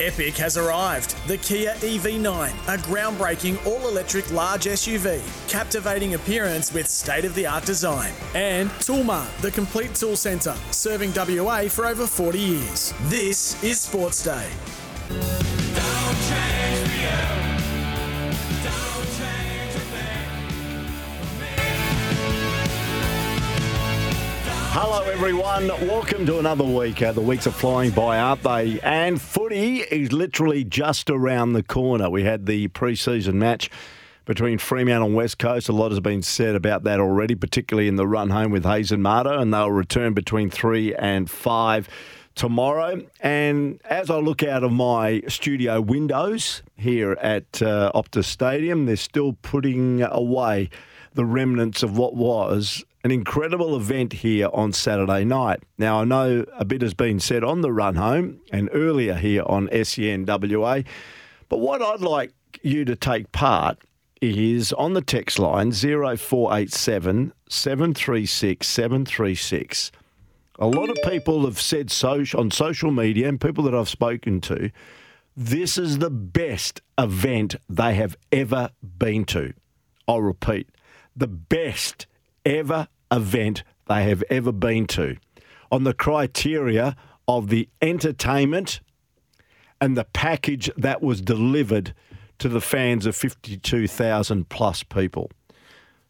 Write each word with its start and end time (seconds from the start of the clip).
Epic 0.00 0.36
has 0.36 0.56
arrived. 0.56 1.16
The 1.26 1.38
Kia 1.38 1.72
EV9, 1.78 2.50
a 2.72 2.78
groundbreaking 2.78 3.66
all 3.66 3.88
electric 3.88 4.30
large 4.30 4.66
SUV, 4.66 5.20
captivating 5.48 6.14
appearance 6.14 6.72
with 6.72 6.86
state 6.88 7.24
of 7.24 7.34
the 7.34 7.46
art 7.48 7.64
design. 7.64 8.12
And 8.32 8.70
Toolmart, 8.78 9.36
the 9.40 9.50
complete 9.50 9.96
tool 9.96 10.14
centre, 10.14 10.54
serving 10.70 11.12
WA 11.14 11.62
for 11.62 11.84
over 11.84 12.06
40 12.06 12.38
years. 12.38 12.94
This 13.06 13.60
is 13.64 13.80
Sports 13.80 14.22
Day. 14.22 15.47
Hello, 24.80 25.02
everyone. 25.02 25.66
Welcome 25.88 26.24
to 26.26 26.38
another 26.38 26.62
week. 26.62 27.02
Uh, 27.02 27.10
the 27.10 27.20
weeks 27.20 27.48
are 27.48 27.50
flying 27.50 27.90
by, 27.90 28.16
aren't 28.16 28.44
they? 28.44 28.78
And 28.78 29.20
footy 29.20 29.80
is 29.80 30.12
literally 30.12 30.62
just 30.62 31.10
around 31.10 31.54
the 31.54 31.64
corner. 31.64 32.08
We 32.08 32.22
had 32.22 32.46
the 32.46 32.68
pre-season 32.68 33.40
match 33.40 33.70
between 34.24 34.58
Fremantle 34.58 35.08
and 35.08 35.16
West 35.16 35.40
Coast. 35.40 35.68
A 35.68 35.72
lot 35.72 35.90
has 35.90 35.98
been 35.98 36.22
said 36.22 36.54
about 36.54 36.84
that 36.84 37.00
already, 37.00 37.34
particularly 37.34 37.88
in 37.88 37.96
the 37.96 38.06
run 38.06 38.30
home 38.30 38.52
with 38.52 38.64
Hayes 38.64 38.92
and 38.92 39.02
Marto, 39.02 39.36
and 39.36 39.52
they'll 39.52 39.72
return 39.72 40.14
between 40.14 40.48
three 40.48 40.94
and 40.94 41.28
five 41.28 41.88
tomorrow. 42.36 43.04
And 43.18 43.80
as 43.84 44.10
I 44.10 44.18
look 44.18 44.44
out 44.44 44.62
of 44.62 44.70
my 44.70 45.24
studio 45.26 45.80
windows 45.80 46.62
here 46.76 47.18
at 47.20 47.60
uh, 47.60 47.90
Optus 47.96 48.26
Stadium, 48.26 48.86
they're 48.86 48.94
still 48.94 49.32
putting 49.42 50.02
away 50.02 50.70
the 51.14 51.24
remnants 51.24 51.82
of 51.82 51.98
what 51.98 52.14
was 52.14 52.84
an 53.08 53.12
incredible 53.12 53.74
event 53.74 54.12
here 54.12 54.50
on 54.52 54.70
Saturday 54.70 55.24
night. 55.24 55.62
Now, 55.78 56.02
I 56.02 56.04
know 56.04 56.44
a 56.58 56.64
bit 56.66 56.82
has 56.82 56.92
been 56.92 57.20
said 57.20 57.42
on 57.42 57.62
the 57.62 57.72
run 57.72 57.94
home 57.94 58.42
and 58.52 58.68
earlier 58.74 59.14
here 59.14 59.44
on 59.46 59.66
SENWA, 59.68 60.84
but 61.48 61.56
what 61.56 61.80
I'd 61.80 62.02
like 62.02 62.34
you 62.60 62.84
to 62.84 62.94
take 62.94 63.32
part 63.32 63.78
is 64.20 64.74
on 64.74 64.92
the 64.92 65.00
text 65.00 65.38
line 65.38 65.72
0487 65.72 67.32
736 67.48 68.68
736. 68.68 69.90
A 70.58 70.66
lot 70.66 70.90
of 70.90 70.98
people 71.10 71.46
have 71.46 71.58
said 71.58 71.90
so, 71.90 72.24
on 72.34 72.50
social 72.50 72.90
media 72.90 73.26
and 73.26 73.40
people 73.40 73.64
that 73.64 73.74
I've 73.74 73.88
spoken 73.88 74.42
to, 74.42 74.70
this 75.34 75.78
is 75.78 75.96
the 75.96 76.10
best 76.10 76.82
event 76.98 77.56
they 77.70 77.94
have 77.94 78.18
ever 78.30 78.68
been 78.98 79.24
to. 79.26 79.54
I'll 80.06 80.20
repeat, 80.20 80.68
the 81.16 81.26
best 81.26 82.06
ever 82.48 82.88
event 83.12 83.62
they 83.86 84.04
have 84.04 84.22
ever 84.30 84.52
been 84.52 84.86
to 84.86 85.16
on 85.70 85.84
the 85.84 85.94
criteria 85.94 86.96
of 87.26 87.48
the 87.48 87.68
entertainment 87.82 88.80
and 89.80 89.96
the 89.96 90.04
package 90.04 90.70
that 90.76 91.02
was 91.02 91.20
delivered 91.20 91.94
to 92.38 92.48
the 92.48 92.60
fans 92.60 93.06
of 93.06 93.14
52,000 93.14 94.48
plus 94.48 94.82
people. 94.82 95.30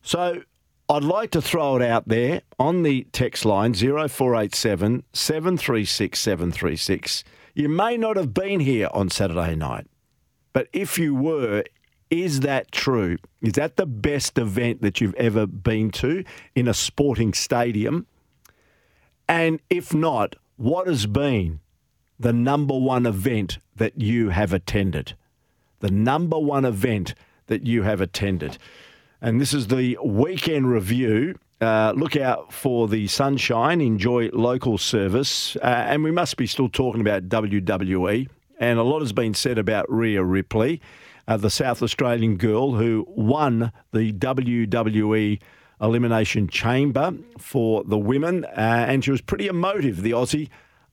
So 0.02 0.42
I'd 0.88 1.04
like 1.04 1.30
to 1.32 1.42
throw 1.42 1.76
it 1.76 1.82
out 1.82 2.08
there 2.08 2.42
on 2.58 2.82
the 2.82 3.06
text 3.12 3.44
line 3.44 3.74
0487 3.74 5.04
736 5.12 6.18
736. 6.18 7.24
You 7.54 7.68
may 7.68 7.96
not 7.96 8.16
have 8.16 8.32
been 8.32 8.60
here 8.60 8.88
on 8.92 9.10
Saturday 9.10 9.56
night, 9.56 9.86
but 10.52 10.68
if 10.72 10.98
you 10.98 11.14
were, 11.14 11.64
is 12.10 12.40
that 12.40 12.72
true? 12.72 13.18
Is 13.42 13.54
that 13.54 13.76
the 13.76 13.86
best 13.86 14.38
event 14.38 14.82
that 14.82 15.00
you've 15.00 15.14
ever 15.14 15.46
been 15.46 15.90
to 15.92 16.24
in 16.54 16.68
a 16.68 16.74
sporting 16.74 17.34
stadium? 17.34 18.06
And 19.28 19.60
if 19.68 19.94
not, 19.94 20.36
what 20.56 20.86
has 20.86 21.06
been 21.06 21.60
the 22.18 22.32
number 22.32 22.76
one 22.76 23.06
event 23.06 23.58
that 23.76 24.00
you 24.00 24.30
have 24.30 24.52
attended? 24.52 25.14
The 25.80 25.90
number 25.90 26.38
one 26.38 26.64
event 26.64 27.14
that 27.46 27.66
you 27.66 27.82
have 27.82 28.00
attended. 28.00 28.58
And 29.20 29.40
this 29.40 29.52
is 29.52 29.66
the 29.66 29.98
weekend 30.02 30.70
review. 30.70 31.38
Uh, 31.60 31.92
look 31.96 32.16
out 32.16 32.52
for 32.52 32.88
the 32.88 33.08
sunshine, 33.08 33.80
enjoy 33.80 34.30
local 34.32 34.78
service. 34.78 35.56
Uh, 35.56 35.84
and 35.88 36.04
we 36.04 36.10
must 36.10 36.36
be 36.36 36.46
still 36.46 36.68
talking 36.68 37.00
about 37.00 37.28
WWE. 37.28 38.28
And 38.60 38.78
a 38.78 38.82
lot 38.82 39.00
has 39.00 39.12
been 39.12 39.34
said 39.34 39.58
about 39.58 39.90
Rhea 39.90 40.22
Ripley 40.22 40.80
uh, 41.28 41.36
the 41.36 41.50
South 41.50 41.82
Australian 41.82 42.36
girl 42.38 42.72
who 42.72 43.06
won 43.08 43.70
the 43.92 44.12
WWE 44.14 45.40
Elimination 45.80 46.48
Chamber 46.48 47.14
for 47.36 47.84
the 47.84 47.98
women, 47.98 48.44
uh, 48.46 48.86
and 48.88 49.04
she 49.04 49.10
was 49.10 49.20
pretty 49.20 49.46
emotive, 49.46 50.02
the 50.02 50.12
Aussie, 50.12 50.48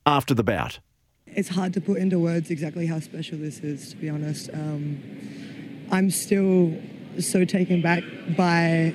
after 0.05 0.33
the 0.33 0.43
bout. 0.43 0.79
It's 1.25 1.49
hard 1.49 1.73
to 1.73 1.81
put 1.81 1.97
into 1.97 2.19
words 2.19 2.51
exactly 2.51 2.85
how 2.85 2.99
special 2.99 3.37
this 3.37 3.59
is, 3.59 3.89
to 3.91 3.95
be 3.95 4.09
honest. 4.09 4.49
Um, 4.53 5.01
I'm 5.89 6.11
still 6.11 6.75
so 7.19 7.45
taken 7.45 7.81
back 7.81 8.03
by 8.37 8.93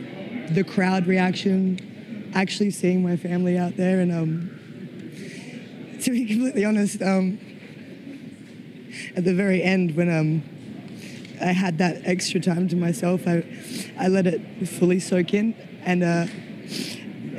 the 0.50 0.62
crowd 0.62 1.06
reaction, 1.06 2.30
actually 2.34 2.70
seeing 2.70 3.02
my 3.02 3.16
family 3.16 3.56
out 3.56 3.76
there, 3.76 4.00
and 4.00 4.12
um, 4.12 5.98
to 6.02 6.10
be 6.10 6.26
completely 6.26 6.66
honest, 6.66 7.00
um, 7.02 7.38
at 9.16 9.24
the 9.24 9.34
very 9.34 9.62
end 9.62 9.96
when 9.96 10.10
um, 10.10 10.42
I 11.40 11.52
had 11.52 11.78
that 11.78 12.02
extra 12.04 12.38
time 12.38 12.68
to 12.68 12.76
myself. 12.76 13.26
I, 13.26 13.44
I 13.98 14.08
let 14.08 14.26
it 14.26 14.68
fully 14.68 15.00
soak 15.00 15.32
in. 15.32 15.54
And 15.84 16.02
uh, 16.02 16.26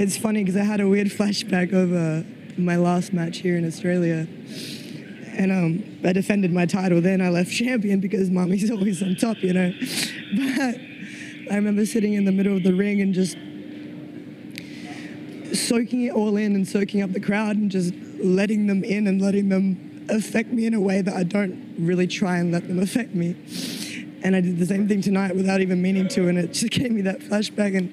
it's 0.02 0.18
funny 0.18 0.44
because 0.44 0.58
I 0.58 0.64
had 0.64 0.82
a 0.82 0.88
weird 0.90 1.08
flashback 1.08 1.72
of 1.74 1.94
uh, 1.94 2.28
my 2.58 2.78
last 2.78 3.14
match 3.14 3.38
here 3.38 3.58
in 3.58 3.66
Australia. 3.66 4.28
And 5.38 5.52
um, 5.52 6.00
I 6.04 6.14
defended 6.14 6.52
my 6.52 6.66
title 6.66 7.00
then. 7.02 7.22
I 7.22 7.30
left 7.30 7.52
champion 7.52 8.00
because 8.00 8.30
mommy's 8.30 8.72
always 8.72 9.04
on 9.04 9.16
top, 9.16 9.38
you 9.38 9.54
know. 9.54 9.74
But 10.34 10.80
I 11.52 11.56
remember 11.56 11.86
sitting 11.86 12.14
in 12.14 12.24
the 12.24 12.32
middle 12.32 12.56
of 12.56 12.64
the 12.64 12.74
ring 12.74 13.02
and 13.02 13.14
just 13.14 13.36
soaking 15.54 16.04
it 16.04 16.14
all 16.14 16.38
in 16.38 16.56
and 16.56 16.66
soaking 16.66 17.02
up 17.02 17.12
the 17.12 17.20
crowd 17.20 17.58
and 17.58 17.70
just 17.70 17.94
letting 18.24 18.68
them 18.68 18.86
in 18.86 19.08
and 19.08 19.22
letting 19.22 19.50
them 19.50 20.06
affect 20.10 20.50
me 20.54 20.66
in 20.66 20.74
a 20.74 20.80
way 20.80 21.02
that 21.02 21.14
I 21.14 21.24
don't 21.24 21.76
really 21.78 22.08
try 22.08 22.38
and 22.38 22.54
let 22.54 22.70
them 22.70 22.80
affect 22.80 23.14
me 23.14 23.36
and 24.24 24.36
I 24.36 24.42
did 24.42 24.60
the 24.60 24.66
same 24.66 24.88
thing 24.88 25.02
tonight 25.02 25.36
without 25.36 25.62
even 25.62 25.82
meaning 25.82 26.08
to, 26.10 26.28
and 26.28 26.38
it 26.38 26.54
just 26.54 26.72
gave 26.72 26.92
me 26.92 27.02
that 27.02 27.20
flashback, 27.20 27.78
and 27.78 27.92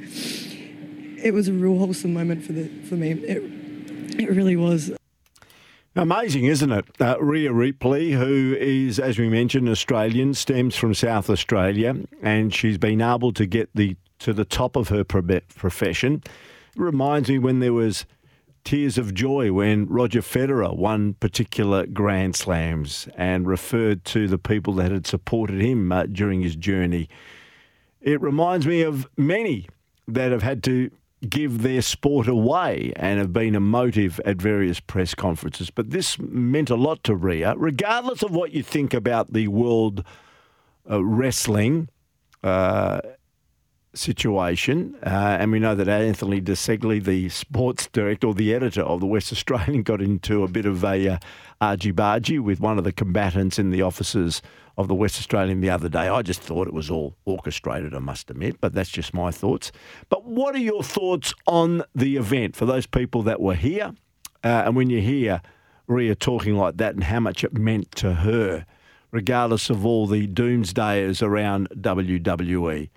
it 1.22 1.32
was 1.32 1.48
a 1.48 1.52
real 1.52 1.78
wholesome 1.78 2.12
moment 2.12 2.44
for 2.44 2.52
the 2.52 2.68
for 2.88 2.94
me. 2.94 3.12
It 3.12 3.42
it 4.20 4.30
really 4.30 4.56
was. 4.56 4.92
Amazing, 5.96 6.44
isn't 6.44 6.70
it? 6.70 6.84
Uh, 7.00 7.20
Rhea 7.20 7.52
Ripley, 7.52 8.12
who 8.12 8.56
is, 8.56 9.00
as 9.00 9.18
we 9.18 9.28
mentioned, 9.28 9.68
Australian, 9.68 10.32
stems 10.34 10.76
from 10.76 10.94
South 10.94 11.28
Australia, 11.28 11.96
and 12.22 12.54
she's 12.54 12.78
been 12.78 13.00
able 13.00 13.32
to 13.32 13.46
get 13.46 13.68
the 13.74 13.96
to 14.20 14.32
the 14.32 14.44
top 14.44 14.76
of 14.76 14.88
her 14.88 15.04
profession. 15.04 16.22
It 16.24 16.80
reminds 16.80 17.28
me 17.28 17.38
when 17.38 17.60
there 17.60 17.72
was 17.72 18.04
tears 18.68 18.98
of 18.98 19.14
joy 19.14 19.50
when 19.50 19.86
Roger 19.86 20.20
Federer 20.20 20.76
won 20.76 21.14
particular 21.14 21.86
Grand 21.86 22.36
Slams 22.36 23.08
and 23.16 23.46
referred 23.46 24.04
to 24.04 24.28
the 24.28 24.36
people 24.36 24.74
that 24.74 24.92
had 24.92 25.06
supported 25.06 25.58
him 25.62 25.90
uh, 25.90 26.04
during 26.04 26.42
his 26.42 26.54
journey. 26.54 27.08
It 28.02 28.20
reminds 28.20 28.66
me 28.66 28.82
of 28.82 29.08
many 29.16 29.70
that 30.06 30.32
have 30.32 30.42
had 30.42 30.62
to 30.64 30.90
give 31.26 31.62
their 31.62 31.80
sport 31.80 32.28
away 32.28 32.92
and 32.96 33.18
have 33.18 33.32
been 33.32 33.54
emotive 33.54 34.20
at 34.26 34.36
various 34.36 34.80
press 34.80 35.14
conferences. 35.14 35.70
But 35.70 35.88
this 35.88 36.18
meant 36.18 36.68
a 36.68 36.76
lot 36.76 37.02
to 37.04 37.16
Rhea, 37.16 37.54
regardless 37.56 38.22
of 38.22 38.32
what 38.32 38.52
you 38.52 38.62
think 38.62 38.92
about 38.92 39.32
the 39.32 39.48
world 39.48 40.04
uh, 40.90 41.02
wrestling. 41.02 41.88
Uh, 42.44 43.00
situation, 43.94 44.96
uh, 45.02 45.38
and 45.40 45.50
we 45.50 45.58
know 45.58 45.74
that 45.74 45.88
Anthony 45.88 46.40
De 46.40 46.52
Ceglie, 46.52 47.02
the 47.02 47.28
sports 47.28 47.88
director 47.92 48.26
or 48.26 48.34
the 48.34 48.54
editor 48.54 48.82
of 48.82 49.00
the 49.00 49.06
West 49.06 49.32
Australian, 49.32 49.82
got 49.82 50.00
into 50.00 50.44
a 50.44 50.48
bit 50.48 50.66
of 50.66 50.84
a 50.84 51.08
uh, 51.08 51.18
argy-bargy 51.60 52.40
with 52.40 52.60
one 52.60 52.78
of 52.78 52.84
the 52.84 52.92
combatants 52.92 53.58
in 53.58 53.70
the 53.70 53.82
offices 53.82 54.42
of 54.76 54.86
the 54.86 54.94
West 54.94 55.18
Australian 55.18 55.60
the 55.60 55.70
other 55.70 55.88
day. 55.88 56.08
I 56.08 56.22
just 56.22 56.40
thought 56.40 56.68
it 56.68 56.74
was 56.74 56.90
all 56.90 57.16
orchestrated, 57.24 57.94
I 57.94 57.98
must 57.98 58.30
admit, 58.30 58.60
but 58.60 58.74
that's 58.74 58.90
just 58.90 59.12
my 59.12 59.30
thoughts. 59.30 59.72
But 60.08 60.24
what 60.24 60.54
are 60.54 60.58
your 60.58 60.84
thoughts 60.84 61.34
on 61.46 61.82
the 61.94 62.16
event 62.16 62.54
for 62.54 62.66
those 62.66 62.86
people 62.86 63.22
that 63.24 63.40
were 63.40 63.56
here, 63.56 63.92
uh, 64.44 64.62
and 64.66 64.76
when 64.76 64.88
you 64.90 65.00
hear 65.00 65.42
Rhea 65.88 66.14
talking 66.14 66.54
like 66.54 66.76
that 66.76 66.94
and 66.94 67.04
how 67.04 67.20
much 67.20 67.42
it 67.42 67.54
meant 67.54 67.90
to 67.96 68.14
her, 68.14 68.66
regardless 69.10 69.70
of 69.70 69.84
all 69.84 70.06
the 70.06 70.28
doomsdayers 70.28 71.22
around 71.22 71.68
WWE? 71.70 72.90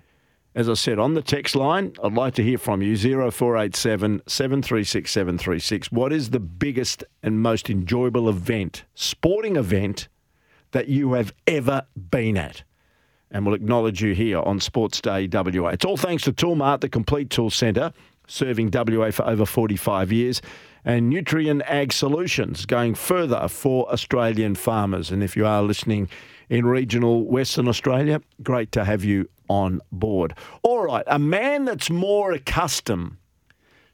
As 0.54 0.68
I 0.68 0.74
said, 0.74 0.98
on 0.98 1.14
the 1.14 1.22
text 1.22 1.56
line, 1.56 1.94
I'd 2.04 2.12
like 2.12 2.34
to 2.34 2.42
hear 2.42 2.58
from 2.58 2.82
you 2.82 2.94
0487 2.94 4.20
736 4.26 5.10
736. 5.10 5.90
What 5.90 6.12
is 6.12 6.28
the 6.28 6.40
biggest 6.40 7.04
and 7.22 7.40
most 7.40 7.70
enjoyable 7.70 8.28
event, 8.28 8.84
sporting 8.94 9.56
event, 9.56 10.08
that 10.72 10.88
you 10.88 11.14
have 11.14 11.32
ever 11.46 11.86
been 12.10 12.36
at? 12.36 12.64
And 13.30 13.46
we'll 13.46 13.54
acknowledge 13.54 14.02
you 14.02 14.14
here 14.14 14.40
on 14.40 14.60
Sports 14.60 15.00
Day 15.00 15.26
WA. 15.26 15.68
It's 15.68 15.86
all 15.86 15.96
thanks 15.96 16.24
to 16.24 16.34
Toolmart, 16.34 16.82
the 16.82 16.88
complete 16.90 17.30
tool 17.30 17.48
centre, 17.48 17.90
serving 18.26 18.70
WA 18.74 19.10
for 19.10 19.26
over 19.26 19.46
45 19.46 20.12
years. 20.12 20.42
and 20.84 21.12
Nutrien 21.12 21.62
Ag 21.66 21.92
Solutions 21.92 22.66
going 22.66 22.94
further 22.94 23.48
for 23.48 23.90
Australian 23.90 24.54
farmers. 24.54 25.10
And 25.10 25.22
if 25.22 25.36
you 25.36 25.46
are 25.46 25.62
listening 25.62 26.08
in 26.52 26.66
regional 26.66 27.24
Western 27.24 27.66
Australia, 27.66 28.20
great 28.42 28.70
to 28.72 28.84
have 28.84 29.02
you 29.02 29.26
on 29.48 29.80
board. 29.90 30.34
All 30.62 30.84
right, 30.84 31.02
a 31.06 31.18
man 31.18 31.64
that's 31.64 31.88
more 31.88 32.32
accustomed 32.32 33.16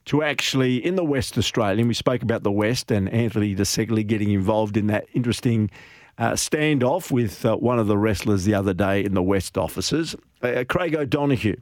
to 0.07 0.25
actually 0.25 0.85
in 0.85 0.97
the 0.97 1.05
West 1.05 1.39
Australian, 1.39 1.87
we 1.87 1.95
spoke 1.95 2.21
about 2.21 2.43
the 2.43 2.51
West 2.51 2.91
and 2.91 3.09
Anthony 3.11 3.55
De 3.55 3.63
Ceglie 3.63 4.05
getting 4.05 4.33
involved 4.33 4.77
in 4.77 4.89
that 4.89 5.07
interesting 5.15 5.71
uh, 6.19 6.33
standoff 6.33 7.13
with 7.13 7.45
uh, 7.47 7.55
one 7.55 7.79
of 7.79 7.87
the 7.87 7.97
wrestlers 7.97 8.45
the 8.45 8.55
other 8.55 8.75
day 8.75 9.05
in 9.05 9.15
the 9.15 9.23
West 9.23 9.57
offices, 9.57 10.17
uh, 10.43 10.65
Craig 10.69 10.97
O'Donoghue. 10.97 11.61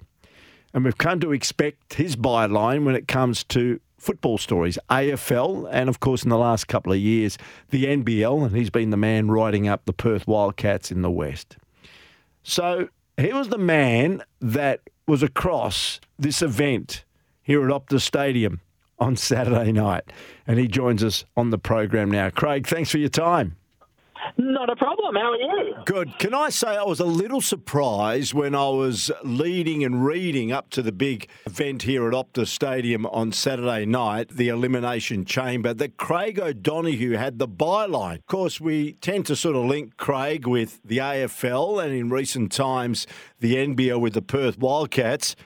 And 0.73 0.83
we've 0.83 0.97
come 0.97 1.21
to 1.21 1.33
expect 1.33 1.95
his 1.95 2.17
byline 2.17 2.87
when 2.87 2.97
it 2.97 3.07
comes 3.07 3.45
to 3.45 3.81
football 3.99 4.39
stories, 4.39 4.79
AFL, 4.91 5.69
and 5.71 5.89
of 5.89 6.01
course 6.01 6.23
in 6.23 6.31
the 6.31 6.39
last 6.39 6.69
couple 6.69 6.93
of 6.93 6.99
years, 6.99 7.39
the 7.71 7.85
NBL, 7.85 8.47
and 8.47 8.57
he's 8.57 8.71
been 8.71 8.91
the 8.91 8.97
man 8.97 9.31
riding 9.31 9.69
up 9.69 9.85
the 9.85 9.93
Perth 9.93 10.27
Wildcats 10.27 10.91
in 10.91 11.03
the 11.03 11.11
West. 11.11 11.57
So 12.43 12.89
he 13.17 13.33
was 13.33 13.49
the 13.49 13.59
man 13.59 14.23
that 14.41 14.83
was 15.07 15.23
across 15.23 16.01
this 16.19 16.43
event 16.43 17.05
here 17.43 17.65
at 17.65 17.71
Optus 17.71 18.03
Stadium 18.03 18.61
on 18.99 19.17
Saturday 19.17 19.73
night. 19.73 20.05
And 20.47 20.59
he 20.59 20.67
joins 20.69 21.03
us 21.03 21.25
on 21.37 21.51
the 21.51 21.59
program 21.59 22.11
now. 22.11 22.31
Craig, 22.31 22.67
thanks 22.67 22.91
for 22.91 22.99
your 22.99 23.09
time. 23.09 23.57
Not 24.37 24.71
a 24.71 24.77
problem. 24.77 25.15
How 25.15 25.33
are 25.33 25.37
you? 25.37 25.75
Good. 25.85 26.19
Can 26.19 26.35
I 26.35 26.51
say 26.51 26.77
I 26.77 26.83
was 26.83 27.01
a 27.01 27.05
little 27.07 27.41
surprised 27.41 28.35
when 28.35 28.55
I 28.55 28.69
was 28.69 29.11
leading 29.23 29.85
and 29.85 30.05
reading 30.05 30.53
up 30.53 30.71
to 30.71 30.83
the 30.83 30.93
big 30.93 31.29
event 31.47 31.83
here 31.83 32.07
at 32.07 32.13
Optus 32.13 32.49
Stadium 32.49 33.07
on 33.07 33.33
Saturday 33.33 33.87
night, 33.87 34.29
the 34.29 34.49
Elimination 34.49 35.25
Chamber, 35.25 35.73
that 35.75 35.97
Craig 35.97 36.39
O'Donoghue 36.39 37.17
had 37.17 37.39
the 37.39 37.49
byline. 37.49 38.17
Of 38.17 38.27
course, 38.27 38.61
we 38.61 38.95
tend 38.95 39.27
to 39.27 39.37
sort 39.37 39.57
of 39.57 39.65
link 39.65 39.97
Craig 39.97 40.47
with 40.47 40.81
the 40.85 40.99
AFL 40.99 41.83
and 41.83 41.95
in 41.95 42.11
recent 42.11 42.53
times 42.53 43.07
the 43.41 43.57
NBL 43.57 44.01
with 44.01 44.15
the 44.15 44.23
Perth 44.23 44.59
Wildcats. 44.59 45.37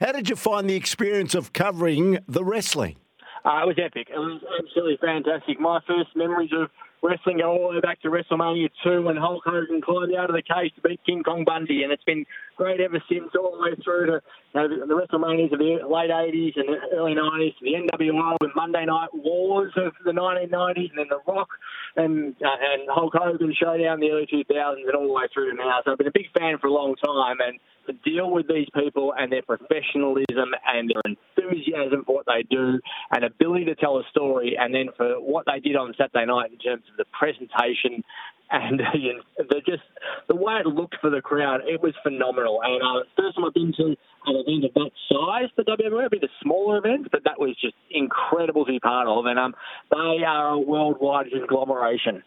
How 0.00 0.12
did 0.12 0.28
you 0.28 0.36
find 0.36 0.68
the 0.68 0.76
experience 0.76 1.34
of 1.34 1.52
covering 1.52 2.18
the 2.28 2.44
wrestling? 2.44 2.96
Uh, 3.44 3.62
it 3.62 3.66
was 3.66 3.76
epic. 3.78 4.08
It 4.10 4.18
was 4.18 4.42
absolutely 4.60 4.98
fantastic. 5.00 5.60
My 5.60 5.80
first 5.86 6.10
memories 6.16 6.50
of 6.52 6.68
wrestling 7.02 7.38
go 7.38 7.50
all 7.50 7.68
the 7.68 7.74
way 7.76 7.80
back 7.80 8.00
to 8.02 8.08
WrestleMania 8.08 8.70
2 8.84 9.02
when 9.02 9.16
Hulk 9.16 9.42
Hogan 9.44 9.80
climbed 9.80 10.14
out 10.14 10.30
of 10.30 10.36
the 10.36 10.42
cage 10.42 10.74
to 10.74 10.80
beat 10.80 11.00
King 11.04 11.22
Kong 11.22 11.44
Bundy, 11.44 11.82
and 11.82 11.92
it's 11.92 12.04
been 12.04 12.24
great 12.56 12.80
ever 12.80 13.02
since, 13.08 13.30
all 13.38 13.56
the 13.56 13.62
way 13.62 13.74
through 13.84 14.06
to 14.06 14.20
you 14.54 14.60
know, 14.60 14.68
the, 14.68 14.86
the 14.86 14.94
WrestleManias 14.94 15.52
of 15.52 15.58
the 15.58 15.78
late 15.86 16.10
80s 16.10 16.56
and 16.56 16.68
the 16.68 16.96
early 16.96 17.14
90s, 17.14 17.54
the 17.60 17.74
NWO 17.74 18.36
and 18.40 18.52
Monday 18.56 18.84
Night 18.84 19.10
Wars 19.12 19.72
of 19.76 19.92
the 20.04 20.12
1990s, 20.12 20.90
and 20.90 20.98
then 20.98 21.06
The 21.10 21.20
Rock 21.26 21.48
and 21.96 22.34
uh, 22.42 22.48
and 22.72 22.88
Hulk 22.88 23.12
Hogan 23.14 23.54
showdown 23.60 24.02
in 24.02 24.08
the 24.08 24.10
early 24.10 24.26
2000s, 24.26 24.86
and 24.86 24.96
all 24.96 25.06
the 25.06 25.12
way 25.12 25.24
through 25.32 25.50
to 25.50 25.56
now. 25.56 25.80
So 25.84 25.92
I've 25.92 25.98
been 25.98 26.08
a 26.08 26.14
big 26.14 26.32
fan 26.36 26.58
for 26.60 26.68
a 26.68 26.72
long 26.72 26.96
time, 27.04 27.36
and 27.40 27.58
to 27.86 27.92
deal 28.08 28.30
with 28.30 28.48
these 28.48 28.66
people 28.74 29.14
and 29.16 29.30
their 29.30 29.42
professionalism 29.42 30.50
and 30.66 30.90
their 30.90 31.02
enthusiasm 31.04 32.04
for 32.04 32.16
what 32.16 32.26
they 32.26 32.42
do 32.50 32.80
and 33.12 33.24
ability 33.24 33.64
to 33.66 33.74
tell 33.74 33.98
a 33.98 34.02
story, 34.10 34.56
and 34.58 34.74
then 34.74 34.88
for 34.96 35.20
what 35.20 35.46
they 35.46 35.60
did 35.60 35.76
on 35.76 35.94
Saturday 35.96 36.26
night 36.26 36.50
in 36.52 36.58
terms 36.58 36.82
of 36.90 36.96
the 36.96 37.04
presentation 37.16 38.02
and 38.50 38.80
you 38.94 39.14
know, 39.14 39.22
the 39.38 39.60
just 39.66 39.82
the 40.28 40.36
way 40.36 40.54
it 40.60 40.66
looked 40.66 40.96
for 41.00 41.10
the 41.10 41.20
crowd, 41.20 41.60
it 41.66 41.82
was 41.82 41.94
phenomenal. 42.02 42.60
And 42.62 42.82
uh, 42.82 43.04
first 43.16 43.36
time 43.36 43.44
I've 43.44 43.54
been 43.54 43.72
to 43.76 43.96
an 44.26 44.44
event 44.46 44.64
of 44.64 44.74
that 44.74 44.90
size 45.08 45.50
for 45.54 45.64
WWE, 45.64 46.00
it'd 46.00 46.10
be 46.10 46.18
the 46.18 46.28
smaller 46.42 46.78
events, 46.78 47.08
but 47.12 47.22
that 47.24 47.38
was 47.38 47.56
just 47.60 47.74
incredible 47.90 48.64
to 48.64 48.72
be 48.72 48.80
part 48.80 49.08
of. 49.08 49.26
And 49.26 49.38
um, 49.38 49.54
they 49.90 50.24
are 50.26 50.50
a 50.50 50.58
worldwide 50.58 51.26
conglomeration. 51.30 52.22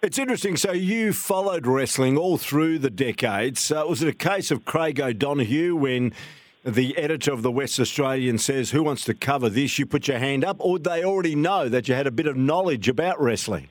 It's 0.00 0.18
interesting. 0.18 0.56
So 0.56 0.70
you 0.72 1.12
followed 1.12 1.66
wrestling 1.66 2.16
all 2.16 2.38
through 2.38 2.78
the 2.78 2.90
decades. 2.90 3.72
Uh, 3.72 3.84
was 3.88 4.02
it 4.02 4.08
a 4.08 4.12
case 4.12 4.50
of 4.52 4.64
Craig 4.64 5.00
O'Donoghue 5.00 5.74
when 5.74 6.12
the 6.64 6.96
editor 6.96 7.32
of 7.32 7.42
the 7.42 7.50
West 7.50 7.80
Australian 7.80 8.38
says, 8.38 8.70
"Who 8.70 8.84
wants 8.84 9.04
to 9.06 9.14
cover 9.14 9.48
this?" 9.48 9.78
You 9.78 9.86
put 9.86 10.06
your 10.06 10.18
hand 10.18 10.44
up, 10.44 10.58
or 10.60 10.78
they 10.78 11.02
already 11.02 11.34
know 11.34 11.68
that 11.68 11.88
you 11.88 11.94
had 11.94 12.06
a 12.06 12.12
bit 12.12 12.26
of 12.26 12.36
knowledge 12.36 12.88
about 12.88 13.20
wrestling? 13.20 13.70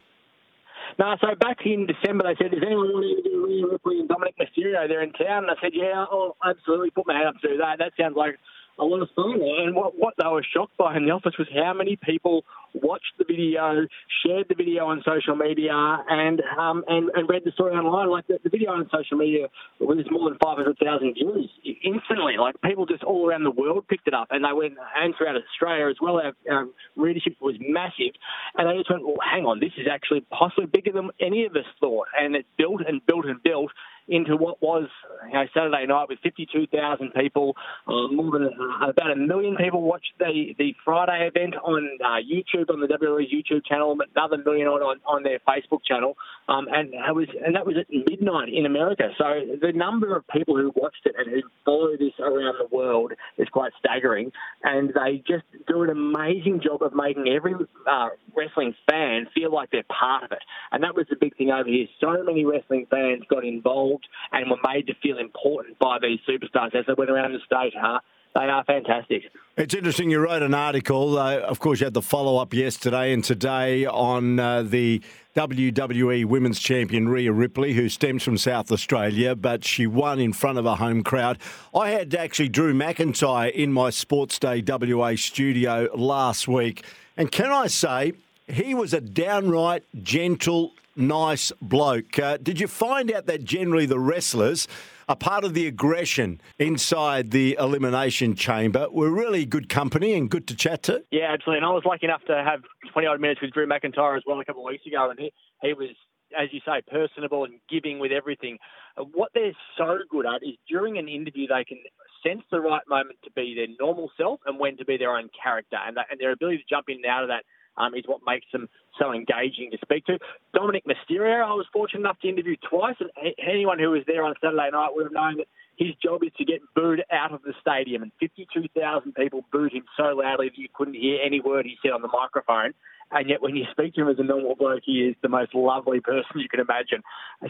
No, 0.99 1.15
so 1.21 1.35
back 1.35 1.57
in 1.65 1.85
December 1.85 2.23
they 2.25 2.35
said, 2.41 2.51
"Does 2.51 2.63
anyone 2.65 2.89
want 2.89 3.05
to 3.05 3.29
do 3.29 3.45
Rhea 3.45 3.67
Ripley 3.67 3.99
and 3.99 4.09
Dominik 4.09 4.33
Mysterio? 4.39 4.88
They're 4.88 5.03
in 5.03 5.13
town." 5.13 5.45
And 5.45 5.51
I 5.51 5.61
said, 5.61 5.71
"Yeah, 5.73 6.05
I'll 6.09 6.35
absolutely 6.44 6.89
put 6.89 7.05
my 7.05 7.13
hand 7.13 7.27
up 7.27 7.41
to 7.41 7.57
that. 7.59 7.77
That 7.79 7.94
sounds 7.99 8.15
like 8.15 8.39
a 8.79 8.83
lot 8.85 9.01
of 9.01 9.09
fun. 9.15 9.41
And 9.41 9.75
what, 9.75 9.97
what 9.97 10.13
they 10.18 10.27
were 10.27 10.45
shocked 10.53 10.77
by 10.77 10.95
in 10.95 11.06
the 11.06 11.12
office 11.12 11.33
was 11.38 11.47
how 11.53 11.74
many 11.74 11.95
people 11.95 12.44
watched 12.74 13.13
the 13.18 13.25
video, 13.25 13.88
shared 14.25 14.47
the 14.50 14.56
video 14.56 14.85
on 14.85 15.01
social 15.06 15.35
media, 15.35 15.71
and 15.74 16.41
um, 16.59 16.83
and, 16.88 17.09
and 17.15 17.29
read 17.29 17.44
the 17.44 17.51
story 17.51 17.75
online. 17.75 18.09
Like 18.09 18.27
the, 18.27 18.39
the 18.44 18.50
video 18.50 18.71
on 18.71 18.89
social 18.94 19.18
media 19.18 19.47
was 19.79 20.06
more 20.12 20.29
than 20.29 20.38
500,000 20.39 21.13
views 21.13 21.50
instantly. 21.83 22.35
Like 22.39 22.56
people 22.62 22.85
just 22.85 23.03
all 23.03 23.27
around 23.27 23.44
the 23.44 23.51
world 23.51 23.88
picked 23.88 24.07
it 24.07 24.13
up, 24.13 24.27
and 24.31 24.44
they 24.44 24.53
went 24.53 24.75
and 24.95 25.13
throughout 25.18 25.35
Australia 25.35 25.89
as 25.89 25.97
well. 26.01 26.21
Our 26.50 26.68
readership 26.95 27.38
was 27.41 27.56
massive, 27.59 28.13
and 28.56 28.69
they 28.69 28.77
just 28.77 28.89
went, 28.89 29.06
"Well, 29.06 29.18
hang 29.23 29.45
on, 29.45 29.59
this 29.59 29.73
is 29.77 29.88
actually 29.91 30.21
possibly 30.31 30.65
bigger 30.65 30.91
than 30.91 31.09
any 31.19 31.45
of 31.45 31.56
us 31.56 31.65
thought." 31.80 32.07
And 32.19 32.35
it 32.35 32.45
built 32.57 32.81
and 32.88 33.06
built 33.06 33.25
and 33.25 33.41
built 33.41 33.71
into 34.07 34.36
what 34.38 34.62
was 34.62 34.88
you 35.27 35.33
know, 35.33 35.45
Saturday 35.54 35.86
night 35.86 36.07
with 36.09 36.19
52,000 36.24 37.13
people. 37.13 37.56
Uh, 37.88 38.07
more 38.12 38.31
than 38.31 38.48
uh, 38.48 38.89
about 38.89 39.12
a 39.12 39.15
million 39.15 39.56
people 39.56 39.81
watched 39.81 40.13
the, 40.19 40.56
the 40.57 40.74
Friday 40.83 41.27
event 41.27 41.56
on 41.56 41.89
uh, 42.04 42.19
YouTube 42.21 42.69
on 42.69 42.80
the 42.80 42.88
WWE's 42.88 43.31
YouTube 43.31 43.65
channel, 43.65 43.98
another 44.15 44.38
million 44.38 44.68
on, 44.68 44.81
on, 44.81 45.00
on 45.06 45.24
their 45.24 45.39
Facebook 45.39 45.80
channel, 45.86 46.15
um, 46.48 46.68
and 46.71 46.94
it 46.94 47.15
was 47.15 47.27
and 47.45 47.56
that 47.56 47.65
was 47.65 47.75
at 47.77 47.88
midnight 47.89 48.50
in 48.54 48.65
America. 48.65 49.09
So 49.18 49.25
the 49.62 49.74
number 49.74 50.15
of 50.15 50.27
people 50.27 50.56
who 50.56 50.71
watched 50.75 51.06
it 51.06 51.15
and 51.18 51.30
who 51.30 51.42
follow 51.65 51.92
this 51.98 52.13
around 52.19 52.56
the 52.59 52.75
world 52.75 53.13
is 53.38 53.48
quite 53.50 53.71
staggering, 53.80 54.31
and 54.63 54.89
they 54.89 55.24
just 55.27 55.44
do 55.68 55.83
an 55.83 55.89
amazing 55.89 56.62
job 56.63 56.81
of 56.83 56.94
making 56.94 57.27
every 57.27 57.54
uh, 57.89 58.09
wrestling 58.36 58.75
fan 58.89 59.27
feel 59.33 59.54
like 59.54 59.71
they're 59.71 59.83
part 59.83 60.24
of 60.24 60.31
it. 60.31 60.44
And 60.71 60.83
that 60.83 60.95
was 60.95 61.06
the 61.09 61.15
big 61.19 61.36
thing 61.38 61.51
over 61.51 61.68
here. 61.68 61.88
So 62.00 62.24
many 62.24 62.45
wrestling 62.45 62.88
fans 62.89 63.24
got 63.30 63.44
involved 63.44 63.96
involved 63.97 64.07
and 64.31 64.49
were 64.49 64.73
made 64.73 64.88
to 64.88 64.94
feel 65.01 65.17
important 65.17 65.79
by 65.79 65.97
these 66.01 66.19
superstars 66.27 66.75
as 66.75 66.85
they 66.85 66.94
went 66.97 67.09
around 67.09 67.33
the 67.33 67.39
state. 67.45 67.73
Huh? 67.79 67.99
They 68.35 68.44
are 68.44 68.63
fantastic. 68.65 69.23
It's 69.55 69.73
interesting. 69.73 70.11
You 70.11 70.19
wrote 70.19 70.44
an 70.44 70.53
article. 70.53 71.17
Uh, 71.17 71.39
of 71.39 71.59
course, 71.59 71.79
you 71.79 71.85
had 71.85 71.95
the 71.95 72.03
follow 72.03 72.38
up 72.38 72.53
yesterday 72.53 73.11
and 73.11 73.23
today 73.23 73.85
on 73.85 74.39
uh, 74.39 74.61
the 74.61 75.01
WWE 75.35 76.25
Women's 76.25 76.59
Champion 76.59 77.09
Rhea 77.09 77.31
Ripley, 77.31 77.73
who 77.73 77.89
stems 77.89 78.21
from 78.21 78.38
South 78.38 78.71
Australia, 78.71 79.35
but 79.35 79.66
she 79.66 79.87
won 79.87 80.19
in 80.19 80.33
front 80.33 80.59
of 80.59 80.68
a 80.68 80.75
home 80.75 81.04
crowd. 81.04 81.39
I 81.73 81.89
had 81.89 82.13
actually 82.13 82.49
Drew 82.49 82.73
McIntyre 82.73 83.51
in 83.51 83.73
my 83.73 83.89
Sports 83.89 84.37
Day 84.37 84.63
WA 84.66 85.16
studio 85.16 85.89
last 85.95 86.47
week. 86.47 86.83
And 87.16 87.31
can 87.31 87.51
I 87.51 87.68
say, 87.68 88.13
he 88.47 88.75
was 88.75 88.94
a 88.94 89.01
downright 89.01 89.83
gentle, 90.04 90.73
nice 90.97 91.51
bloke. 91.61 92.19
Uh, 92.19 92.37
did 92.37 92.59
you 92.59 92.68
find 92.68 93.11
out 93.11 93.25
that 93.27 93.44
generally 93.44 93.85
the 93.85 93.99
wrestlers 93.99 94.68
are 95.09 95.16
part 95.16 95.44
of 95.44 95.54
the 95.54 95.68
aggression 95.68 96.42
inside 96.59 97.31
the 97.31 97.56
elimination 97.59 98.35
chamber 98.35 98.87
were 98.92 99.09
really 99.09 99.45
good 99.45 99.69
company 99.69 100.13
and 100.13 100.30
good 100.30 100.47
to 100.47 100.56
chat 100.56 100.83
to? 100.83 101.04
Yeah, 101.11 101.31
absolutely. 101.31 101.59
And 101.59 101.66
I 101.66 101.71
was 101.71 101.83
lucky 101.85 102.06
enough 102.06 102.23
to 102.27 102.44
have 102.44 102.61
20 102.92 103.07
odd 103.07 103.21
minutes 103.21 103.42
with 103.42 103.51
Drew 103.51 103.68
McIntyre 103.68 104.18
as 104.18 104.23
well 104.27 104.39
a 104.39 104.45
couple 104.45 104.68
of 104.68 104.71
weeks 104.71 104.85
ago, 104.85 105.09
and 105.09 105.19
he, 105.19 105.31
he 105.61 105.73
was 105.73 105.89
as 106.37 106.49
you 106.51 106.59
say, 106.66 106.81
personable 106.92 107.45
and 107.45 107.59
giving 107.69 107.99
with 107.99 108.11
everything. 108.11 108.57
Uh, 108.97 109.04
what 109.13 109.31
they're 109.33 109.56
so 109.77 109.97
good 110.09 110.25
at 110.25 110.44
is 110.44 110.56
during 110.68 110.97
an 110.97 111.07
interview, 111.07 111.47
they 111.47 111.63
can 111.63 111.77
sense 112.25 112.44
the 112.51 112.59
right 112.59 112.81
moment 112.89 113.18
to 113.23 113.31
be 113.31 113.56
their 113.56 113.68
normal 113.80 114.11
self 114.18 114.39
and 114.45 114.59
when 114.59 114.77
to 114.77 114.85
be 114.85 114.97
their 114.97 115.16
own 115.16 115.30
character. 115.42 115.77
And, 115.77 115.97
that, 115.97 116.07
and 116.11 116.19
their 116.19 116.31
ability 116.31 116.57
to 116.57 116.63
jump 116.69 116.85
in 116.89 116.97
and 116.97 117.06
out 117.06 117.23
of 117.23 117.30
that 117.30 117.44
um, 117.77 117.95
is 117.95 118.03
what 118.05 118.21
makes 118.25 118.45
them 118.51 118.69
so 118.99 119.13
engaging 119.13 119.71
to 119.71 119.77
speak 119.81 120.05
to. 120.05 120.19
Dominik 120.55 120.83
Mysterio, 120.85 121.43
I 121.43 121.53
was 121.53 121.65
fortunate 121.71 122.01
enough 122.01 122.19
to 122.21 122.29
interview 122.29 122.55
twice, 122.69 122.95
and 122.99 123.09
anyone 123.37 123.79
who 123.79 123.91
was 123.91 124.03
there 124.07 124.23
on 124.23 124.35
Saturday 124.41 124.69
night 124.71 124.89
would 124.93 125.05
have 125.05 125.13
known 125.13 125.37
that 125.37 125.47
his 125.77 125.93
job 126.03 126.23
is 126.23 126.31
to 126.37 126.45
get 126.45 126.61
booed 126.75 127.03
out 127.11 127.31
of 127.31 127.43
the 127.43 127.53
stadium, 127.61 128.01
and 128.01 128.11
52,000 128.19 129.13
people 129.13 129.45
booed 129.51 129.73
him 129.73 129.85
so 129.95 130.15
loudly 130.15 130.49
that 130.49 130.57
you 130.57 130.67
couldn't 130.73 130.95
hear 130.95 131.19
any 131.23 131.39
word 131.39 131.65
he 131.65 131.77
said 131.81 131.91
on 131.91 132.01
the 132.01 132.07
microphone. 132.07 132.73
And 133.09 133.29
yet, 133.29 133.41
when 133.41 133.55
you 133.55 133.63
speak 133.71 133.93
to 133.93 134.01
him 134.01 134.09
as 134.09 134.19
a 134.19 134.23
normal 134.23 134.55
bloke, 134.55 134.81
he 134.83 135.07
is 135.07 135.15
the 135.21 135.29
most 135.29 135.55
lovely 135.55 136.01
person 136.01 136.27
you 136.35 136.49
can 136.49 136.59
imagine. 136.59 137.03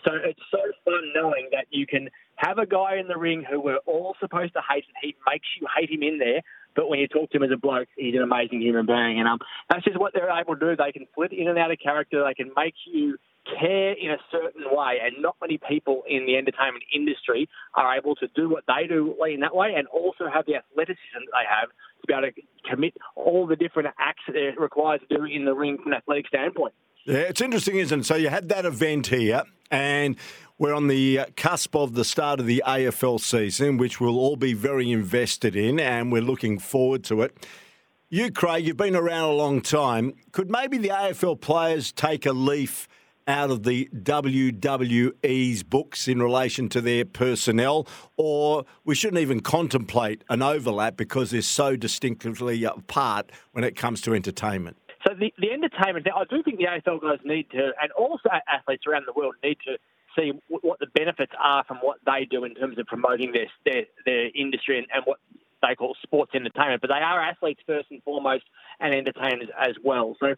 So 0.05 0.11
it's 0.13 0.39
so 0.51 0.59
fun 0.85 1.01
knowing 1.15 1.49
that 1.51 1.65
you 1.71 1.87
can 1.87 2.09
have 2.35 2.59
a 2.59 2.67
guy 2.67 2.97
in 2.97 3.07
the 3.07 3.17
ring 3.17 3.43
who 3.49 3.59
we're 3.59 3.81
all 3.87 4.15
supposed 4.19 4.53
to 4.53 4.61
hate, 4.69 4.85
and 4.85 4.97
he 5.01 5.15
makes 5.25 5.47
you 5.59 5.67
hate 5.75 5.89
him 5.89 6.03
in 6.03 6.19
there. 6.19 6.41
But 6.77 6.89
when 6.89 6.99
you 6.99 7.07
talk 7.07 7.31
to 7.31 7.37
him 7.37 7.43
as 7.43 7.49
a 7.51 7.57
bloke, 7.57 7.89
he's 7.97 8.13
an 8.13 8.21
amazing 8.21 8.61
human 8.61 8.85
being, 8.85 9.19
and 9.19 9.27
um, 9.27 9.39
that's 9.67 9.83
just 9.83 9.99
what 9.99 10.13
they're 10.13 10.29
able 10.29 10.55
to 10.55 10.59
do. 10.59 10.75
They 10.77 10.91
can 10.91 11.07
flip 11.15 11.33
in 11.33 11.49
and 11.49 11.57
out 11.57 11.71
of 11.71 11.79
character. 11.79 12.23
They 12.23 12.35
can 12.35 12.53
make 12.55 12.75
you 12.85 13.17
care 13.59 13.93
in 13.93 14.11
a 14.11 14.17
certain 14.31 14.63
way, 14.69 14.99
and 15.01 15.19
not 15.19 15.35
many 15.41 15.57
people 15.57 16.03
in 16.07 16.27
the 16.27 16.37
entertainment 16.37 16.83
industry 16.93 17.49
are 17.73 17.97
able 17.97 18.15
to 18.17 18.27
do 18.35 18.47
what 18.47 18.63
they 18.67 18.85
do 18.85 19.15
in 19.25 19.39
that 19.39 19.55
way, 19.55 19.73
and 19.75 19.87
also 19.87 20.29
have 20.31 20.45
the 20.45 20.55
athleticism 20.55 21.25
that 21.25 21.33
they 21.33 21.47
have 21.49 21.69
to 21.69 22.07
be 22.07 22.13
able 22.13 22.29
to 22.29 22.69
commit 22.69 22.93
all 23.15 23.47
the 23.47 23.55
different 23.55 23.89
acts 23.97 24.21
that 24.27 24.33
they're 24.33 24.53
required 24.59 25.01
to 25.09 25.17
do 25.17 25.23
in 25.25 25.45
the 25.45 25.55
ring 25.55 25.79
from 25.81 25.93
an 25.93 25.97
athletic 25.97 26.27
standpoint. 26.27 26.75
Yeah, 27.07 27.19
it's 27.19 27.39
interesting, 27.39 27.77
isn't 27.77 28.01
it? 28.01 28.05
So 28.05 28.15
you 28.15 28.27
had 28.27 28.49
that 28.49 28.65
event 28.65 29.07
here, 29.07 29.43
and 29.71 30.17
we're 30.57 30.73
on 30.73 30.87
the 30.87 31.21
cusp 31.37 31.73
of 31.73 31.93
the 31.93 32.03
start 32.03 32.41
of 32.41 32.47
the 32.47 32.61
AFL 32.67 33.21
season, 33.21 33.77
which 33.77 34.01
we'll 34.01 34.19
all 34.19 34.35
be 34.35 34.51
very 34.51 34.91
invested 34.91 35.55
in, 35.55 35.79
and 35.79 36.11
we're 36.11 36.21
looking 36.21 36.59
forward 36.59 37.05
to 37.05 37.21
it. 37.21 37.47
You, 38.09 38.29
Craig, 38.29 38.67
you've 38.67 38.75
been 38.75 38.93
around 38.93 39.29
a 39.29 39.33
long 39.35 39.61
time. 39.61 40.15
Could 40.33 40.51
maybe 40.51 40.77
the 40.77 40.89
AFL 40.89 41.39
players 41.39 41.93
take 41.93 42.25
a 42.25 42.33
leaf 42.33 42.89
out 43.25 43.51
of 43.51 43.63
the 43.63 43.89
WWE's 43.93 45.63
books 45.63 46.09
in 46.09 46.21
relation 46.21 46.67
to 46.67 46.81
their 46.81 47.05
personnel, 47.05 47.87
or 48.17 48.65
we 48.83 48.95
shouldn't 48.95 49.21
even 49.21 49.39
contemplate 49.39 50.25
an 50.29 50.41
overlap 50.41 50.97
because 50.97 51.31
they're 51.31 51.41
so 51.41 51.77
distinctively 51.77 52.65
apart 52.65 53.31
when 53.53 53.63
it 53.63 53.77
comes 53.77 54.01
to 54.01 54.13
entertainment? 54.13 54.75
So 55.07 55.13
the, 55.17 55.33
the 55.37 55.51
entertainment, 55.51 56.05
I 56.13 56.23
do 56.29 56.43
think 56.43 56.57
the 56.57 56.65
AFL 56.65 57.01
guys 57.01 57.19
need 57.23 57.49
to, 57.51 57.71
and 57.81 57.91
also 57.93 58.29
athletes 58.47 58.83
around 58.85 59.05
the 59.07 59.13
world 59.13 59.35
need 59.41 59.57
to 59.65 59.77
see 60.17 60.33
what 60.49 60.79
the 60.79 60.87
benefits 60.87 61.31
are 61.41 61.63
from 61.63 61.77
what 61.77 61.99
they 62.05 62.25
do 62.29 62.43
in 62.43 62.55
terms 62.55 62.77
of 62.77 62.87
promoting 62.87 63.31
their 63.31 63.47
their, 63.65 63.83
their 64.05 64.29
industry 64.35 64.79
and, 64.79 64.87
and 64.93 65.03
what 65.05 65.19
they 65.61 65.75
call 65.75 65.95
sports 66.03 66.31
entertainment, 66.35 66.81
but 66.81 66.87
they 66.87 67.01
are 67.01 67.21
athletes 67.21 67.61
first 67.65 67.87
and 67.89 68.03
foremost 68.03 68.43
and 68.79 68.93
entertainers 68.93 69.49
as 69.57 69.75
well. 69.83 70.15
So 70.19 70.35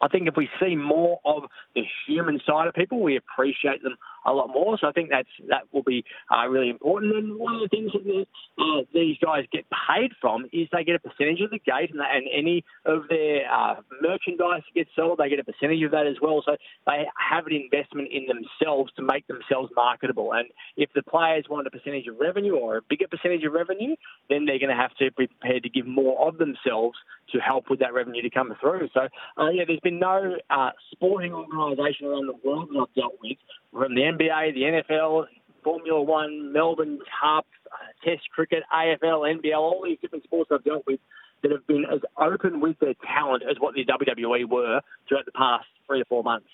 I 0.00 0.08
think 0.08 0.28
if 0.28 0.36
we 0.36 0.48
see 0.60 0.76
more 0.76 1.20
of 1.24 1.44
the 1.74 1.82
human 2.06 2.40
side 2.46 2.68
of 2.68 2.74
people, 2.74 3.00
we 3.00 3.16
appreciate 3.16 3.82
them 3.82 3.96
a 4.26 4.32
lot 4.32 4.48
more. 4.48 4.76
So 4.80 4.88
I 4.88 4.92
think 4.92 5.10
that's 5.10 5.28
that 5.48 5.62
will 5.72 5.82
be 5.82 6.04
uh, 6.30 6.46
really 6.48 6.70
important. 6.70 7.14
And 7.16 7.38
one 7.38 7.54
of 7.54 7.60
the 7.60 7.68
things 7.68 7.92
that 7.92 8.04
the, 8.04 8.26
uh, 8.58 8.82
these 8.92 9.16
guys 9.22 9.44
get 9.52 9.64
paid 9.70 10.12
from 10.20 10.46
is 10.52 10.68
they 10.72 10.84
get 10.84 10.96
a 10.96 10.98
percentage 10.98 11.40
of 11.40 11.50
the 11.50 11.58
gate, 11.58 11.90
and, 11.90 12.00
and 12.00 12.26
any 12.32 12.64
of 12.84 13.08
their 13.08 13.50
uh, 13.50 13.76
merchandise 14.02 14.62
gets 14.74 14.90
sold, 14.96 15.18
they 15.18 15.28
get 15.28 15.38
a 15.38 15.44
percentage 15.44 15.82
of 15.82 15.92
that 15.92 16.06
as 16.06 16.16
well. 16.20 16.42
So 16.44 16.56
they 16.86 17.04
have 17.16 17.46
an 17.46 17.54
investment 17.54 18.08
in 18.12 18.26
themselves 18.26 18.92
to 18.96 19.02
make 19.02 19.26
themselves 19.26 19.70
marketable. 19.76 20.32
And 20.32 20.48
if 20.76 20.90
the 20.94 21.02
players 21.02 21.46
want 21.48 21.66
a 21.66 21.70
percentage 21.70 22.06
of 22.06 22.16
revenue 22.18 22.56
or 22.56 22.78
a 22.78 22.82
bigger 22.82 23.06
percentage 23.08 23.44
of 23.44 23.52
revenue, 23.52 23.94
then 24.28 24.46
they're 24.46 24.58
going 24.58 24.74
to 24.74 24.80
have 24.80 24.94
to 24.98 25.10
be 25.16 25.26
prepared 25.26 25.62
to 25.62 25.70
give 25.70 25.86
more 25.86 26.26
of 26.26 26.38
themselves 26.38 26.98
to 27.32 27.38
help 27.38 27.70
with 27.70 27.80
that 27.80 27.92
revenue 27.92 28.22
to 28.22 28.30
come 28.30 28.54
through. 28.60 28.88
So 28.94 29.08
uh, 29.38 29.50
yeah, 29.50 29.64
there's 29.66 29.80
been 29.80 29.98
no 29.98 30.36
uh, 30.50 30.70
sporting 30.92 31.32
organisation 31.32 32.06
around 32.06 32.26
the 32.26 32.48
world 32.48 32.68
that 32.72 32.80
I've 32.80 32.94
dealt 32.94 33.14
with 33.22 33.38
from 33.76 33.94
the 33.94 34.02
NBA, 34.02 34.54
the 34.54 34.82
NFL, 34.94 35.26
Formula 35.62 36.00
One, 36.00 36.52
Melbourne 36.52 36.98
Cup, 37.20 37.46
uh, 37.66 38.08
Test 38.08 38.22
cricket, 38.34 38.62
AFL, 38.72 39.40
NBL, 39.40 39.58
all 39.58 39.82
these 39.84 39.98
different 40.00 40.24
sports 40.24 40.50
I've 40.52 40.64
dealt 40.64 40.84
with 40.86 41.00
that 41.42 41.52
have 41.52 41.66
been 41.66 41.84
as 41.92 42.00
open 42.18 42.60
with 42.60 42.78
their 42.78 42.94
talent 43.06 43.42
as 43.48 43.56
what 43.58 43.74
the 43.74 43.84
WWE 43.84 44.48
were 44.48 44.80
throughout 45.08 45.26
the 45.26 45.32
past 45.32 45.66
three 45.86 46.00
or 46.00 46.04
four 46.06 46.22
months. 46.22 46.48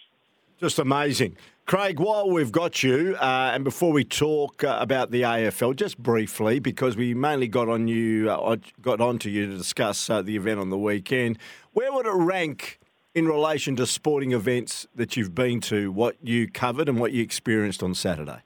Just 0.60 0.78
amazing. 0.78 1.36
Craig, 1.66 1.98
while 1.98 2.30
we've 2.30 2.52
got 2.52 2.82
you, 2.82 3.16
uh, 3.20 3.50
and 3.54 3.64
before 3.64 3.92
we 3.92 4.04
talk 4.04 4.62
uh, 4.64 4.78
about 4.80 5.10
the 5.10 5.22
AFL, 5.22 5.76
just 5.76 5.98
briefly, 5.98 6.58
because 6.58 6.96
we 6.96 7.14
mainly 7.14 7.48
got 7.48 7.68
on 7.68 7.88
you, 7.88 8.30
uh, 8.30 8.56
got 8.80 9.00
onto 9.00 9.28
you 9.28 9.46
to 9.46 9.56
discuss 9.56 10.10
uh, 10.10 10.22
the 10.22 10.36
event 10.36 10.60
on 10.60 10.70
the 10.70 10.78
weekend, 10.78 11.38
where 11.72 11.92
would 11.92 12.06
it 12.06 12.12
rank 12.12 12.78
in 13.14 13.26
relation 13.26 13.76
to 13.76 13.86
sporting 13.86 14.32
events 14.32 14.86
that 14.94 15.16
you've 15.16 15.34
been 15.34 15.60
to, 15.60 15.92
what 15.92 16.16
you 16.22 16.50
covered 16.50 16.88
and 16.88 16.98
what 16.98 17.12
you 17.12 17.22
experienced 17.22 17.82
on 17.82 17.94
Saturday? 17.94 18.42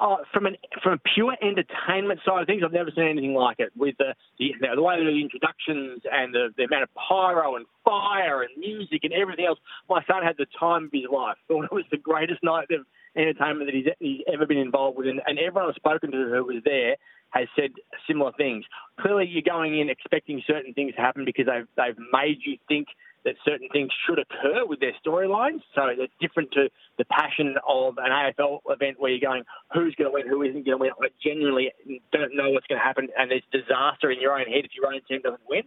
Oh, 0.00 0.18
from 0.32 0.46
an 0.46 0.56
from 0.80 0.92
a 0.92 0.98
pure 1.12 1.36
entertainment 1.42 2.20
side 2.24 2.42
of 2.42 2.46
things, 2.46 2.62
I've 2.64 2.72
never 2.72 2.92
seen 2.94 3.08
anything 3.08 3.34
like 3.34 3.58
it. 3.58 3.72
With 3.76 3.96
the 3.98 4.14
the, 4.38 4.54
the 4.76 4.80
way 4.80 5.02
the 5.02 5.20
introductions 5.20 6.02
and 6.10 6.32
the, 6.32 6.50
the 6.56 6.64
amount 6.64 6.84
of 6.84 6.90
pyro 6.94 7.56
and 7.56 7.66
fire 7.84 8.42
and 8.42 8.50
music 8.56 9.00
and 9.02 9.12
everything 9.12 9.46
else, 9.46 9.58
my 9.90 10.04
son 10.06 10.22
had 10.22 10.36
the 10.38 10.46
time 10.58 10.84
of 10.84 10.90
his 10.92 11.10
life. 11.12 11.36
Thought 11.48 11.64
it 11.70 11.72
was 11.72 11.84
the 11.90 11.96
greatest 11.96 12.44
night 12.44 12.68
of 12.70 12.86
entertainment 13.16 13.66
that 13.66 13.74
he's, 13.74 13.86
he's 13.98 14.20
ever 14.32 14.46
been 14.46 14.58
involved 14.58 14.98
with, 14.98 15.08
and, 15.08 15.20
and 15.26 15.36
everyone 15.36 15.68
I've 15.68 15.74
spoken 15.74 16.12
to 16.12 16.30
who 16.30 16.44
was 16.44 16.62
there 16.64 16.94
has 17.30 17.48
said 17.56 17.70
similar 18.06 18.30
things. 18.38 18.64
Clearly, 19.00 19.26
you're 19.26 19.42
going 19.42 19.80
in 19.80 19.90
expecting 19.90 20.40
certain 20.46 20.74
things 20.74 20.94
to 20.94 21.00
happen 21.00 21.24
because 21.24 21.46
they've 21.46 21.66
they've 21.76 21.98
made 22.12 22.38
you 22.46 22.56
think 22.68 22.86
that 23.24 23.34
certain 23.44 23.68
things 23.72 23.90
should 24.06 24.18
occur 24.18 24.64
with 24.66 24.80
their 24.80 24.94
storylines. 25.04 25.60
So 25.74 25.86
it's 25.88 26.12
different 26.20 26.52
to 26.52 26.68
the 26.98 27.04
passion 27.06 27.56
of 27.66 27.98
an 27.98 28.10
AFL 28.10 28.60
event 28.68 29.00
where 29.00 29.10
you're 29.10 29.20
going, 29.20 29.44
who's 29.72 29.94
going 29.94 30.10
to 30.10 30.14
win, 30.14 30.28
who 30.28 30.42
isn't 30.42 30.64
going 30.64 30.78
to 30.78 30.82
win. 30.82 30.90
I 31.02 31.08
genuinely 31.22 31.72
don't 32.12 32.34
know 32.34 32.50
what's 32.50 32.66
going 32.66 32.80
to 32.80 32.84
happen, 32.84 33.08
and 33.18 33.30
there's 33.30 33.42
disaster 33.52 34.10
in 34.10 34.20
your 34.20 34.38
own 34.38 34.46
head 34.46 34.64
if 34.64 34.70
your 34.74 34.92
own 34.92 35.00
team 35.08 35.20
doesn't 35.22 35.42
win. 35.48 35.62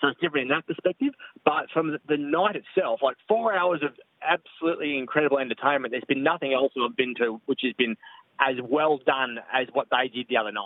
So 0.00 0.08
it's 0.08 0.20
different 0.20 0.50
in 0.50 0.56
that 0.56 0.66
perspective. 0.66 1.14
But 1.44 1.70
from 1.72 1.96
the 2.06 2.16
night 2.16 2.56
itself, 2.56 3.00
like 3.02 3.16
four 3.28 3.56
hours 3.56 3.80
of 3.82 3.92
absolutely 4.20 4.98
incredible 4.98 5.38
entertainment, 5.38 5.92
there's 5.92 6.04
been 6.04 6.22
nothing 6.22 6.52
else 6.52 6.72
I've 6.76 6.96
been 6.96 7.14
to 7.16 7.40
which 7.46 7.60
has 7.62 7.72
been 7.74 7.96
as 8.40 8.56
well 8.62 8.98
done 8.98 9.38
as 9.52 9.66
what 9.72 9.88
they 9.90 10.08
did 10.08 10.26
the 10.28 10.36
other 10.36 10.52
night. 10.52 10.64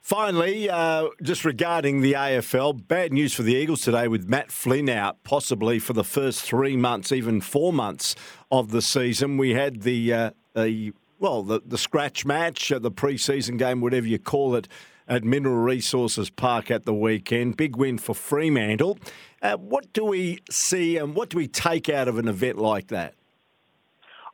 Finally, 0.00 0.70
uh, 0.70 1.08
just 1.22 1.44
regarding 1.44 2.00
the 2.00 2.14
AFL, 2.14 2.86
bad 2.86 3.12
news 3.12 3.34
for 3.34 3.42
the 3.42 3.54
Eagles 3.54 3.82
today 3.82 4.08
with 4.08 4.28
Matt 4.28 4.50
Flynn 4.50 4.88
out, 4.88 5.22
possibly 5.24 5.78
for 5.78 5.92
the 5.92 6.04
first 6.04 6.42
three 6.42 6.76
months, 6.76 7.12
even 7.12 7.40
four 7.40 7.72
months 7.72 8.14
of 8.50 8.70
the 8.70 8.80
season. 8.80 9.36
We 9.36 9.54
had 9.54 9.82
the, 9.82 10.12
uh, 10.12 10.30
the 10.54 10.92
well, 11.18 11.42
the, 11.42 11.60
the 11.64 11.78
scratch 11.78 12.24
match, 12.24 12.70
uh, 12.70 12.78
the 12.78 12.90
preseason 12.90 13.58
game, 13.58 13.80
whatever 13.80 14.06
you 14.06 14.18
call 14.18 14.54
it, 14.54 14.68
at 15.08 15.24
Mineral 15.24 15.56
Resources 15.56 16.30
Park 16.30 16.70
at 16.70 16.84
the 16.84 16.94
weekend. 16.94 17.56
Big 17.56 17.76
win 17.76 17.98
for 17.98 18.14
Fremantle. 18.14 18.98
Uh, 19.42 19.56
what 19.56 19.92
do 19.92 20.04
we 20.04 20.40
see 20.50 20.96
and 20.96 21.14
what 21.14 21.30
do 21.30 21.36
we 21.36 21.46
take 21.46 21.88
out 21.88 22.08
of 22.08 22.18
an 22.18 22.28
event 22.28 22.58
like 22.58 22.88
that? 22.88 23.14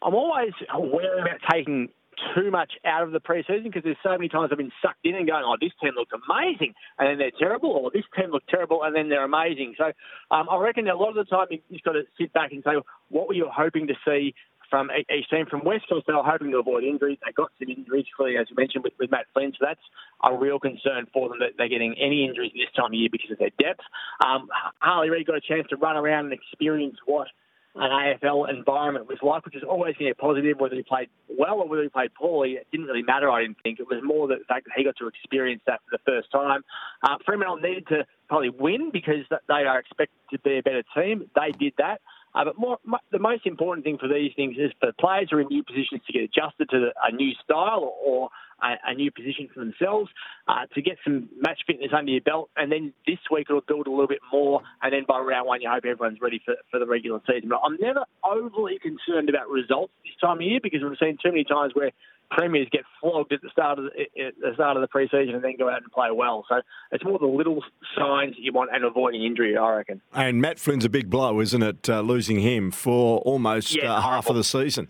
I'm 0.03 0.15
always 0.15 0.53
aware 0.73 1.21
about 1.21 1.41
taking 1.51 1.89
too 2.35 2.51
much 2.51 2.73
out 2.85 3.03
of 3.03 3.13
the 3.13 3.21
preseason 3.21 3.65
because 3.65 3.83
there's 3.85 3.97
so 4.03 4.11
many 4.11 4.29
times 4.29 4.51
I've 4.51 4.59
been 4.59 4.73
sucked 4.81 5.05
in 5.05 5.15
and 5.15 5.27
going, 5.27 5.43
oh, 5.45 5.57
this 5.61 5.73
team 5.83 5.93
looks 5.95 6.13
amazing, 6.13 6.75
and 6.99 7.09
then 7.09 7.19
they're 7.19 7.39
terrible, 7.39 7.71
or 7.71 7.91
this 7.91 8.05
team 8.17 8.31
looks 8.31 8.47
terrible, 8.49 8.83
and 8.83 8.95
then 8.95 9.09
they're 9.09 9.25
amazing. 9.25 9.75
So 9.79 9.93
um, 10.31 10.49
I 10.51 10.57
reckon 10.59 10.89
a 10.89 10.97
lot 10.97 11.11
of 11.11 11.15
the 11.17 11.25
time 11.25 11.47
you've 11.51 11.83
got 11.83 11.93
to 11.93 12.03
sit 12.19 12.33
back 12.33 12.53
and 12.53 12.63
say, 12.65 12.73
what 13.09 13.29
were 13.29 13.35
you 13.35 13.49
hoping 13.51 13.87
to 13.89 13.95
see 14.05 14.35
from 14.73 14.89
each 14.91 15.29
team 15.29 15.45
from 15.51 15.61
West 15.67 15.85
Coast, 15.87 16.07
they 16.07 16.15
were 16.15 16.25
hoping 16.25 16.51
to 16.51 16.57
avoid 16.57 16.83
injuries. 16.83 17.19
They 17.21 17.31
got 17.33 17.51
some 17.61 17.69
injuries, 17.69 18.07
clearly, 18.17 18.39
as 18.39 18.47
you 18.49 18.57
mentioned, 18.57 18.83
with, 18.83 18.95
with 18.99 19.11
Matt 19.11 19.27
Flynn. 19.35 19.53
So 19.53 19.67
that's 19.69 19.85
a 20.25 20.35
real 20.35 20.59
concern 20.59 21.07
for 21.13 21.29
them 21.29 21.41
that 21.41 21.59
they're 21.59 21.69
getting 21.69 21.95
any 22.01 22.25
injuries 22.25 22.53
this 22.55 22.73
time 22.75 22.87
of 22.87 22.95
year 22.95 23.11
because 23.13 23.31
of 23.31 23.39
their 23.39 23.53
depth. 23.61 23.85
Um, 24.25 24.49
Harley 24.81 25.11
Reid 25.11 25.27
got 25.27 25.37
a 25.37 25.45
chance 25.45 25.69
to 25.69 25.77
run 25.77 25.99
around 25.99 26.33
and 26.33 26.33
experience 26.33 26.97
what 27.05 27.29
an 27.75 27.91
AFL 27.91 28.51
environment 28.51 29.09
was 29.09 29.19
like, 29.23 29.45
which 29.47 29.57
is 29.57 29.63
always 29.63 29.95
going 29.97 30.11
to 30.11 30.15
be 30.15 30.21
positive, 30.21 30.61
whether 30.61 30.75
he 30.75 30.83
played 30.83 31.09
well 31.29 31.61
or 31.61 31.69
whether 31.69 31.83
he 31.83 31.89
played 31.89 32.13
poorly. 32.15 32.53
It 32.53 32.67
didn't 32.71 32.87
really 32.87 33.03
matter, 33.03 33.31
I 33.31 33.43
didn't 33.43 33.59
think. 33.63 33.81
It 33.81 33.87
was 33.89 34.01
more 34.05 34.29
the 34.29 34.39
fact 34.47 34.67
that 34.67 34.73
he 34.77 34.85
got 34.85 34.97
to 34.99 35.09
experience 35.09 35.63
that 35.67 35.81
for 35.85 35.97
the 35.97 36.03
first 36.05 36.31
time. 36.31 36.63
Uh, 37.03 37.17
Fremantle 37.25 37.57
needed 37.57 37.87
to 37.89 38.07
probably 38.29 38.51
win 38.51 38.91
because 38.93 39.25
they 39.31 39.65
are 39.65 39.79
expected 39.79 40.19
to 40.33 40.39
be 40.41 40.59
a 40.59 40.63
better 40.63 40.83
team. 40.95 41.31
They 41.35 41.53
did 41.53 41.73
that. 41.79 42.03
Uh, 42.35 42.45
but 42.45 42.59
more, 42.59 42.79
the 43.11 43.19
most 43.19 43.47
important 43.47 43.85
thing 43.85 43.99
for 43.99 44.09
these 44.09 44.33
things 44.35 44.57
is 44.59 44.73
for 44.81 44.93
players 44.99 45.29
who 45.31 45.37
are 45.37 45.41
in 45.43 45.49
new 45.49 45.63
positions 45.63 46.01
to 46.07 46.13
get 46.13 46.23
adjusted 46.23 46.69
to 46.71 46.91
a 47.03 47.13
new 47.13 47.33
style 47.45 47.95
or 48.05 48.31
a, 48.63 48.91
a 48.91 48.95
new 48.95 49.11
position 49.11 49.49
for 49.53 49.61
themselves, 49.61 50.11
uh, 50.49 50.67
to 50.75 50.83
get 50.83 50.97
some 51.05 51.29
match 51.41 51.61
fitness 51.67 51.91
under 51.97 52.11
your 52.11 52.21
belt, 52.21 52.51
and 52.57 52.71
then 52.71 52.93
this 53.07 53.19
week 53.31 53.47
it'll 53.49 53.63
build 53.63 53.87
a 53.87 53.91
little 53.91 54.09
bit 54.09 54.21
more, 54.33 54.63
and 54.83 54.93
then 54.93 55.05
by 55.07 55.19
round 55.19 55.47
one 55.47 55.61
you 55.61 55.69
hope 55.71 55.85
everyone's 55.85 56.21
ready 56.21 56.41
for, 56.45 56.55
for 56.71 56.79
the 56.79 56.87
regular 56.87 57.21
season. 57.27 57.49
But 57.49 57.61
I'm 57.65 57.77
never 57.81 58.05
overly 58.25 58.79
concerned 58.79 59.29
about 59.29 59.49
results 59.49 59.93
this 60.05 60.15
time 60.21 60.39
of 60.39 60.43
year 60.43 60.61
because 60.63 60.81
we've 60.83 60.99
seen 60.99 61.19
too 61.23 61.31
many 61.31 61.45
times 61.45 61.75
where 61.75 61.93
premiers 62.31 62.69
get 62.71 62.83
flogged 63.01 63.33
at 63.33 63.43
the 63.43 63.51
start 63.51 63.79
of 63.79 63.85
the, 63.85 64.23
at 64.23 64.35
the 64.41 64.53
start 64.55 64.77
of 64.77 64.81
the 64.81 64.89
preseason 64.89 65.35
and 65.35 65.45
then 65.45 65.55
go 65.59 65.69
out 65.69 65.83
and 65.83 65.93
play 65.93 66.11
well. 66.11 66.45
So 66.49 66.63
it's 66.91 67.05
more 67.05 67.19
the 67.19 67.27
little 67.27 67.63
signs 67.97 68.37
that 68.37 68.43
you 68.43 68.53
want 68.53 68.71
and 68.73 68.85
avoiding 68.85 69.23
injury, 69.23 69.57
I 69.57 69.77
reckon. 69.77 70.01
And 70.15 70.41
Matt 70.41 70.59
Flynn's 70.59 70.85
a 70.85 70.89
big 70.89 71.11
blow, 71.11 71.41
isn't 71.41 71.63
it? 71.63 71.89
Uh, 71.89 72.01
losing 72.01 72.41
him 72.41 72.71
for 72.71 73.19
almost 73.19 73.77
yeah, 73.77 73.95
uh, 73.95 74.01
half 74.01 74.29
of 74.29 74.37
the 74.37 74.45
season. 74.45 74.89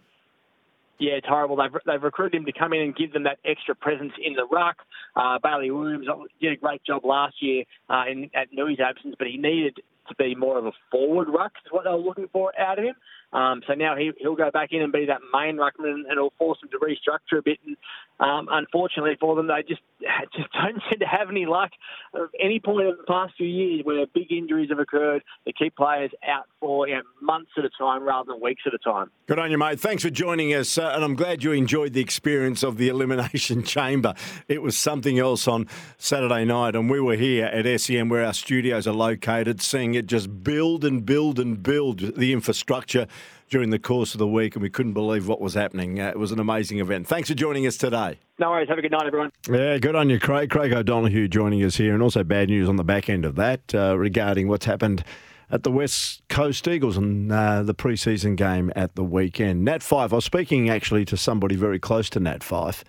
Yeah, 1.02 1.14
it's 1.14 1.26
horrible. 1.26 1.56
They've, 1.56 1.80
they've 1.84 2.00
recruited 2.02 2.38
him 2.38 2.44
to 2.46 2.52
come 2.52 2.72
in 2.72 2.80
and 2.80 2.94
give 2.94 3.12
them 3.12 3.24
that 3.24 3.38
extra 3.44 3.74
presence 3.74 4.12
in 4.24 4.34
the 4.34 4.46
ruck. 4.46 4.76
Uh, 5.16 5.40
Bailey 5.42 5.72
Williams 5.72 6.06
did 6.40 6.52
a 6.52 6.56
great 6.56 6.84
job 6.84 7.04
last 7.04 7.34
year 7.42 7.64
uh, 7.90 8.04
in, 8.08 8.30
at 8.36 8.52
Nui's 8.52 8.78
absence, 8.78 9.16
but 9.18 9.26
he 9.26 9.36
needed 9.36 9.78
to 10.06 10.14
be 10.14 10.36
more 10.36 10.58
of 10.58 10.66
a 10.66 10.70
forward 10.92 11.26
ruck, 11.28 11.50
is 11.66 11.72
what 11.72 11.82
they 11.82 11.90
were 11.90 11.96
looking 11.96 12.28
for 12.32 12.52
out 12.56 12.78
of 12.78 12.84
him. 12.84 12.94
Um, 13.32 13.62
so 13.66 13.74
now 13.74 13.96
he, 13.96 14.12
he'll 14.18 14.36
go 14.36 14.50
back 14.50 14.70
in 14.72 14.82
and 14.82 14.92
be 14.92 15.06
that 15.06 15.20
main 15.32 15.56
ruckman, 15.56 16.04
and 16.08 16.12
it'll 16.12 16.34
force 16.38 16.58
him 16.62 16.68
to 16.70 16.78
restructure 16.78 17.38
a 17.38 17.42
bit. 17.42 17.58
And 17.66 17.76
um, 18.20 18.48
unfortunately 18.50 19.16
for 19.18 19.34
them, 19.34 19.48
they 19.48 19.62
just 19.66 19.80
just 20.36 20.52
don't 20.52 20.82
seem 20.90 21.00
to 21.00 21.06
have 21.06 21.30
any 21.30 21.46
luck 21.46 21.70
at 22.14 22.22
any 22.40 22.60
point 22.60 22.88
in 22.88 22.96
the 22.96 23.04
past 23.04 23.32
few 23.36 23.46
years 23.46 23.84
where 23.84 24.06
big 24.06 24.30
injuries 24.30 24.68
have 24.70 24.78
occurred. 24.78 25.22
They 25.46 25.52
keep 25.52 25.76
players 25.76 26.10
out 26.28 26.44
for 26.60 26.88
you 26.88 26.96
know, 26.96 27.02
months 27.20 27.50
at 27.56 27.64
a 27.64 27.70
time 27.78 28.02
rather 28.02 28.32
than 28.32 28.42
weeks 28.42 28.62
at 28.66 28.74
a 28.74 28.78
time. 28.78 29.10
Good 29.26 29.38
on 29.38 29.50
you, 29.50 29.58
mate. 29.58 29.80
Thanks 29.80 30.02
for 30.02 30.10
joining 30.10 30.52
us, 30.54 30.76
uh, 30.76 30.92
and 30.94 31.02
I'm 31.02 31.16
glad 31.16 31.42
you 31.42 31.52
enjoyed 31.52 31.94
the 31.94 32.00
experience 32.00 32.62
of 32.62 32.76
the 32.76 32.88
Elimination 32.88 33.62
Chamber. 33.64 34.14
It 34.46 34.62
was 34.62 34.76
something 34.76 35.18
else 35.18 35.48
on 35.48 35.66
Saturday 35.96 36.44
night, 36.44 36.76
and 36.76 36.90
we 36.90 37.00
were 37.00 37.16
here 37.16 37.46
at 37.46 37.80
SEN 37.80 38.08
where 38.08 38.24
our 38.24 38.34
studios 38.34 38.86
are 38.86 38.92
located, 38.92 39.62
seeing 39.62 39.94
it 39.94 40.06
just 40.06 40.44
build 40.44 40.84
and 40.84 41.06
build 41.06 41.38
and 41.38 41.62
build 41.62 42.16
the 42.16 42.32
infrastructure 42.32 43.06
during 43.50 43.70
the 43.70 43.78
course 43.78 44.14
of 44.14 44.18
the 44.18 44.26
week, 44.26 44.54
and 44.54 44.62
we 44.62 44.70
couldn't 44.70 44.94
believe 44.94 45.28
what 45.28 45.40
was 45.40 45.54
happening. 45.54 46.00
Uh, 46.00 46.08
it 46.08 46.18
was 46.18 46.32
an 46.32 46.40
amazing 46.40 46.78
event. 46.78 47.06
Thanks 47.06 47.28
for 47.28 47.34
joining 47.34 47.66
us 47.66 47.76
today. 47.76 48.18
No 48.38 48.50
worries. 48.50 48.68
Have 48.68 48.78
a 48.78 48.82
good 48.82 48.92
night, 48.92 49.06
everyone. 49.06 49.30
Yeah, 49.48 49.78
good 49.78 49.94
on 49.94 50.08
you, 50.08 50.18
Craig. 50.18 50.50
Craig 50.50 50.72
O'Donoghue 50.72 51.28
joining 51.28 51.62
us 51.62 51.76
here, 51.76 51.92
and 51.92 52.02
also 52.02 52.24
bad 52.24 52.48
news 52.48 52.68
on 52.68 52.76
the 52.76 52.84
back 52.84 53.10
end 53.10 53.24
of 53.24 53.36
that 53.36 53.74
uh, 53.74 53.96
regarding 53.98 54.48
what's 54.48 54.64
happened 54.64 55.04
at 55.50 55.64
the 55.64 55.70
West 55.70 56.22
Coast 56.30 56.66
Eagles 56.66 56.96
and 56.96 57.30
uh, 57.30 57.62
the 57.62 57.74
preseason 57.74 58.36
game 58.36 58.72
at 58.74 58.94
the 58.94 59.04
weekend. 59.04 59.66
Nat 59.66 59.82
Fyfe, 59.82 60.12
I 60.12 60.16
was 60.16 60.24
speaking 60.24 60.70
actually 60.70 61.04
to 61.04 61.16
somebody 61.18 61.54
very 61.54 61.78
close 61.78 62.08
to 62.10 62.20
Nat 62.20 62.42
Fyfe 62.42 62.82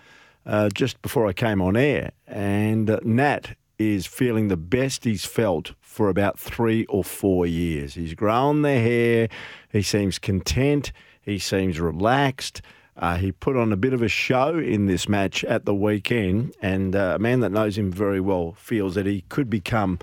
uh, 0.46 0.70
just 0.70 1.02
before 1.02 1.28
I 1.28 1.34
came 1.34 1.62
on 1.62 1.76
air, 1.76 2.12
and 2.26 2.90
uh, 2.90 3.00
Nat 3.04 3.58
is 3.78 4.06
feeling 4.06 4.48
the 4.48 4.58
best 4.58 5.04
he's 5.04 5.26
felt 5.26 5.74
for 5.94 6.10
about 6.10 6.40
three 6.40 6.86
or 6.88 7.04
four 7.04 7.46
years. 7.46 7.94
He's 7.94 8.16
grown 8.16 8.64
the 8.64 8.80
hair, 8.80 9.30
he 9.72 9.84
seems 9.84 10.18
content, 10.18 10.92
he 11.22 11.38
seems 11.38 11.80
relaxed. 11.80 12.64
Uh, 12.98 13.18
he 13.18 13.32
put 13.32 13.56
on 13.56 13.72
a 13.72 13.78
bit 13.78 13.94
of 13.94 14.02
a 14.02 14.08
show 14.08 14.58
in 14.58 14.88
this 14.88 15.08
match 15.08 15.44
at 15.44 15.66
the 15.66 15.76
weekend, 15.76 16.56
and 16.64 16.96
uh, 16.96 17.14
a 17.16 17.20
man 17.20 17.42
that 17.42 17.52
knows 17.52 17.78
him 17.78 17.92
very 17.92 18.20
well 18.20 18.54
feels 18.54 18.96
that 18.96 19.06
he 19.06 19.22
could 19.30 19.52
become 19.52 20.00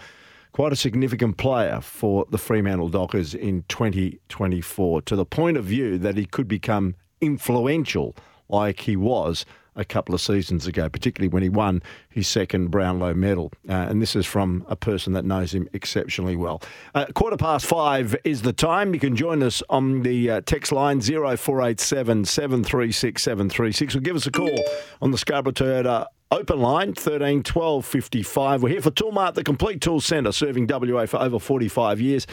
quite 0.52 0.72
a 0.72 0.76
significant 0.76 1.36
player 1.38 1.80
for 1.80 2.24
the 2.30 2.38
Fremantle 2.38 2.88
Dockers 2.88 3.34
in 3.34 3.64
2024, 3.68 5.02
to 5.02 5.16
the 5.16 5.26
point 5.26 5.56
of 5.56 5.64
view 5.64 5.98
that 5.98 6.16
he 6.16 6.24
could 6.24 6.46
become 6.46 6.94
influential 7.20 8.14
like 8.48 8.80
he 8.80 8.94
was 8.94 9.44
a 9.76 9.84
couple 9.84 10.14
of 10.14 10.20
seasons 10.20 10.66
ago, 10.66 10.88
particularly 10.88 11.28
when 11.28 11.42
he 11.42 11.48
won 11.48 11.82
his 12.08 12.28
second 12.28 12.70
Brownlow 12.70 13.14
medal. 13.14 13.52
Uh, 13.68 13.72
and 13.72 14.00
this 14.00 14.16
is 14.16 14.26
from 14.26 14.64
a 14.68 14.76
person 14.76 15.12
that 15.12 15.24
knows 15.24 15.54
him 15.54 15.68
exceptionally 15.72 16.36
well. 16.36 16.62
Uh, 16.94 17.06
quarter 17.14 17.36
past 17.36 17.66
five 17.66 18.16
is 18.24 18.42
the 18.42 18.52
time. 18.52 18.94
You 18.94 19.00
can 19.00 19.16
join 19.16 19.42
us 19.42 19.62
on 19.68 20.02
the 20.02 20.30
uh, 20.30 20.40
text 20.42 20.72
line 20.72 21.00
0487 21.00 22.24
736 22.24 23.22
736 23.22 23.96
or 23.96 24.00
give 24.00 24.16
us 24.16 24.26
a 24.26 24.30
call 24.30 24.64
on 25.00 25.10
the 25.10 25.18
Scarborough 25.18 25.52
Toyota 25.52 26.06
Open 26.32 26.60
line 26.60 26.94
13 26.94 27.42
12 27.42 27.84
55. 27.84 28.62
We're 28.62 28.68
here 28.68 28.80
for 28.80 28.92
Toolmart, 28.92 29.34
the 29.34 29.42
complete 29.42 29.80
tool 29.80 30.00
centre, 30.00 30.30
serving 30.30 30.68
WA 30.68 31.04
for 31.06 31.20
over 31.20 31.40
45 31.40 32.00
years, 32.00 32.24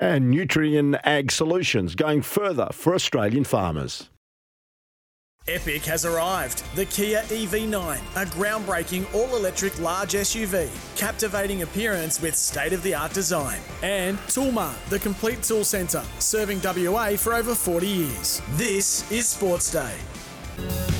and 0.00 0.34
Nutrien 0.34 0.98
Ag 1.04 1.30
Solutions, 1.30 1.94
going 1.94 2.22
further 2.22 2.68
for 2.72 2.92
Australian 2.92 3.44
farmers. 3.44 4.10
Epic 5.48 5.84
has 5.84 6.04
arrived. 6.04 6.64
The 6.74 6.86
Kia 6.86 7.20
EV9, 7.28 7.98
a 8.16 8.26
groundbreaking 8.26 9.14
all 9.14 9.36
electric 9.36 9.78
large 9.78 10.14
SUV, 10.14 10.68
captivating 10.96 11.62
appearance 11.62 12.20
with 12.20 12.34
state 12.34 12.72
of 12.72 12.82
the 12.82 12.96
art 12.96 13.12
design. 13.12 13.60
And 13.80 14.18
Toolmart, 14.26 14.76
the 14.88 14.98
complete 14.98 15.44
tool 15.44 15.62
centre, 15.62 16.02
serving 16.18 16.60
WA 16.64 17.10
for 17.16 17.32
over 17.32 17.54
40 17.54 17.86
years. 17.86 18.42
This 18.54 19.08
is 19.12 19.28
Sports 19.28 19.70
Day. 19.70 20.95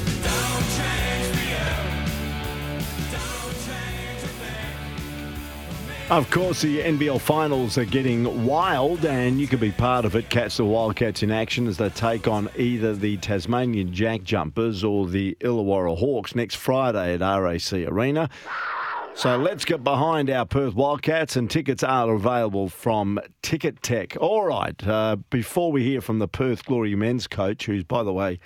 Of 6.08 6.30
course, 6.30 6.62
the 6.62 6.82
NBL 6.82 7.20
finals 7.20 7.76
are 7.76 7.84
getting 7.84 8.46
wild, 8.46 9.04
and 9.04 9.40
you 9.40 9.48
can 9.48 9.58
be 9.58 9.72
part 9.72 10.04
of 10.04 10.14
it. 10.14 10.30
Catch 10.30 10.58
the 10.58 10.64
Wildcats 10.64 11.24
in 11.24 11.32
action 11.32 11.66
as 11.66 11.78
they 11.78 11.88
take 11.88 12.28
on 12.28 12.48
either 12.56 12.94
the 12.94 13.16
Tasmanian 13.16 13.92
Jack 13.92 14.22
Jumpers 14.22 14.84
or 14.84 15.08
the 15.08 15.36
Illawarra 15.40 15.98
Hawks 15.98 16.36
next 16.36 16.54
Friday 16.54 17.14
at 17.14 17.22
RAC 17.22 17.72
Arena. 17.72 18.30
So 19.16 19.36
let's 19.36 19.64
get 19.64 19.82
behind 19.82 20.30
our 20.30 20.46
Perth 20.46 20.74
Wildcats, 20.76 21.34
and 21.34 21.50
tickets 21.50 21.82
are 21.82 22.12
available 22.12 22.68
from 22.68 23.18
Ticketek. 23.42 24.16
All 24.20 24.46
right, 24.46 24.86
uh, 24.86 25.16
before 25.30 25.72
we 25.72 25.82
hear 25.82 26.00
from 26.00 26.20
the 26.20 26.28
Perth 26.28 26.64
Glory 26.66 26.94
men's 26.94 27.26
coach, 27.26 27.66
who's, 27.66 27.82
by 27.82 28.04
the 28.04 28.12
way, 28.12 28.38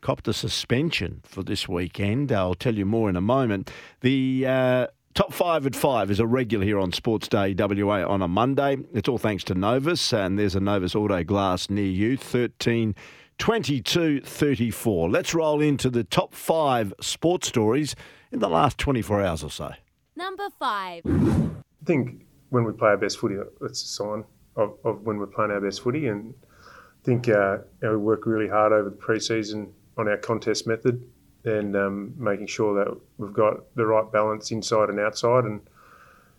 copped 0.00 0.26
a 0.26 0.32
suspension 0.32 1.20
for 1.22 1.44
this 1.44 1.68
weekend, 1.68 2.32
I'll 2.32 2.54
tell 2.54 2.74
you 2.74 2.84
more 2.84 3.08
in 3.08 3.14
a 3.14 3.20
moment. 3.20 3.70
The 4.00 4.46
uh, 4.48 4.86
Top 5.14 5.32
five 5.32 5.64
at 5.64 5.76
five 5.76 6.10
is 6.10 6.18
a 6.18 6.26
regular 6.26 6.64
here 6.64 6.80
on 6.80 6.90
Sports 6.90 7.28
Day 7.28 7.54
WA 7.56 8.04
on 8.04 8.20
a 8.20 8.26
Monday. 8.26 8.78
It's 8.92 9.08
all 9.08 9.16
thanks 9.16 9.44
to 9.44 9.54
Novus, 9.54 10.12
and 10.12 10.36
there's 10.36 10.56
a 10.56 10.60
Novus 10.60 10.96
Auto 10.96 11.22
Glass 11.22 11.70
near 11.70 11.86
you, 11.86 12.16
13 12.16 12.96
22 13.38 14.22
34. 14.22 15.08
Let's 15.08 15.32
roll 15.32 15.60
into 15.60 15.88
the 15.88 16.02
top 16.02 16.34
five 16.34 16.92
sports 17.00 17.46
stories 17.46 17.94
in 18.32 18.40
the 18.40 18.48
last 18.48 18.76
24 18.78 19.22
hours 19.22 19.44
or 19.44 19.50
so. 19.52 19.70
Number 20.16 20.48
five. 20.58 21.04
I 21.06 21.84
think 21.84 22.26
when 22.50 22.64
we 22.64 22.72
play 22.72 22.88
our 22.88 22.96
best 22.96 23.18
footy, 23.18 23.36
that's 23.60 23.84
a 23.84 23.86
sign 23.86 24.24
of, 24.56 24.76
of 24.82 25.02
when 25.02 25.18
we're 25.18 25.28
playing 25.28 25.52
our 25.52 25.60
best 25.60 25.82
footy. 25.82 26.08
And 26.08 26.34
I 26.60 27.04
think 27.04 27.28
uh, 27.28 27.58
you 27.58 27.62
know, 27.82 27.90
we 27.92 27.98
work 27.98 28.26
really 28.26 28.48
hard 28.48 28.72
over 28.72 28.90
the 28.90 28.96
pre-season 28.96 29.74
on 29.96 30.08
our 30.08 30.16
contest 30.16 30.66
method 30.66 31.08
and 31.44 31.76
um, 31.76 32.14
making 32.16 32.46
sure 32.46 32.84
that 32.84 32.96
we've 33.18 33.32
got 33.32 33.74
the 33.76 33.84
right 33.84 34.10
balance 34.10 34.50
inside 34.50 34.88
and 34.88 34.98
outside. 34.98 35.44
And 35.44 35.60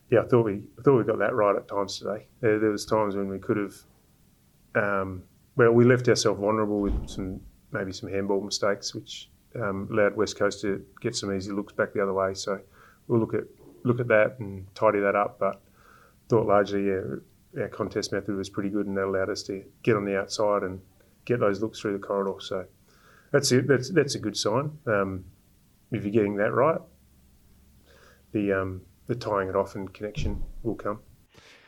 yeah, 0.09 0.21
I 0.21 0.27
thought 0.27 0.45
we 0.45 0.61
I 0.79 0.81
thought 0.81 0.97
we 0.97 1.03
got 1.03 1.19
that 1.19 1.33
right 1.33 1.55
at 1.55 1.67
times 1.67 1.99
today. 1.99 2.27
There, 2.41 2.59
there 2.59 2.71
was 2.71 2.85
times 2.85 3.15
when 3.15 3.29
we 3.29 3.39
could 3.39 3.57
have, 3.57 3.75
um, 4.75 5.23
well, 5.55 5.71
we 5.71 5.85
left 5.85 6.07
ourselves 6.07 6.39
vulnerable 6.39 6.79
with 6.79 7.09
some 7.09 7.39
maybe 7.71 7.91
some 7.91 8.09
handball 8.09 8.41
mistakes, 8.41 8.93
which 8.95 9.29
um, 9.55 9.87
allowed 9.91 10.15
West 10.15 10.37
Coast 10.37 10.61
to 10.61 10.83
get 11.01 11.15
some 11.15 11.33
easy 11.33 11.51
looks 11.51 11.73
back 11.73 11.93
the 11.93 12.01
other 12.01 12.13
way. 12.13 12.33
So 12.33 12.59
we'll 13.07 13.19
look 13.19 13.33
at 13.33 13.43
look 13.83 13.99
at 13.99 14.07
that 14.07 14.39
and 14.39 14.65
tidy 14.75 14.99
that 14.99 15.15
up. 15.15 15.39
But 15.39 15.61
thought 16.29 16.47
largely, 16.47 16.87
yeah, 16.87 17.61
our 17.61 17.69
contest 17.69 18.11
method 18.11 18.35
was 18.35 18.49
pretty 18.49 18.69
good, 18.69 18.87
and 18.87 18.97
that 18.97 19.05
allowed 19.05 19.29
us 19.29 19.43
to 19.43 19.63
get 19.83 19.95
on 19.95 20.05
the 20.05 20.17
outside 20.19 20.63
and 20.63 20.81
get 21.25 21.39
those 21.39 21.61
looks 21.61 21.79
through 21.79 21.93
the 21.93 22.05
corridor. 22.05 22.39
So 22.39 22.65
that's 23.35 23.51
it. 23.51 23.67
That's 23.67 23.89
that's 23.89 24.15
a 24.15 24.19
good 24.19 24.37
sign. 24.37 24.71
Um, 24.87 25.25
if 25.91 26.03
you're 26.03 26.13
getting 26.13 26.37
that 26.37 26.53
right, 26.53 26.79
the 28.31 28.53
um, 28.53 28.81
the 29.07 29.15
tying 29.15 29.49
it 29.49 29.55
off 29.57 29.75
and 29.75 29.93
connection 29.93 30.41
will 30.63 30.75
come. 30.75 30.99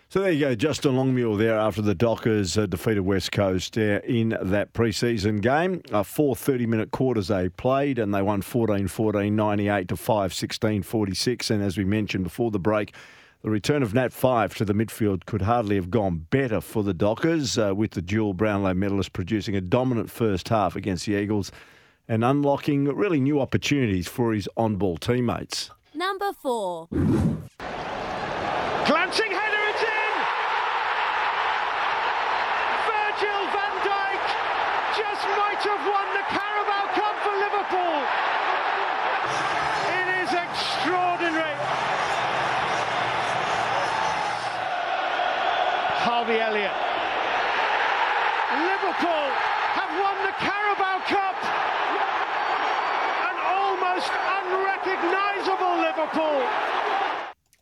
So 0.09 0.21
there 0.21 0.31
you 0.31 0.39
go, 0.39 0.55
Justin 0.55 0.95
Longmuir 0.95 1.35
there 1.35 1.59
after 1.59 1.81
the 1.81 1.93
Dockers 1.93 2.57
uh, 2.57 2.65
defeated 2.65 3.01
West 3.01 3.33
Coast 3.33 3.77
uh, 3.77 3.99
in 4.05 4.37
that 4.41 4.71
pre-season 4.71 5.41
game. 5.41 5.81
Uh, 5.91 6.01
four 6.01 6.33
30-minute 6.33 6.91
quarters 6.91 7.27
they 7.27 7.49
played 7.49 7.99
and 7.99 8.13
they 8.13 8.21
won 8.21 8.41
14-14, 8.41 9.33
98 9.33 9.89
to 9.89 9.97
5, 9.97 10.33
16 10.33 10.83
46. 10.83 11.49
And 11.51 11.61
as 11.61 11.77
we 11.77 11.83
mentioned 11.83 12.23
before 12.23 12.51
the 12.51 12.59
break, 12.59 12.95
the 13.47 13.51
return 13.51 13.81
of 13.81 13.93
Nat 13.93 14.11
Fyfe 14.11 14.55
to 14.55 14.65
the 14.65 14.73
midfield 14.73 15.25
could 15.25 15.43
hardly 15.43 15.77
have 15.77 15.89
gone 15.89 16.27
better 16.31 16.59
for 16.59 16.83
the 16.83 16.93
Dockers, 16.93 17.57
uh, 17.57 17.73
with 17.73 17.91
the 17.91 18.01
dual 18.01 18.33
Brownlow 18.33 18.73
medalist 18.73 19.13
producing 19.13 19.55
a 19.55 19.61
dominant 19.61 20.11
first 20.11 20.49
half 20.49 20.75
against 20.75 21.05
the 21.05 21.13
Eagles 21.13 21.49
and 22.09 22.25
unlocking 22.25 22.93
really 22.93 23.21
new 23.21 23.39
opportunities 23.39 24.05
for 24.05 24.33
his 24.33 24.49
on 24.57 24.75
ball 24.75 24.97
teammates. 24.97 25.71
Number 25.93 26.33
four. 26.33 26.89
Glancing 26.89 27.37
header, 29.31 29.63
it's 29.71 29.81
in! 29.81 30.13
Virgil 32.83 33.47
van 33.55 33.75
Dijk 33.87 34.27
just 34.91 35.23
might 35.39 35.63
have 35.63 35.87
won 35.87 36.07
the 36.19 36.25
Carabao 36.35 36.85
Cup 36.99 37.15
for 37.23 37.31
Liverpool. 37.31 37.95
It 39.95 40.07
is 40.19 40.35
extraordinary. 40.35 41.55
Harvey 46.07 46.39
Elliott. 46.39 46.71
Liverpool 48.63 49.27
have 49.75 49.91
won 50.01 50.15
the 50.23 50.31
Carabao 50.39 51.03
Cup. 51.03 51.35
An 53.27 53.35
almost 53.43 54.07
unrecognisable 54.87 55.77
Liverpool. 55.81 56.47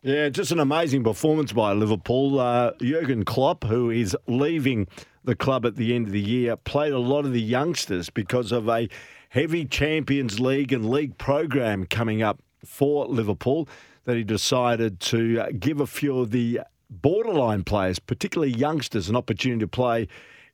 Yeah, 0.02 0.30
just 0.30 0.52
an 0.52 0.60
amazing 0.60 1.04
performance 1.04 1.52
by 1.52 1.74
Liverpool. 1.74 2.40
Uh, 2.40 2.74
Jurgen 2.80 3.26
Klopp, 3.26 3.64
who 3.64 3.90
is 3.90 4.16
leaving 4.28 4.88
the 5.24 5.36
club 5.36 5.66
at 5.66 5.76
the 5.76 5.96
end 5.96 6.08
of 6.08 6.14
the 6.14 6.22
year, 6.22 6.56
played 6.56 6.94
a 6.94 7.00
lot 7.00 7.26
of 7.26 7.34
the 7.34 7.42
youngsters 7.42 8.12
because 8.12 8.52
of 8.52 8.70
a 8.70 8.88
heavy 9.30 9.66
Champions 9.66 10.40
League 10.40 10.72
and 10.72 10.90
league 10.90 11.18
program 11.18 11.86
coming 11.88 12.22
up 12.22 12.40
for 12.64 13.08
Liverpool 13.08 13.68
that 14.04 14.16
he 14.16 14.24
decided 14.24 15.00
to 15.00 15.40
uh, 15.40 15.48
give 15.60 15.82
a 15.82 15.88
few 15.88 16.20
of 16.20 16.30
the 16.30 16.62
borderline 16.92 17.64
players, 17.64 17.98
particularly 17.98 18.54
youngsters, 18.54 19.10
an 19.10 19.16
opportunity 19.16 19.62
to 19.62 19.68
play 19.68 20.08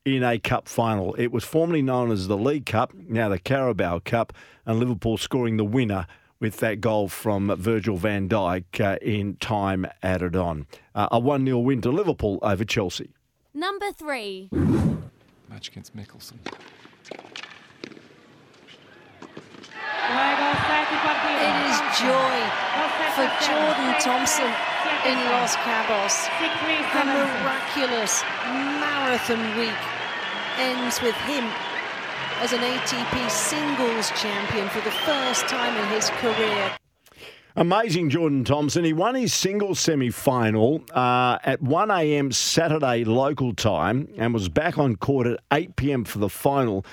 in 0.06 0.24
a 0.24 0.38
cup 0.38 0.66
final. 0.66 1.14
It 1.14 1.30
was 1.30 1.44
formerly 1.44 1.82
known 1.82 2.10
as 2.10 2.26
the 2.26 2.36
League 2.36 2.64
Cup, 2.64 2.94
now 2.94 3.28
the 3.28 3.38
Carabao 3.38 4.00
Cup, 4.00 4.32
and 4.64 4.78
Liverpool 4.80 5.18
scoring 5.18 5.58
the 5.58 5.64
winner 5.64 6.06
with 6.42 6.56
that 6.56 6.80
goal 6.80 7.08
from 7.08 7.54
Virgil 7.56 7.96
van 7.96 8.28
Dijk 8.28 8.80
uh, 8.80 8.98
in 9.00 9.36
time 9.36 9.86
added 10.02 10.34
on. 10.34 10.66
Uh, 10.92 11.08
a 11.12 11.18
1 11.18 11.46
0 11.46 11.58
win 11.60 11.80
to 11.80 11.90
Liverpool 11.90 12.40
over 12.42 12.64
Chelsea. 12.64 13.14
Number 13.54 13.92
three. 13.92 14.48
Match 15.48 15.68
against 15.68 15.96
Mickelson. 15.96 16.38
It 21.42 21.56
is 21.70 21.78
joy 22.02 22.36
for 23.14 23.26
Jordan 23.46 23.94
Thompson 24.00 24.50
in 25.06 25.18
Los 25.30 25.54
Cabos. 25.62 26.26
A 27.00 27.04
miraculous 27.06 28.22
marathon 28.82 29.56
week 29.56 29.78
ends 30.58 31.00
with 31.00 31.14
him 31.22 31.44
as 32.40 32.52
an 32.52 32.60
ATP 32.60 33.30
singles 33.30 34.10
champion 34.10 34.68
for 34.68 34.80
the 34.80 34.90
first 34.90 35.46
time 35.48 35.76
in 35.76 35.88
his 35.94 36.10
career. 36.10 36.72
Amazing 37.54 38.08
Jordan 38.08 38.44
Thompson. 38.44 38.82
He 38.82 38.94
won 38.94 39.14
his 39.14 39.34
singles 39.34 39.78
semi 39.78 40.08
final 40.08 40.82
uh, 40.94 41.38
at 41.44 41.60
1 41.60 41.90
a.m. 41.90 42.32
Saturday 42.32 43.04
local 43.04 43.54
time 43.54 44.08
and 44.16 44.32
was 44.32 44.48
back 44.48 44.78
on 44.78 44.96
court 44.96 45.26
at 45.26 45.38
8 45.52 45.76
p.m. 45.76 46.04
for 46.04 46.18
the 46.18 46.30
final, 46.30 46.86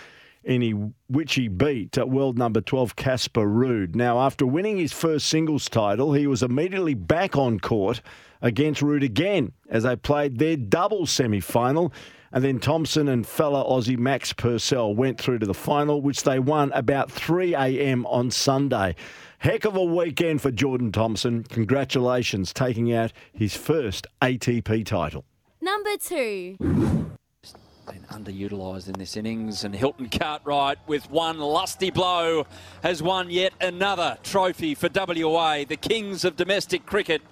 in 0.44 0.62
he, 0.62 0.72
which 1.08 1.36
he 1.36 1.48
beat 1.48 1.98
uh, 1.98 2.06
world 2.06 2.38
number 2.38 2.60
12 2.60 2.98
Casper 2.98 3.48
Ruud. 3.48 3.96
Now, 3.96 4.20
after 4.20 4.46
winning 4.46 4.78
his 4.78 4.92
first 4.92 5.28
singles 5.28 5.70
title, 5.70 6.12
he 6.12 6.28
was 6.28 6.44
immediately 6.44 6.94
back 6.94 7.38
on 7.38 7.62
court 7.62 8.02
against 8.42 8.82
Ruud 8.82 9.04
again 9.04 9.54
as 9.70 9.84
they 9.84 9.96
played 9.96 10.40
their 10.40 10.58
double 10.58 11.06
semi 11.06 11.40
final. 11.40 11.94
And 12.32 12.44
then 12.44 12.60
Thompson 12.60 13.08
and 13.08 13.26
fellow 13.26 13.64
Aussie 13.68 13.98
Max 13.98 14.34
Purcell 14.34 14.94
went 14.94 15.20
through 15.20 15.40
to 15.40 15.46
the 15.48 15.54
final, 15.54 16.02
which 16.02 16.24
they 16.24 16.38
won 16.38 16.72
about 16.74 17.12
3 17.12 17.56
a.m. 17.56 18.06
on 18.06 18.30
Sunday. 18.30 18.96
Heck 19.40 19.66
of 19.66 19.76
a 19.76 19.84
weekend 19.84 20.42
for 20.42 20.52
Jordan 20.52 20.92
Thompson. 20.92 21.44
Congratulations, 21.44 22.54
taking 22.54 22.94
out 22.94 23.14
his 23.34 23.56
first 23.56 24.06
ATP 24.22 24.86
title. 24.86 25.26
Number 25.62 25.98
two. 25.98 26.58
Been 26.60 28.06
underutilised 28.12 28.88
in 28.88 28.94
this 28.94 29.18
innings, 29.18 29.64
and 29.64 29.74
Hilton 29.74 30.10
Cartwright, 30.10 30.78
with 30.88 31.10
one 31.10 31.40
lusty 31.40 31.90
blow, 31.90 32.46
has 32.84 33.02
won 33.02 33.32
yet 33.32 33.54
another 33.60 34.18
trophy 34.22 34.76
for 34.76 34.90
WA. 34.94 35.64
The 35.68 35.78
Kings 35.78 36.24
of 36.24 36.36
domestic 36.36 36.86
cricket 36.86 37.24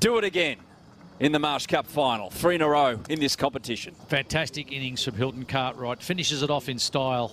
do 0.00 0.18
it 0.18 0.24
again 0.24 0.56
in 1.20 1.32
the 1.32 1.38
Marsh 1.38 1.66
Cup 1.66 1.86
final. 1.86 2.30
Three 2.30 2.56
in 2.56 2.62
a 2.62 2.68
row 2.68 2.98
in 3.08 3.20
this 3.20 3.36
competition. 3.36 3.94
Fantastic 4.08 4.72
innings 4.72 5.04
from 5.04 5.14
Hilton 5.14 5.44
Cartwright. 5.44 6.02
Finishes 6.02 6.42
it 6.42 6.50
off 6.50 6.68
in 6.68 6.78
style. 6.78 7.32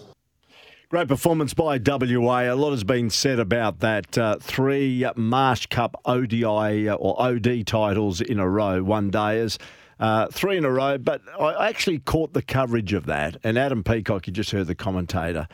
Great 0.89 1.07
performance 1.07 1.53
by 1.53 1.77
WA. 1.77 2.51
A 2.51 2.55
lot 2.55 2.71
has 2.71 2.83
been 2.83 3.11
said 3.11 3.39
about 3.39 3.79
that. 3.81 4.17
Uh, 4.17 4.37
three 4.41 5.05
Marsh 5.15 5.67
Cup 5.67 6.01
ODI 6.05 6.89
uh, 6.89 6.95
or 6.95 7.21
OD 7.21 7.67
titles 7.67 8.21
in 8.21 8.39
a 8.39 8.49
row, 8.49 8.81
one 8.83 9.11
dayers. 9.11 9.59
Uh, 9.99 10.27
three 10.27 10.57
in 10.57 10.65
a 10.65 10.71
row, 10.71 10.97
but 10.97 11.21
I 11.39 11.67
actually 11.67 11.99
caught 11.99 12.33
the 12.33 12.41
coverage 12.41 12.93
of 12.93 13.05
that. 13.05 13.37
And 13.43 13.57
Adam 13.57 13.83
Peacock, 13.83 14.25
you 14.25 14.33
just 14.33 14.49
heard 14.51 14.65
the 14.65 14.73
commentator. 14.73 15.47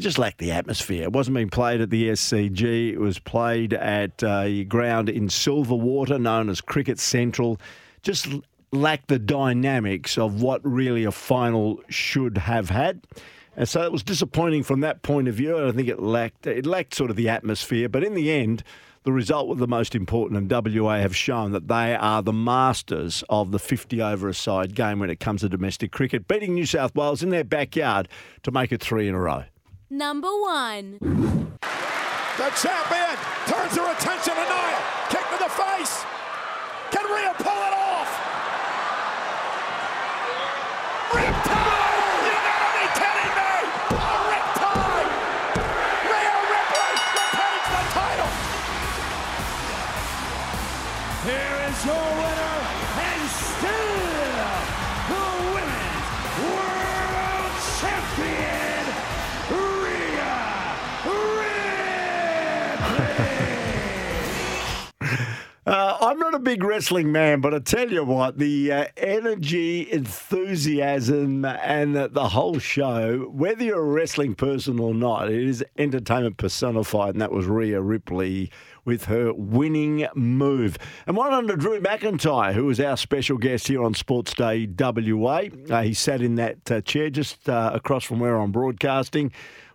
It 0.00 0.04
just 0.04 0.16
lacked 0.16 0.38
the 0.38 0.52
atmosphere. 0.52 1.02
It 1.02 1.12
wasn't 1.12 1.34
being 1.34 1.50
played 1.50 1.82
at 1.82 1.90
the 1.90 2.08
SCG. 2.08 2.94
It 2.94 2.98
was 2.98 3.18
played 3.18 3.74
at 3.74 4.22
uh, 4.22 4.44
a 4.46 4.64
ground 4.64 5.10
in 5.10 5.28
Silverwater, 5.28 6.18
known 6.18 6.48
as 6.48 6.62
Cricket 6.62 6.98
Central. 6.98 7.60
Just 8.00 8.26
lacked 8.72 9.08
the 9.08 9.18
dynamics 9.18 10.16
of 10.16 10.40
what 10.40 10.62
really 10.64 11.04
a 11.04 11.12
final 11.12 11.82
should 11.90 12.38
have 12.38 12.70
had. 12.70 13.02
And 13.58 13.68
so 13.68 13.82
it 13.82 13.92
was 13.92 14.02
disappointing 14.02 14.62
from 14.62 14.80
that 14.80 15.02
point 15.02 15.28
of 15.28 15.34
view. 15.34 15.68
I 15.68 15.70
think 15.70 15.88
it 15.88 16.00
lacked 16.00 16.46
it 16.46 16.64
lacked 16.64 16.94
sort 16.94 17.10
of 17.10 17.16
the 17.16 17.28
atmosphere. 17.28 17.90
But 17.90 18.02
in 18.02 18.14
the 18.14 18.32
end, 18.32 18.62
the 19.02 19.12
result 19.12 19.48
was 19.48 19.58
the 19.58 19.68
most 19.68 19.94
important, 19.94 20.38
and 20.38 20.78
WA 20.80 20.96
have 21.00 21.14
shown 21.14 21.52
that 21.52 21.68
they 21.68 21.94
are 21.94 22.22
the 22.22 22.32
masters 22.32 23.22
of 23.28 23.50
the 23.50 23.58
50 23.58 24.00
over 24.00 24.30
a 24.30 24.34
side 24.34 24.74
game 24.74 24.98
when 24.98 25.10
it 25.10 25.20
comes 25.20 25.42
to 25.42 25.50
domestic 25.50 25.92
cricket, 25.92 26.26
beating 26.26 26.54
New 26.54 26.64
South 26.64 26.94
Wales 26.94 27.22
in 27.22 27.28
their 27.28 27.44
backyard 27.44 28.08
to 28.44 28.50
make 28.50 28.72
it 28.72 28.80
three 28.80 29.06
in 29.06 29.14
a 29.14 29.20
row. 29.20 29.44
Number 29.92 30.28
one. 30.28 30.98
The 31.00 32.50
champion 32.62 33.18
turns 33.48 33.76
her 33.76 33.92
attention 33.92 34.34
to 34.34 34.44
Nia. 34.46 34.78
Kick 35.08 35.26
to 35.30 35.38
the 35.42 35.50
face. 35.50 36.04
Big 66.50 66.64
wrestling 66.64 67.12
man, 67.12 67.40
but 67.40 67.54
I 67.54 67.60
tell 67.60 67.92
you 67.92 68.02
what, 68.02 68.38
the 68.38 68.72
uh, 68.72 68.86
energy, 68.96 69.88
enthusiasm, 69.88 71.44
and 71.44 71.96
uh, 71.96 72.08
the 72.08 72.30
whole 72.30 72.58
show, 72.58 73.30
whether 73.32 73.62
you're 73.62 73.78
a 73.78 73.84
wrestling 73.84 74.34
person 74.34 74.80
or 74.80 74.92
not, 74.92 75.30
it 75.30 75.44
is 75.44 75.64
entertainment 75.78 76.38
personified, 76.38 77.10
and 77.10 77.22
that 77.22 77.30
was 77.30 77.46
Rhea 77.46 77.80
Ripley 77.80 78.50
with 78.84 79.04
her 79.04 79.32
winning 79.32 80.08
move. 80.16 80.76
And 81.06 81.16
one 81.16 81.32
under 81.32 81.54
Drew 81.54 81.80
McIntyre, 81.80 82.52
who 82.52 82.64
was 82.64 82.80
our 82.80 82.96
special 82.96 83.38
guest 83.38 83.68
here 83.68 83.84
on 83.84 83.94
Sports 83.94 84.34
Day 84.34 84.66
WA. 84.66 85.42
Uh, 85.70 85.82
he 85.82 85.94
sat 85.94 86.20
in 86.20 86.34
that 86.34 86.68
uh, 86.68 86.80
chair 86.80 87.10
just 87.10 87.48
uh, 87.48 87.70
across 87.72 88.02
from 88.02 88.18
where 88.18 88.36
I'm 88.36 88.50
broadcasting 88.50 89.30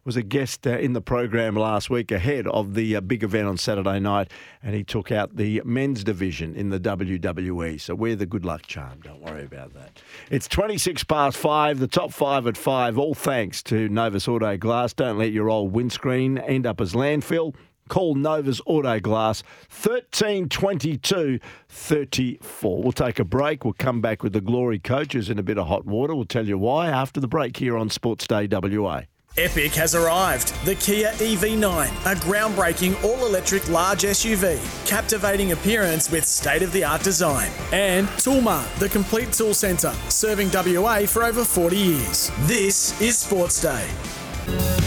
was 0.05 0.15
a 0.15 0.21
guest 0.21 0.67
uh, 0.67 0.77
in 0.77 0.93
the 0.93 1.01
program 1.01 1.55
last 1.55 1.89
week 1.89 2.11
ahead 2.11 2.45
of 2.45 2.75
the 2.75 2.95
uh, 2.95 3.01
big 3.01 3.23
event 3.23 3.47
on 3.47 3.57
Saturday 3.57 3.99
night, 3.99 4.29
and 4.61 4.75
he 4.75 4.83
took 4.83 5.11
out 5.11 5.35
the 5.35 5.59
men's 5.65 6.03
division 6.03 6.55
in 6.55 6.69
the 6.69 6.79
WWE. 6.79 7.81
So 7.81 7.95
we're 7.95 8.15
the 8.15 8.27
good 8.27 8.45
luck 8.45 8.67
charm. 8.67 8.99
Don't 9.01 9.21
worry 9.21 9.43
about 9.43 9.73
that. 9.73 9.99
It's 10.29 10.47
26 10.47 11.03
past 11.05 11.35
five, 11.35 11.79
the 11.79 11.87
top 11.87 12.13
five 12.13 12.45
at 12.45 12.55
five, 12.55 12.99
all 12.99 13.15
thanks 13.15 13.63
to 13.63 13.89
Novus 13.89 14.27
Auto 14.27 14.55
Glass. 14.57 14.93
Don't 14.93 15.17
let 15.17 15.31
your 15.31 15.49
old 15.49 15.73
windscreen 15.73 16.37
end 16.37 16.67
up 16.67 16.79
as 16.79 16.93
landfill. 16.93 17.55
Call 17.87 18.13
Novus 18.13 18.61
Auto 18.67 18.99
Glass 18.99 19.43
1322 19.69 21.39
34. 21.69 22.83
We'll 22.83 22.91
take 22.91 23.17
a 23.17 23.23
break. 23.25 23.63
We'll 23.63 23.73
come 23.73 24.01
back 24.01 24.21
with 24.21 24.33
the 24.33 24.41
Glory 24.41 24.77
coaches 24.79 25.31
in 25.31 25.39
a 25.39 25.43
bit 25.43 25.57
of 25.57 25.67
hot 25.67 25.85
water. 25.85 26.13
We'll 26.13 26.25
tell 26.25 26.47
you 26.47 26.59
why 26.59 26.89
after 26.89 27.19
the 27.19 27.27
break 27.27 27.57
here 27.57 27.75
on 27.75 27.89
Sports 27.89 28.27
Day 28.27 28.47
WA. 28.47 29.03
Epic 29.37 29.73
has 29.73 29.95
arrived. 29.95 30.53
The 30.63 30.75
Kia 30.75 31.11
EV9, 31.15 31.87
a 31.89 32.15
groundbreaking 32.15 33.03
all 33.03 33.25
electric 33.25 33.67
large 33.67 34.03
SUV, 34.03 34.57
captivating 34.87 35.51
appearance 35.51 36.09
with 36.09 36.25
state 36.25 36.61
of 36.61 36.71
the 36.71 36.85
art 36.85 37.03
design. 37.03 37.51
And 37.73 38.07
Toolmart, 38.07 38.73
the 38.79 38.87
complete 38.87 39.33
tool 39.33 39.53
centre, 39.53 39.93
serving 40.07 40.51
WA 40.53 41.05
for 41.05 41.25
over 41.25 41.43
40 41.43 41.75
years. 41.75 42.31
This 42.43 42.99
is 43.01 43.17
Sports 43.17 43.61
Day. 43.61 44.84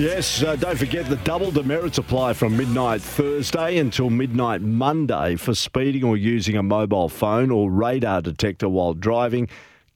Yes, 0.00 0.42
uh, 0.42 0.56
don't 0.56 0.78
forget 0.78 1.10
the 1.10 1.16
double 1.16 1.50
demerits 1.50 1.98
apply 1.98 2.32
from 2.32 2.56
midnight 2.56 3.02
Thursday 3.02 3.76
until 3.76 4.08
midnight 4.08 4.62
Monday 4.62 5.36
for 5.36 5.54
speeding 5.54 6.04
or 6.04 6.16
using 6.16 6.56
a 6.56 6.62
mobile 6.62 7.10
phone 7.10 7.50
or 7.50 7.70
radar 7.70 8.22
detector 8.22 8.66
while 8.66 8.94
driving. 8.94 9.46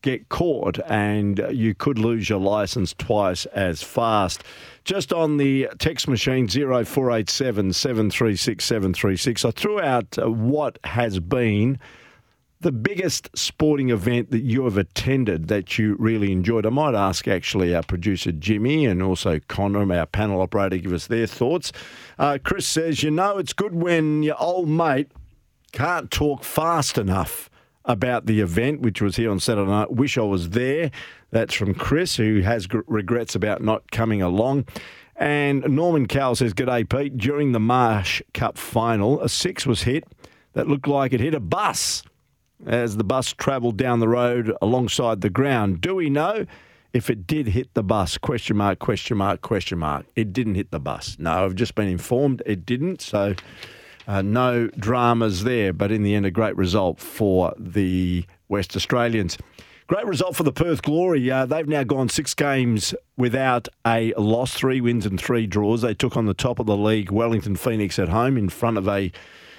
Get 0.02 0.28
caught 0.28 0.78
and 0.90 1.42
you 1.50 1.74
could 1.74 1.98
lose 1.98 2.28
your 2.28 2.38
license 2.38 2.92
twice 2.92 3.46
as 3.46 3.82
fast. 3.82 4.44
Just 4.84 5.10
on 5.10 5.38
the 5.38 5.70
text 5.78 6.06
machine 6.06 6.48
0487 6.48 7.72
736 7.72 8.62
736, 8.62 9.44
I 9.46 9.50
threw 9.52 9.80
out 9.80 10.18
uh, 10.18 10.30
what 10.30 10.78
has 10.84 11.18
been 11.18 11.78
the 12.64 12.72
biggest 12.72 13.28
sporting 13.36 13.90
event 13.90 14.30
that 14.30 14.42
you 14.42 14.64
have 14.64 14.78
attended 14.78 15.48
that 15.48 15.78
you 15.78 15.96
really 15.98 16.32
enjoyed? 16.32 16.64
I 16.64 16.70
might 16.70 16.94
ask 16.94 17.28
actually 17.28 17.74
our 17.74 17.82
producer 17.82 18.32
Jimmy 18.32 18.86
and 18.86 19.02
also 19.02 19.38
Connor, 19.48 19.92
our 19.92 20.06
panel 20.06 20.40
operator, 20.40 20.78
give 20.78 20.94
us 20.94 21.06
their 21.06 21.26
thoughts. 21.26 21.72
Uh, 22.18 22.38
Chris 22.42 22.66
says, 22.66 23.02
you 23.02 23.10
know, 23.10 23.36
it's 23.36 23.52
good 23.52 23.74
when 23.74 24.22
your 24.22 24.40
old 24.40 24.66
mate 24.66 25.12
can't 25.72 26.10
talk 26.10 26.42
fast 26.42 26.96
enough 26.96 27.50
about 27.84 28.24
the 28.24 28.40
event, 28.40 28.80
which 28.80 29.02
was 29.02 29.16
here 29.16 29.30
on 29.30 29.40
Saturday 29.40 29.70
night. 29.70 29.92
Wish 29.92 30.16
I 30.16 30.22
was 30.22 30.50
there. 30.50 30.90
That's 31.32 31.52
from 31.52 31.74
Chris, 31.74 32.16
who 32.16 32.40
has 32.40 32.66
gr- 32.66 32.80
regrets 32.86 33.34
about 33.34 33.62
not 33.62 33.90
coming 33.90 34.22
along. 34.22 34.64
And 35.16 35.62
Norman 35.68 36.06
Cowell 36.06 36.36
says, 36.36 36.54
G'day, 36.54 36.88
Pete. 36.88 37.18
During 37.18 37.52
the 37.52 37.60
Marsh 37.60 38.22
Cup 38.32 38.56
final, 38.56 39.20
a 39.20 39.28
six 39.28 39.66
was 39.66 39.82
hit 39.82 40.04
that 40.54 40.66
looked 40.66 40.88
like 40.88 41.12
it 41.12 41.20
hit 41.20 41.34
a 41.34 41.40
bus. 41.40 42.02
As 42.66 42.96
the 42.96 43.04
bus 43.04 43.32
travelled 43.32 43.76
down 43.76 44.00
the 44.00 44.08
road 44.08 44.52
alongside 44.62 45.20
the 45.20 45.30
ground. 45.30 45.80
Do 45.80 45.94
we 45.94 46.10
know 46.10 46.46
if 46.92 47.10
it 47.10 47.26
did 47.26 47.48
hit 47.48 47.74
the 47.74 47.82
bus? 47.82 48.18
Question 48.18 48.56
mark, 48.56 48.78
question 48.78 49.16
mark, 49.16 49.40
question 49.42 49.78
mark. 49.78 50.06
It 50.16 50.32
didn't 50.32 50.54
hit 50.54 50.70
the 50.70 50.80
bus. 50.80 51.16
No, 51.18 51.44
I've 51.44 51.54
just 51.54 51.74
been 51.74 51.88
informed 51.88 52.42
it 52.46 52.64
didn't. 52.64 53.00
So 53.00 53.34
uh, 54.06 54.22
no 54.22 54.68
dramas 54.68 55.44
there, 55.44 55.72
but 55.72 55.90
in 55.90 56.02
the 56.02 56.14
end, 56.14 56.26
a 56.26 56.30
great 56.30 56.56
result 56.56 57.00
for 57.00 57.54
the 57.58 58.24
West 58.48 58.76
Australians. 58.76 59.38
Great 59.86 60.06
result 60.06 60.34
for 60.34 60.44
the 60.44 60.52
Perth 60.52 60.80
Glory. 60.80 61.30
Uh, 61.30 61.44
they've 61.44 61.68
now 61.68 61.84
gone 61.84 62.08
six 62.08 62.32
games 62.32 62.94
without 63.18 63.68
a 63.86 64.14
loss, 64.16 64.54
three 64.54 64.80
wins 64.80 65.04
and 65.04 65.20
three 65.20 65.46
draws. 65.46 65.82
They 65.82 65.92
took 65.92 66.16
on 66.16 66.24
the 66.24 66.32
top 66.32 66.58
of 66.58 66.64
the 66.64 66.76
league, 66.76 67.10
Wellington 67.10 67.56
Phoenix, 67.56 67.98
at 67.98 68.08
home 68.08 68.38
in 68.38 68.48
front 68.48 68.78
of 68.78 68.88
a 68.88 69.12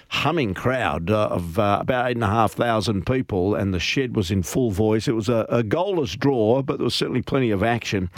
humming 0.10 0.54
crowd 0.54 1.10
uh, 1.10 1.28
of 1.28 1.60
uh, 1.60 1.80
about 1.82 2.10
eight 2.10 2.18
and 2.18 2.24
a 2.24 2.28
half 2.28 2.54
thousand 2.54 3.06
people, 3.06 3.56
and 3.56 3.74
the 3.74 3.80
shed 3.80 4.16
was 4.16 4.32
in 4.32 4.44
full 4.44 4.72
voice. 4.72 5.08
It 5.08 5.14
was 5.14 5.30
a, 5.30 5.46
a 5.50 5.64
goalless 5.64 6.18
draw, 6.18 6.62
but 6.62 6.78
there 6.78 6.86
was 6.86 6.96
certainly 6.96 7.22
plenty 7.22 7.52
of 7.52 7.64
action. 7.64 8.10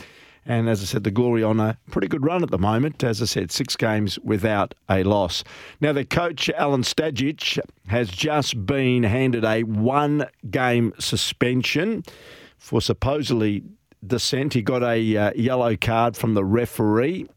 And 0.46 0.70
as 0.70 0.82
I 0.82 0.86
said, 0.86 1.04
the 1.04 1.12
Glory 1.12 1.44
on 1.44 1.60
a 1.60 1.78
pretty 1.92 2.08
good 2.08 2.24
run 2.24 2.42
at 2.42 2.52
the 2.52 2.58
moment. 2.58 3.04
As 3.04 3.22
I 3.22 3.26
said, 3.26 3.52
six 3.52 3.76
games 3.76 4.18
without 4.20 4.74
a 4.90 5.04
loss. 5.04 5.44
Now, 5.82 5.92
their 5.92 6.06
coach, 6.06 6.50
Alen 6.58 6.86
Stajcic, 6.86 7.60
has 7.88 8.10
just 8.10 8.66
been 8.66 9.04
handed 9.04 9.44
a 9.44 9.64
one 9.64 10.28
game 10.50 10.94
suspension 11.00 12.04
for 12.58 12.82
supposedly 12.82 13.64
dissent. 14.06 14.54
He 14.54 14.62
got 14.62 14.84
a 14.84 15.18
uh, 15.18 15.32
yellow 15.36 15.76
card 15.76 16.16
from 16.16 16.34
the 16.34 16.46
referee, 16.46 17.28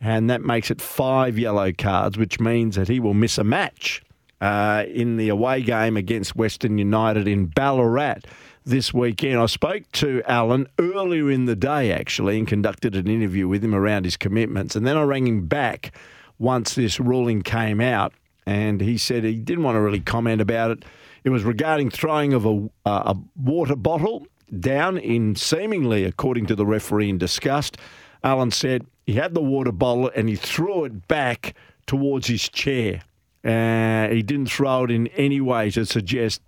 and 0.00 0.30
that 0.30 0.42
makes 0.42 0.70
it 0.70 0.80
five 0.80 1.38
yellow 1.38 1.72
cards, 1.72 2.16
which 2.16 2.40
means 2.40 2.76
that 2.76 2.88
he 2.88 3.00
will 3.00 3.14
miss 3.14 3.38
a 3.38 3.44
match 3.44 4.02
uh, 4.40 4.84
in 4.88 5.16
the 5.16 5.28
away 5.28 5.62
game 5.62 5.96
against 5.96 6.34
Western 6.34 6.78
United 6.78 7.28
in 7.28 7.46
Ballarat 7.46 8.20
this 8.64 8.94
weekend. 8.94 9.38
I 9.38 9.46
spoke 9.46 9.90
to 9.92 10.22
Alen 10.26 10.66
earlier 10.78 11.30
in 11.30 11.44
the 11.44 11.56
day, 11.56 11.92
actually, 11.92 12.38
and 12.38 12.48
conducted 12.48 12.94
an 12.96 13.08
interview 13.08 13.48
with 13.48 13.62
him 13.62 13.74
around 13.74 14.04
his 14.04 14.16
commitments. 14.16 14.74
And 14.74 14.86
then 14.86 14.96
I 14.96 15.02
rang 15.02 15.26
him 15.26 15.46
back 15.46 15.92
once 16.38 16.74
this 16.74 16.98
ruling 16.98 17.42
came 17.42 17.80
out, 17.80 18.14
and 18.46 18.80
he 18.80 18.96
said 18.96 19.24
he 19.24 19.34
didn't 19.34 19.64
want 19.64 19.76
to 19.76 19.80
really 19.80 20.00
comment 20.00 20.40
about 20.40 20.70
it. 20.70 20.84
It 21.22 21.30
was 21.30 21.44
regarding 21.44 21.90
throwing 21.90 22.32
of 22.32 22.46
a, 22.46 22.70
uh, 22.86 23.14
a 23.14 23.16
water 23.36 23.76
bottle 23.76 24.26
down 24.58 24.96
in 24.96 25.36
seemingly, 25.36 26.04
according 26.04 26.46
to 26.46 26.54
the 26.54 26.64
referee, 26.64 27.10
in 27.10 27.18
disgust. 27.18 27.76
Alen 28.24 28.52
said 28.52 28.86
he 29.06 29.14
had 29.14 29.34
the 29.34 29.42
water 29.42 29.72
bottle 29.72 30.10
and 30.14 30.28
he 30.28 30.36
threw 30.36 30.84
it 30.84 31.08
back 31.08 31.54
towards 31.86 32.26
his 32.26 32.48
chair. 32.48 33.02
Uh, 33.44 34.08
he 34.08 34.22
didn't 34.22 34.50
throw 34.50 34.84
it 34.84 34.90
in 34.90 35.06
any 35.08 35.40
way 35.40 35.70
to 35.70 35.86
suggest 35.86 36.42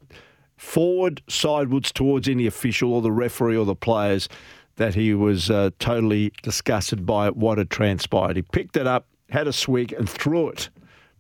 forward, 0.57 1.23
sidewards 1.29 1.91
towards 1.91 2.29
any 2.29 2.47
official 2.47 2.93
or 2.93 3.03
the 3.03 3.11
referee 3.11 3.57
or 3.57 3.65
the 3.65 3.75
players 3.75 4.29
that 4.77 4.95
he 4.95 5.15
was 5.15 5.51
uh, 5.51 5.71
totally 5.79 6.33
disgusted 6.43 7.05
by 7.05 7.31
what 7.31 7.59
had 7.59 7.71
transpired. 7.71 8.37
He 8.37 8.43
picked 8.43 8.77
it 8.77 8.87
up, 8.87 9.07
had 9.31 9.47
a 9.47 9.53
swig, 9.53 9.93
and 9.93 10.09
threw 10.09 10.49
it 10.49 10.71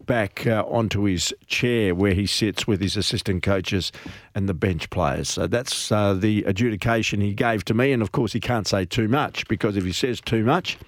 back 0.06 0.46
uh, 0.46 0.64
onto 0.66 1.02
his 1.04 1.34
chair 1.46 1.94
where 1.94 2.14
he 2.14 2.26
sits 2.26 2.66
with 2.66 2.80
his 2.80 2.96
assistant 2.96 3.42
coaches 3.42 3.92
and 4.34 4.48
the 4.48 4.54
bench 4.54 4.90
players. 4.90 5.28
So 5.28 5.46
that's 5.46 5.90
uh, 5.90 6.14
the 6.14 6.44
adjudication 6.44 7.20
he 7.20 7.34
gave 7.34 7.64
to 7.66 7.74
me. 7.74 7.92
And 7.92 8.02
of 8.02 8.12
course, 8.12 8.32
he 8.32 8.40
can't 8.40 8.66
say 8.66 8.84
too 8.84 9.08
much 9.08 9.46
because 9.48 9.76
if 9.76 9.84
he 9.84 9.92
says 9.92 10.20
too 10.20 10.44
much, 10.44 10.78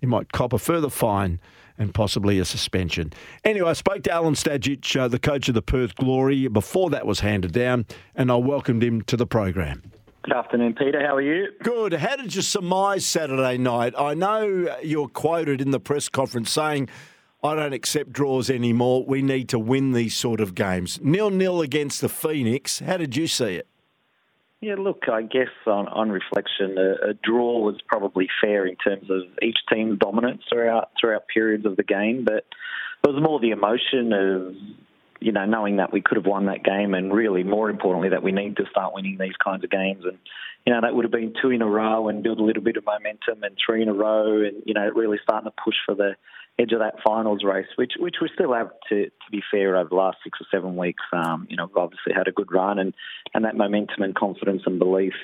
he 0.00 0.06
might 0.06 0.32
cop 0.32 0.52
a 0.52 0.58
further 0.58 0.90
fine 0.90 1.40
and 1.78 1.92
possibly 1.92 2.38
a 2.38 2.44
suspension. 2.44 3.12
Anyway, 3.44 3.68
I 3.68 3.72
spoke 3.72 4.02
to 4.04 4.10
Alen 4.10 4.36
Stajcic, 4.36 4.98
uh, 4.98 5.08
the 5.08 5.18
coach 5.18 5.48
of 5.48 5.54
the 5.54 5.62
Perth 5.62 5.96
Glory, 5.96 6.46
before 6.48 6.90
that 6.90 7.06
was 7.06 7.20
handed 7.20 7.52
down, 7.52 7.86
and 8.14 8.30
I 8.30 8.36
welcomed 8.36 8.82
him 8.82 9.02
to 9.02 9.16
the 9.16 9.26
program. 9.26 9.82
Good 10.22 10.36
afternoon, 10.36 10.74
Peter. 10.74 11.06
How 11.06 11.16
are 11.16 11.20
you? 11.20 11.48
Good. 11.62 11.92
How 11.92 12.16
did 12.16 12.34
you 12.34 12.40
surmise 12.40 13.04
Saturday 13.04 13.58
night? 13.58 13.92
I 13.98 14.14
know 14.14 14.74
you're 14.82 15.08
quoted 15.08 15.60
in 15.60 15.70
the 15.70 15.80
press 15.80 16.08
conference 16.08 16.50
saying, 16.50 16.88
I 17.44 17.54
don't 17.54 17.74
accept 17.74 18.10
draws 18.10 18.48
anymore. 18.48 19.04
We 19.06 19.20
need 19.20 19.50
to 19.50 19.58
win 19.58 19.92
these 19.92 20.16
sort 20.16 20.40
of 20.40 20.54
games. 20.54 20.98
Nil 21.02 21.28
nil 21.28 21.60
against 21.60 22.00
the 22.00 22.08
Phoenix. 22.08 22.78
How 22.78 22.96
did 22.96 23.16
you 23.16 23.26
see 23.26 23.56
it? 23.56 23.68
Yeah, 24.62 24.76
look, 24.78 25.02
I 25.12 25.20
guess 25.20 25.50
on, 25.66 25.88
on 25.88 26.08
reflection, 26.08 26.78
a, 26.78 27.10
a, 27.10 27.14
draw 27.22 27.58
was 27.58 27.76
probably 27.86 28.28
fair 28.40 28.66
in 28.66 28.76
terms 28.76 29.10
of 29.10 29.24
each 29.42 29.58
team's 29.70 29.98
dominance 29.98 30.40
throughout 30.50 30.92
throughout 30.98 31.28
periods 31.28 31.66
of 31.66 31.76
the 31.76 31.82
game, 31.82 32.24
but 32.24 32.46
it 33.04 33.10
was 33.12 33.22
more 33.22 33.38
the 33.38 33.50
emotion 33.50 34.14
of 34.14 34.54
you 35.20 35.32
know 35.32 35.44
knowing 35.44 35.76
that 35.76 35.92
we 35.92 36.00
could 36.00 36.16
have 36.16 36.24
won 36.24 36.46
that 36.46 36.64
game, 36.64 36.94
and 36.94 37.12
really 37.12 37.42
more 37.42 37.68
importantly 37.68 38.08
that 38.08 38.22
we 38.22 38.32
need 38.32 38.56
to 38.56 38.64
start 38.70 38.94
winning 38.94 39.18
these 39.20 39.36
kinds 39.44 39.64
of 39.64 39.70
games, 39.70 40.02
and 40.06 40.16
you 40.64 40.72
know 40.72 40.80
that 40.80 40.94
would 40.94 41.04
have 41.04 41.12
been 41.12 41.34
two 41.42 41.50
in 41.50 41.60
a 41.60 41.68
row 41.68 42.08
and 42.08 42.22
build 42.22 42.40
a 42.40 42.42
little 42.42 42.62
bit 42.62 42.78
of 42.78 42.86
momentum, 42.86 43.42
and 43.42 43.54
three 43.66 43.82
in 43.82 43.90
a 43.90 43.92
row, 43.92 44.40
and 44.40 44.62
you 44.64 44.72
know 44.72 44.88
really 44.94 45.18
starting 45.22 45.50
to 45.50 45.62
push 45.62 45.76
for 45.84 45.94
the 45.94 46.16
edge 46.58 46.72
of 46.72 46.78
that 46.78 46.96
finals 47.04 47.42
race, 47.44 47.66
which 47.76 47.92
which 47.98 48.16
we 48.20 48.30
still 48.34 48.52
have 48.52 48.70
to 48.88 49.06
to 49.06 49.30
be 49.30 49.42
fair 49.50 49.76
over 49.76 49.88
the 49.88 49.96
last 49.96 50.18
six 50.22 50.38
or 50.40 50.46
seven 50.50 50.76
weeks. 50.76 51.02
Um, 51.12 51.46
you 51.50 51.56
know, 51.56 51.66
we've 51.66 51.76
obviously 51.76 52.12
had 52.14 52.28
a 52.28 52.32
good 52.32 52.52
run, 52.52 52.78
and 52.78 52.94
and 53.34 53.44
that 53.44 53.56
momentum 53.56 54.02
and 54.02 54.14
confidence 54.14 54.62
and 54.66 54.78
belief 54.78 55.14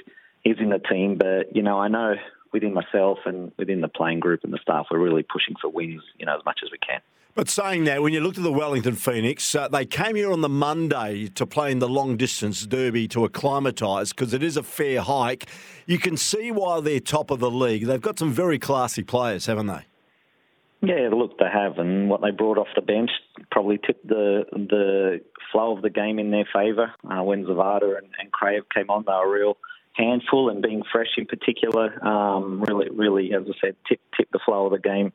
is 0.44 0.56
in 0.58 0.70
the 0.70 0.78
team. 0.78 1.16
But 1.18 1.54
you 1.54 1.62
know, 1.62 1.78
I 1.78 1.88
know 1.88 2.14
within 2.52 2.74
myself 2.74 3.18
and 3.26 3.52
within 3.58 3.80
the 3.80 3.88
playing 3.88 4.20
group 4.20 4.40
and 4.42 4.52
the 4.52 4.58
staff, 4.60 4.86
we're 4.90 4.98
really 4.98 5.22
pushing 5.22 5.54
for 5.60 5.68
wins. 5.68 6.02
You 6.18 6.26
know, 6.26 6.36
as 6.36 6.44
much 6.44 6.60
as 6.64 6.70
we 6.70 6.78
can. 6.78 7.00
But 7.32 7.48
saying 7.48 7.84
that, 7.84 8.02
when 8.02 8.12
you 8.12 8.20
looked 8.20 8.38
at 8.38 8.44
the 8.44 8.50
Wellington 8.50 8.96
Phoenix, 8.96 9.54
uh, 9.54 9.68
they 9.68 9.86
came 9.86 10.16
here 10.16 10.32
on 10.32 10.40
the 10.40 10.48
Monday 10.48 11.28
to 11.28 11.46
play 11.46 11.70
in 11.70 11.78
the 11.78 11.88
long 11.88 12.16
distance 12.16 12.66
derby 12.66 13.06
to 13.06 13.24
acclimatise 13.24 14.12
because 14.12 14.34
it 14.34 14.42
is 14.42 14.56
a 14.56 14.64
fair 14.64 15.00
hike. 15.00 15.46
You 15.86 15.98
can 15.98 16.16
see 16.16 16.50
why 16.50 16.80
they're 16.80 16.98
top 16.98 17.30
of 17.30 17.38
the 17.38 17.50
league. 17.50 17.86
They've 17.86 18.00
got 18.00 18.18
some 18.18 18.32
very 18.32 18.58
classy 18.58 19.04
players, 19.04 19.46
haven't 19.46 19.68
they? 19.68 19.84
Yeah, 20.82 21.10
look, 21.12 21.38
they 21.38 21.48
have, 21.52 21.78
and 21.78 22.08
what 22.08 22.22
they 22.22 22.30
brought 22.30 22.56
off 22.56 22.68
the 22.74 22.80
bench 22.80 23.10
probably 23.50 23.78
tipped 23.78 24.06
the 24.06 24.44
the 24.50 25.20
flow 25.52 25.76
of 25.76 25.82
the 25.82 25.90
game 25.90 26.18
in 26.18 26.30
their 26.30 26.48
favour. 26.54 26.94
Uh, 27.04 27.22
when 27.22 27.44
Zawada 27.44 27.98
and, 27.98 28.08
and 28.18 28.32
Kraev 28.32 28.62
came 28.74 28.88
on, 28.88 29.04
they 29.06 29.12
were 29.12 29.36
a 29.36 29.40
real 29.40 29.56
handful, 29.92 30.48
and 30.48 30.62
being 30.62 30.82
fresh 30.90 31.10
in 31.18 31.26
particular, 31.26 32.02
um, 32.06 32.62
really, 32.62 32.88
really, 32.88 33.34
as 33.34 33.42
I 33.46 33.52
said, 33.60 33.76
tipped 33.86 34.04
tip 34.16 34.28
the 34.32 34.38
flow 34.42 34.66
of 34.66 34.72
the 34.72 34.78
game 34.78 35.12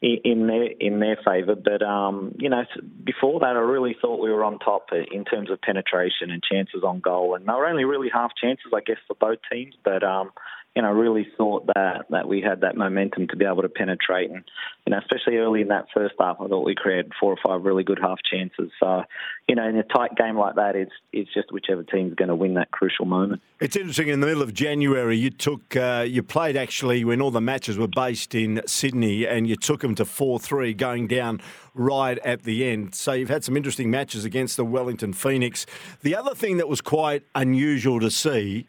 in, 0.00 0.18
in 0.24 0.46
their 0.46 0.64
in 0.80 1.00
their 1.00 1.18
favour. 1.22 1.56
But 1.56 1.82
um, 1.82 2.34
you 2.38 2.48
know, 2.48 2.64
before 3.04 3.40
that, 3.40 3.56
I 3.56 3.60
really 3.60 3.94
thought 4.00 4.22
we 4.22 4.30
were 4.30 4.44
on 4.44 4.60
top 4.60 4.88
in 4.92 5.26
terms 5.26 5.50
of 5.50 5.60
penetration 5.60 6.30
and 6.30 6.42
chances 6.42 6.82
on 6.82 7.00
goal, 7.00 7.34
and 7.34 7.46
they 7.46 7.52
were 7.52 7.66
only 7.66 7.84
really 7.84 8.08
half 8.08 8.30
chances, 8.42 8.72
I 8.74 8.80
guess, 8.80 8.98
for 9.06 9.16
both 9.20 9.40
teams, 9.52 9.74
but. 9.84 10.02
Um, 10.02 10.32
you 10.74 10.80
know, 10.80 10.90
really 10.90 11.26
thought 11.36 11.66
that 11.74 12.06
that 12.10 12.26
we 12.26 12.40
had 12.40 12.62
that 12.62 12.76
momentum 12.76 13.28
to 13.28 13.36
be 13.36 13.44
able 13.44 13.62
to 13.62 13.68
penetrate, 13.68 14.30
and 14.30 14.42
you 14.86 14.90
know, 14.90 14.98
especially 14.98 15.36
early 15.36 15.60
in 15.60 15.68
that 15.68 15.86
first 15.92 16.14
half, 16.18 16.38
I 16.40 16.48
thought 16.48 16.64
we 16.64 16.74
created 16.74 17.12
four 17.20 17.32
or 17.32 17.38
five 17.44 17.64
really 17.64 17.84
good 17.84 17.98
half 18.00 18.18
chances. 18.30 18.70
So, 18.80 19.02
you 19.48 19.54
know, 19.54 19.68
in 19.68 19.76
a 19.76 19.82
tight 19.82 20.16
game 20.16 20.38
like 20.38 20.54
that, 20.54 20.74
it's 20.74 20.92
it's 21.12 21.32
just 21.34 21.52
whichever 21.52 21.82
team's 21.82 22.14
going 22.14 22.30
to 22.30 22.34
win 22.34 22.54
that 22.54 22.70
crucial 22.70 23.04
moment. 23.04 23.42
It's 23.60 23.76
interesting. 23.76 24.08
In 24.08 24.20
the 24.20 24.26
middle 24.26 24.42
of 24.42 24.54
January, 24.54 25.16
you 25.16 25.28
took 25.28 25.76
uh, 25.76 26.06
you 26.08 26.22
played 26.22 26.56
actually 26.56 27.04
when 27.04 27.20
all 27.20 27.30
the 27.30 27.42
matches 27.42 27.76
were 27.76 27.88
based 27.88 28.34
in 28.34 28.62
Sydney, 28.66 29.26
and 29.26 29.46
you 29.46 29.56
took 29.56 29.82
them 29.82 29.94
to 29.96 30.06
four 30.06 30.38
three, 30.38 30.72
going 30.72 31.06
down 31.06 31.42
right 31.74 32.18
at 32.20 32.44
the 32.44 32.66
end. 32.66 32.94
So 32.94 33.12
you've 33.12 33.28
had 33.28 33.44
some 33.44 33.58
interesting 33.58 33.90
matches 33.90 34.24
against 34.24 34.56
the 34.56 34.64
Wellington 34.64 35.12
Phoenix. 35.12 35.66
The 36.00 36.16
other 36.16 36.34
thing 36.34 36.56
that 36.56 36.68
was 36.68 36.80
quite 36.80 37.24
unusual 37.34 38.00
to 38.00 38.10
see 38.10 38.68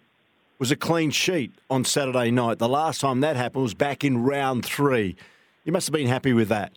was 0.59 0.71
a 0.71 0.75
clean 0.75 1.11
sheet 1.11 1.53
on 1.69 1.83
Saturday 1.85 2.31
night. 2.31 2.59
The 2.59 2.69
last 2.69 3.01
time 3.01 3.21
that 3.21 3.35
happened 3.35 3.63
was 3.63 3.73
back 3.73 4.03
in 4.03 4.23
round 4.23 4.65
three. 4.65 5.15
You 5.63 5.71
must 5.71 5.87
have 5.87 5.93
been 5.93 6.07
happy 6.07 6.33
with 6.33 6.49
that. 6.49 6.73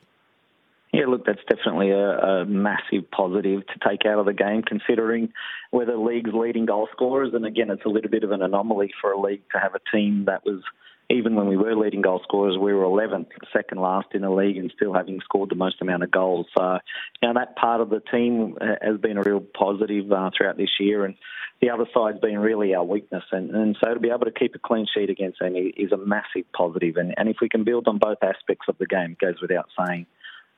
Yeah, 0.92 1.06
look, 1.08 1.26
that's 1.26 1.44
definitely 1.48 1.90
a, 1.90 2.18
a, 2.18 2.44
massive 2.46 3.10
positive 3.10 3.66
to 3.66 3.88
take 3.88 4.06
out 4.06 4.18
of 4.18 4.24
the 4.24 4.32
game, 4.32 4.62
considering 4.62 5.30
we're 5.70 5.84
the 5.84 5.96
league's 5.96 6.30
leading 6.32 6.64
goal 6.64 6.88
scorers. 6.92 7.34
And 7.34 7.44
again, 7.44 7.70
it's 7.70 7.84
a 7.84 7.88
little 7.88 8.10
bit 8.10 8.24
of 8.24 8.30
an 8.30 8.40
anomaly 8.40 8.92
for 9.00 9.12
a 9.12 9.20
league 9.20 9.42
to 9.52 9.58
have 9.58 9.74
a 9.74 9.80
team 9.94 10.24
that 10.26 10.46
was, 10.46 10.62
even 11.08 11.36
when 11.36 11.46
we 11.46 11.56
were 11.56 11.76
leading 11.76 12.02
goal 12.02 12.20
scorers, 12.24 12.56
we 12.58 12.74
were 12.74 12.82
11th, 12.82 13.28
second 13.52 13.80
last 13.80 14.08
in 14.12 14.22
the 14.22 14.30
league, 14.30 14.56
and 14.56 14.72
still 14.74 14.92
having 14.92 15.20
scored 15.20 15.50
the 15.50 15.54
most 15.54 15.80
amount 15.80 16.02
of 16.02 16.10
goals. 16.10 16.46
So, 16.56 16.78
you 17.22 17.28
know, 17.28 17.34
that 17.34 17.56
part 17.56 17.80
of 17.80 17.90
the 17.90 18.00
team 18.00 18.56
has 18.82 18.98
been 19.00 19.16
a 19.16 19.22
real 19.22 19.40
positive 19.40 20.10
uh, 20.10 20.30
throughout 20.36 20.56
this 20.56 20.80
year. 20.80 21.04
And 21.04 21.14
the 21.60 21.70
other 21.70 21.86
side's 21.94 22.18
been 22.18 22.38
really 22.38 22.74
our 22.74 22.84
weakness. 22.84 23.22
And, 23.30 23.50
and 23.50 23.76
so 23.82 23.94
to 23.94 24.00
be 24.00 24.10
able 24.10 24.24
to 24.24 24.32
keep 24.32 24.54
a 24.56 24.58
clean 24.58 24.86
sheet 24.92 25.08
against 25.08 25.38
them 25.38 25.54
is 25.54 25.92
a 25.92 25.96
massive 25.96 26.50
positive. 26.52 26.96
And, 26.96 27.14
and 27.16 27.28
if 27.28 27.36
we 27.40 27.48
can 27.48 27.62
build 27.62 27.86
on 27.86 27.98
both 27.98 28.18
aspects 28.22 28.66
of 28.68 28.76
the 28.78 28.86
game, 28.86 29.12
it 29.12 29.18
goes 29.18 29.40
without 29.40 29.68
saying. 29.78 30.06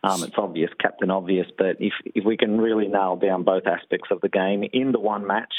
Um, 0.02 0.22
it's 0.22 0.38
obvious, 0.38 0.70
captain 0.80 1.10
obvious, 1.10 1.48
but 1.58 1.76
if, 1.80 1.92
if 2.04 2.24
we 2.24 2.36
can 2.36 2.60
really 2.60 2.86
nail 2.86 3.16
down 3.16 3.42
both 3.42 3.66
aspects 3.66 4.10
of 4.12 4.20
the 4.20 4.28
game 4.28 4.62
in 4.72 4.92
the 4.92 5.00
one 5.00 5.26
match, 5.26 5.52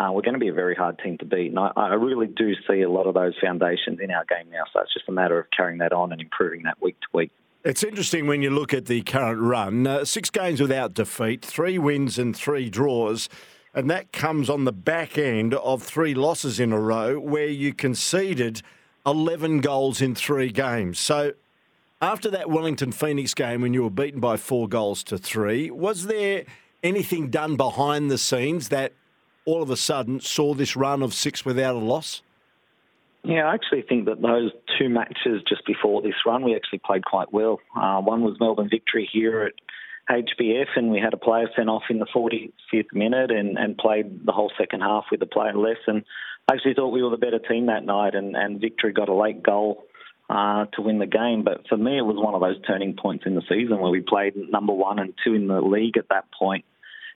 uh, 0.00 0.10
we're 0.10 0.22
going 0.22 0.34
to 0.34 0.40
be 0.40 0.48
a 0.48 0.54
very 0.54 0.74
hard 0.74 0.98
team 0.98 1.18
to 1.18 1.26
beat. 1.26 1.48
And 1.48 1.58
I, 1.58 1.72
I 1.76 1.94
really 1.94 2.26
do 2.26 2.54
see 2.66 2.80
a 2.80 2.90
lot 2.90 3.06
of 3.06 3.14
those 3.14 3.34
foundations 3.40 3.98
in 4.00 4.10
our 4.10 4.24
game 4.24 4.50
now. 4.50 4.62
So 4.72 4.80
it's 4.80 4.94
just 4.94 5.08
a 5.08 5.12
matter 5.12 5.38
of 5.38 5.46
carrying 5.54 5.78
that 5.78 5.92
on 5.92 6.12
and 6.12 6.20
improving 6.20 6.62
that 6.62 6.80
week 6.80 6.98
to 7.00 7.06
week. 7.12 7.30
It's 7.64 7.82
interesting 7.82 8.26
when 8.26 8.40
you 8.40 8.48
look 8.48 8.72
at 8.72 8.86
the 8.86 9.02
current 9.02 9.42
run 9.42 9.86
uh, 9.86 10.06
six 10.06 10.30
games 10.30 10.60
without 10.60 10.94
defeat, 10.94 11.44
three 11.44 11.78
wins 11.78 12.18
and 12.18 12.34
three 12.34 12.70
draws. 12.70 13.28
And 13.74 13.90
that 13.90 14.12
comes 14.12 14.48
on 14.48 14.64
the 14.64 14.72
back 14.72 15.18
end 15.18 15.52
of 15.54 15.82
three 15.82 16.14
losses 16.14 16.58
in 16.58 16.72
a 16.72 16.80
row 16.80 17.20
where 17.20 17.46
you 17.46 17.74
conceded 17.74 18.62
11 19.04 19.60
goals 19.60 20.00
in 20.00 20.14
three 20.14 20.50
games. 20.50 20.98
So 20.98 21.34
after 22.00 22.30
that 22.30 22.48
Wellington 22.48 22.92
Phoenix 22.92 23.34
game 23.34 23.60
when 23.60 23.74
you 23.74 23.82
were 23.82 23.90
beaten 23.90 24.20
by 24.20 24.38
four 24.38 24.66
goals 24.66 25.04
to 25.04 25.18
three, 25.18 25.70
was 25.70 26.06
there 26.06 26.44
anything 26.82 27.28
done 27.28 27.56
behind 27.56 28.10
the 28.10 28.18
scenes 28.18 28.70
that 28.70 28.94
all 29.50 29.62
of 29.62 29.70
a 29.70 29.76
sudden 29.76 30.20
saw 30.20 30.54
this 30.54 30.76
run 30.76 31.02
of 31.02 31.12
six 31.12 31.44
without 31.44 31.74
a 31.74 31.78
loss? 31.78 32.22
Yeah, 33.22 33.46
I 33.46 33.54
actually 33.54 33.82
think 33.82 34.06
that 34.06 34.22
those 34.22 34.50
two 34.78 34.88
matches 34.88 35.42
just 35.46 35.66
before 35.66 36.00
this 36.00 36.14
run, 36.24 36.42
we 36.42 36.54
actually 36.56 36.78
played 36.78 37.04
quite 37.04 37.32
well. 37.32 37.60
Uh, 37.76 38.00
one 38.00 38.22
was 38.22 38.36
Melbourne 38.40 38.70
victory 38.70 39.08
here 39.12 39.42
at 39.42 39.52
HBF, 40.10 40.68
and 40.76 40.90
we 40.90 41.00
had 41.00 41.12
a 41.12 41.18
player 41.18 41.48
sent 41.54 41.68
off 41.68 41.82
in 41.90 41.98
the 41.98 42.06
45th 42.06 42.92
minute 42.94 43.30
and, 43.30 43.58
and 43.58 43.76
played 43.76 44.24
the 44.24 44.32
whole 44.32 44.50
second 44.58 44.80
half 44.80 45.04
with 45.10 45.20
a 45.22 45.26
player 45.26 45.54
less. 45.54 45.76
And 45.86 46.04
I 46.50 46.54
actually 46.54 46.74
thought 46.74 46.88
we 46.88 47.02
were 47.02 47.10
the 47.10 47.18
better 47.18 47.38
team 47.38 47.66
that 47.66 47.84
night, 47.84 48.14
and, 48.14 48.34
and 48.36 48.60
Victory 48.60 48.92
got 48.92 49.10
a 49.10 49.14
late 49.14 49.42
goal 49.42 49.84
uh, 50.30 50.64
to 50.74 50.82
win 50.82 50.98
the 50.98 51.06
game. 51.06 51.44
But 51.44 51.68
for 51.68 51.76
me, 51.76 51.98
it 51.98 52.02
was 52.02 52.16
one 52.16 52.34
of 52.34 52.40
those 52.40 52.60
turning 52.66 52.96
points 52.96 53.24
in 53.26 53.34
the 53.34 53.42
season 53.48 53.80
where 53.80 53.90
we 53.90 54.00
played 54.00 54.34
number 54.50 54.72
one 54.72 54.98
and 54.98 55.12
two 55.22 55.34
in 55.34 55.46
the 55.46 55.60
league 55.60 55.98
at 55.98 56.08
that 56.08 56.24
point. 56.36 56.64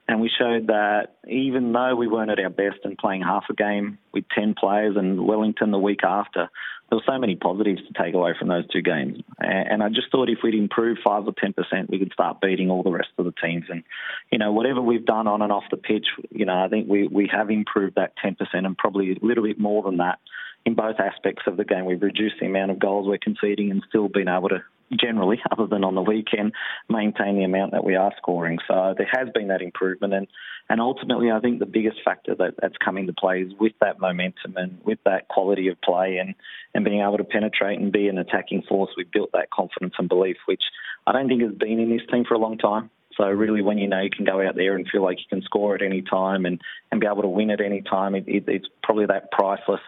And 0.06 0.20
we 0.20 0.30
showed 0.38 0.66
that 0.66 1.16
even 1.26 1.72
though 1.72 1.96
we 1.96 2.06
weren't 2.06 2.30
at 2.30 2.38
our 2.38 2.50
best 2.50 2.78
and 2.84 2.96
playing 2.98 3.22
half 3.22 3.44
a 3.48 3.54
game 3.54 3.98
with 4.12 4.24
10 4.34 4.54
players 4.58 4.96
and 4.96 5.26
Wellington 5.26 5.70
the 5.70 5.78
week 5.78 6.04
after, 6.04 6.50
there 6.90 6.98
were 6.98 7.04
so 7.06 7.18
many 7.18 7.36
positives 7.36 7.80
to 7.86 8.02
take 8.02 8.14
away 8.14 8.34
from 8.38 8.48
those 8.48 8.66
two 8.68 8.82
games. 8.82 9.22
And 9.38 9.82
I 9.82 9.88
just 9.88 10.10
thought 10.12 10.28
if 10.28 10.38
we'd 10.42 10.54
improve 10.54 10.98
5 11.02 11.26
or 11.26 11.32
10%, 11.32 11.88
we 11.88 11.98
could 11.98 12.12
start 12.12 12.42
beating 12.42 12.70
all 12.70 12.82
the 12.82 12.90
rest 12.90 13.08
of 13.16 13.24
the 13.24 13.32
teams. 13.42 13.64
And, 13.70 13.82
you 14.30 14.38
know, 14.38 14.52
whatever 14.52 14.82
we've 14.82 15.06
done 15.06 15.26
on 15.26 15.40
and 15.40 15.50
off 15.50 15.64
the 15.70 15.78
pitch, 15.78 16.06
you 16.30 16.44
know, 16.44 16.62
I 16.62 16.68
think 16.68 16.86
we, 16.86 17.08
we 17.08 17.30
have 17.32 17.50
improved 17.50 17.94
that 17.96 18.12
10% 18.22 18.36
and 18.52 18.76
probably 18.76 19.12
a 19.12 19.24
little 19.24 19.44
bit 19.44 19.58
more 19.58 19.82
than 19.82 19.96
that 19.98 20.18
in 20.66 20.74
both 20.74 21.00
aspects 21.00 21.44
of 21.46 21.56
the 21.56 21.64
game. 21.64 21.86
We've 21.86 22.02
reduced 22.02 22.36
the 22.40 22.46
amount 22.46 22.70
of 22.70 22.78
goals 22.78 23.06
we're 23.06 23.18
conceding 23.18 23.70
and 23.70 23.82
still 23.88 24.08
been 24.08 24.28
able 24.28 24.50
to 24.50 24.62
generally, 24.92 25.40
other 25.50 25.66
than 25.66 25.84
on 25.84 25.94
the 25.94 26.02
weekend, 26.02 26.52
maintain 26.88 27.36
the 27.36 27.44
amount 27.44 27.72
that 27.72 27.84
we 27.84 27.96
are 27.96 28.12
scoring. 28.16 28.58
So 28.68 28.94
there 28.96 29.08
has 29.12 29.28
been 29.34 29.48
that 29.48 29.62
improvement, 29.62 30.14
and 30.14 30.26
and 30.68 30.80
ultimately, 30.80 31.30
I 31.30 31.40
think 31.40 31.58
the 31.58 31.66
biggest 31.66 31.98
factor 32.04 32.34
that, 32.36 32.54
that's 32.60 32.76
coming 32.82 33.06
to 33.06 33.12
play 33.12 33.42
is 33.42 33.52
with 33.60 33.74
that 33.82 34.00
momentum 34.00 34.56
and 34.56 34.78
with 34.82 34.98
that 35.04 35.28
quality 35.28 35.68
of 35.68 35.80
play 35.82 36.16
and 36.16 36.34
and 36.74 36.84
being 36.84 37.02
able 37.02 37.18
to 37.18 37.24
penetrate 37.24 37.78
and 37.78 37.92
be 37.92 38.08
an 38.08 38.18
attacking 38.18 38.62
force. 38.62 38.90
We've 38.96 39.10
built 39.10 39.32
that 39.32 39.50
confidence 39.50 39.94
and 39.98 40.08
belief, 40.08 40.36
which 40.46 40.62
I 41.06 41.12
don't 41.12 41.28
think 41.28 41.42
has 41.42 41.52
been 41.52 41.78
in 41.78 41.90
this 41.90 42.06
team 42.10 42.24
for 42.26 42.34
a 42.34 42.38
long 42.38 42.58
time. 42.58 42.90
So 43.16 43.24
really, 43.24 43.62
when 43.62 43.78
you 43.78 43.88
know 43.88 44.00
you 44.00 44.10
can 44.10 44.24
go 44.24 44.46
out 44.46 44.56
there 44.56 44.74
and 44.74 44.88
feel 44.90 45.02
like 45.02 45.18
you 45.18 45.26
can 45.28 45.42
score 45.42 45.74
at 45.74 45.82
any 45.82 46.02
time 46.02 46.46
and, 46.46 46.60
and 46.90 47.00
be 47.00 47.06
able 47.06 47.22
to 47.22 47.28
win 47.28 47.50
at 47.50 47.60
any 47.60 47.82
time, 47.82 48.14
it, 48.14 48.24
it, 48.26 48.44
it's 48.48 48.66
probably 48.82 49.06
that 49.06 49.30
priceless 49.30 49.80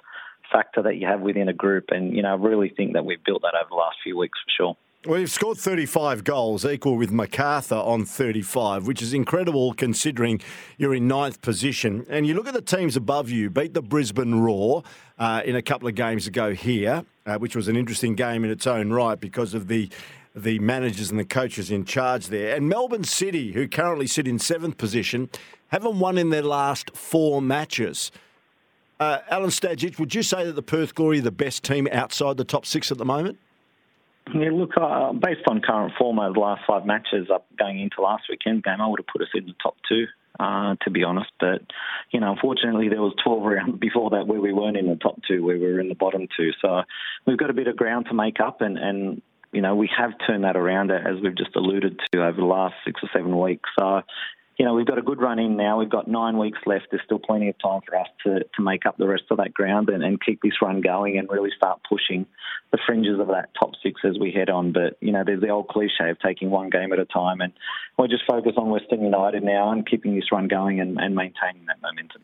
factor 0.52 0.82
that 0.82 0.96
you 0.96 1.06
have 1.06 1.20
within 1.20 1.48
a 1.48 1.52
group. 1.52 1.86
And 1.88 2.14
you 2.14 2.22
know, 2.22 2.32
I 2.32 2.34
really 2.34 2.68
think 2.68 2.92
that 2.92 3.04
we've 3.04 3.22
built 3.24 3.42
that 3.42 3.54
over 3.54 3.68
the 3.70 3.76
last 3.76 3.96
few 4.04 4.16
weeks 4.16 4.38
for 4.44 4.50
sure. 4.62 4.76
Well, 5.06 5.20
you've 5.20 5.30
scored 5.30 5.56
35 5.56 6.24
goals, 6.24 6.64
equal 6.64 6.96
with 6.96 7.12
Macarthur 7.12 7.76
on 7.76 8.04
35, 8.04 8.88
which 8.88 9.00
is 9.00 9.14
incredible 9.14 9.72
considering 9.72 10.40
you're 10.78 10.96
in 10.96 11.06
ninth 11.06 11.40
position. 11.42 12.04
And 12.08 12.26
you 12.26 12.34
look 12.34 12.48
at 12.48 12.54
the 12.54 12.60
teams 12.60 12.96
above 12.96 13.30
you, 13.30 13.48
beat 13.48 13.72
the 13.72 13.82
Brisbane 13.82 14.40
Roar 14.40 14.82
uh, 15.16 15.42
in 15.44 15.54
a 15.54 15.62
couple 15.62 15.86
of 15.86 15.94
games 15.94 16.26
ago 16.26 16.54
here, 16.54 17.04
uh, 17.24 17.38
which 17.38 17.54
was 17.54 17.68
an 17.68 17.76
interesting 17.76 18.16
game 18.16 18.44
in 18.44 18.50
its 18.50 18.66
own 18.66 18.92
right 18.92 19.18
because 19.20 19.54
of 19.54 19.68
the 19.68 19.90
the 20.34 20.58
managers 20.58 21.08
and 21.08 21.20
the 21.20 21.24
coaches 21.24 21.70
in 21.70 21.84
charge 21.84 22.26
there. 22.26 22.56
And 22.56 22.68
Melbourne 22.68 23.04
City, 23.04 23.52
who 23.52 23.68
currently 23.68 24.08
sit 24.08 24.26
in 24.26 24.40
seventh 24.40 24.76
position, 24.76 25.30
haven't 25.68 26.00
won 26.00 26.18
in 26.18 26.30
their 26.30 26.42
last 26.42 26.96
four 26.96 27.40
matches. 27.40 28.10
Uh, 28.98 29.20
Alen 29.30 29.46
Stajcic, 29.46 30.00
would 30.00 30.16
you 30.16 30.24
say 30.24 30.44
that 30.44 30.56
the 30.56 30.62
Perth 30.62 30.96
Glory 30.96 31.20
are 31.20 31.22
the 31.22 31.30
best 31.30 31.62
team 31.62 31.86
outside 31.92 32.38
the 32.38 32.44
top 32.44 32.66
six 32.66 32.90
at 32.90 32.98
the 32.98 33.04
moment? 33.04 33.38
Yeah, 34.34 34.50
look, 34.52 34.72
uh, 34.76 35.12
based 35.12 35.42
on 35.48 35.60
current 35.60 35.92
form 35.98 36.18
over 36.18 36.34
the 36.34 36.40
last 36.40 36.62
five 36.66 36.84
matches 36.84 37.28
up 37.32 37.46
going 37.56 37.80
into 37.80 38.02
last 38.02 38.24
weekend 38.28 38.64
game, 38.64 38.80
I 38.80 38.86
would 38.88 39.00
have 39.00 39.06
put 39.06 39.22
us 39.22 39.28
in 39.34 39.46
the 39.46 39.54
top 39.62 39.76
two, 39.88 40.06
uh, 40.40 40.74
to 40.82 40.90
be 40.90 41.04
honest. 41.04 41.30
But, 41.38 41.62
you 42.10 42.18
know, 42.18 42.32
unfortunately, 42.32 42.88
there 42.88 43.00
was 43.00 43.14
12 43.22 43.42
rounds 43.42 43.78
before 43.80 44.10
that 44.10 44.26
where 44.26 44.40
we 44.40 44.52
weren't 44.52 44.76
in 44.76 44.88
the 44.88 44.96
top 44.96 45.20
two, 45.28 45.44
where 45.44 45.58
we 45.58 45.72
were 45.72 45.80
in 45.80 45.88
the 45.88 45.94
bottom 45.94 46.26
two. 46.36 46.50
So 46.60 46.82
we've 47.24 47.38
got 47.38 47.50
a 47.50 47.54
bit 47.54 47.68
of 47.68 47.76
ground 47.76 48.06
to 48.08 48.14
make 48.14 48.40
up, 48.40 48.62
and, 48.62 48.76
and 48.76 49.22
you 49.52 49.62
know, 49.62 49.76
we 49.76 49.88
have 49.96 50.10
turned 50.26 50.42
that 50.42 50.56
around, 50.56 50.90
as 50.90 51.20
we've 51.22 51.36
just 51.36 51.54
alluded 51.54 52.00
to, 52.12 52.26
over 52.26 52.36
the 52.36 52.46
last 52.46 52.74
six 52.84 53.00
or 53.02 53.08
seven 53.14 53.38
weeks. 53.38 53.70
So 53.78 54.02
you 54.56 54.64
know, 54.64 54.74
we've 54.74 54.86
got 54.86 54.98
a 54.98 55.02
good 55.02 55.20
run 55.20 55.38
in 55.38 55.56
now. 55.56 55.78
We've 55.78 55.90
got 55.90 56.08
nine 56.08 56.38
weeks 56.38 56.58
left. 56.64 56.86
There's 56.90 57.02
still 57.04 57.18
plenty 57.18 57.50
of 57.50 57.58
time 57.58 57.80
for 57.86 57.96
us 57.96 58.06
to, 58.24 58.40
to 58.40 58.62
make 58.62 58.86
up 58.86 58.96
the 58.96 59.06
rest 59.06 59.24
of 59.30 59.36
that 59.36 59.52
ground 59.52 59.90
and, 59.90 60.02
and 60.02 60.22
keep 60.22 60.40
this 60.42 60.62
run 60.62 60.80
going 60.80 61.18
and 61.18 61.28
really 61.30 61.50
start 61.54 61.80
pushing 61.86 62.26
the 62.72 62.78
fringes 62.86 63.20
of 63.20 63.28
that 63.28 63.50
top 63.58 63.72
six 63.82 64.00
as 64.04 64.18
we 64.18 64.32
head 64.32 64.48
on. 64.48 64.72
But, 64.72 64.96
you 65.00 65.12
know, 65.12 65.24
there's 65.24 65.42
the 65.42 65.50
old 65.50 65.68
cliche 65.68 66.08
of 66.08 66.18
taking 66.20 66.50
one 66.50 66.70
game 66.70 66.92
at 66.92 66.98
a 66.98 67.04
time. 67.04 67.42
And 67.42 67.52
we're 67.98 68.08
just 68.08 68.24
focused 68.26 68.56
on 68.56 68.70
Western 68.70 69.02
United 69.02 69.42
now 69.42 69.72
and 69.72 69.86
keeping 69.86 70.14
this 70.14 70.32
run 70.32 70.48
going 70.48 70.80
and, 70.80 70.98
and 70.98 71.14
maintaining 71.14 71.66
that 71.66 71.82
momentum. 71.82 72.22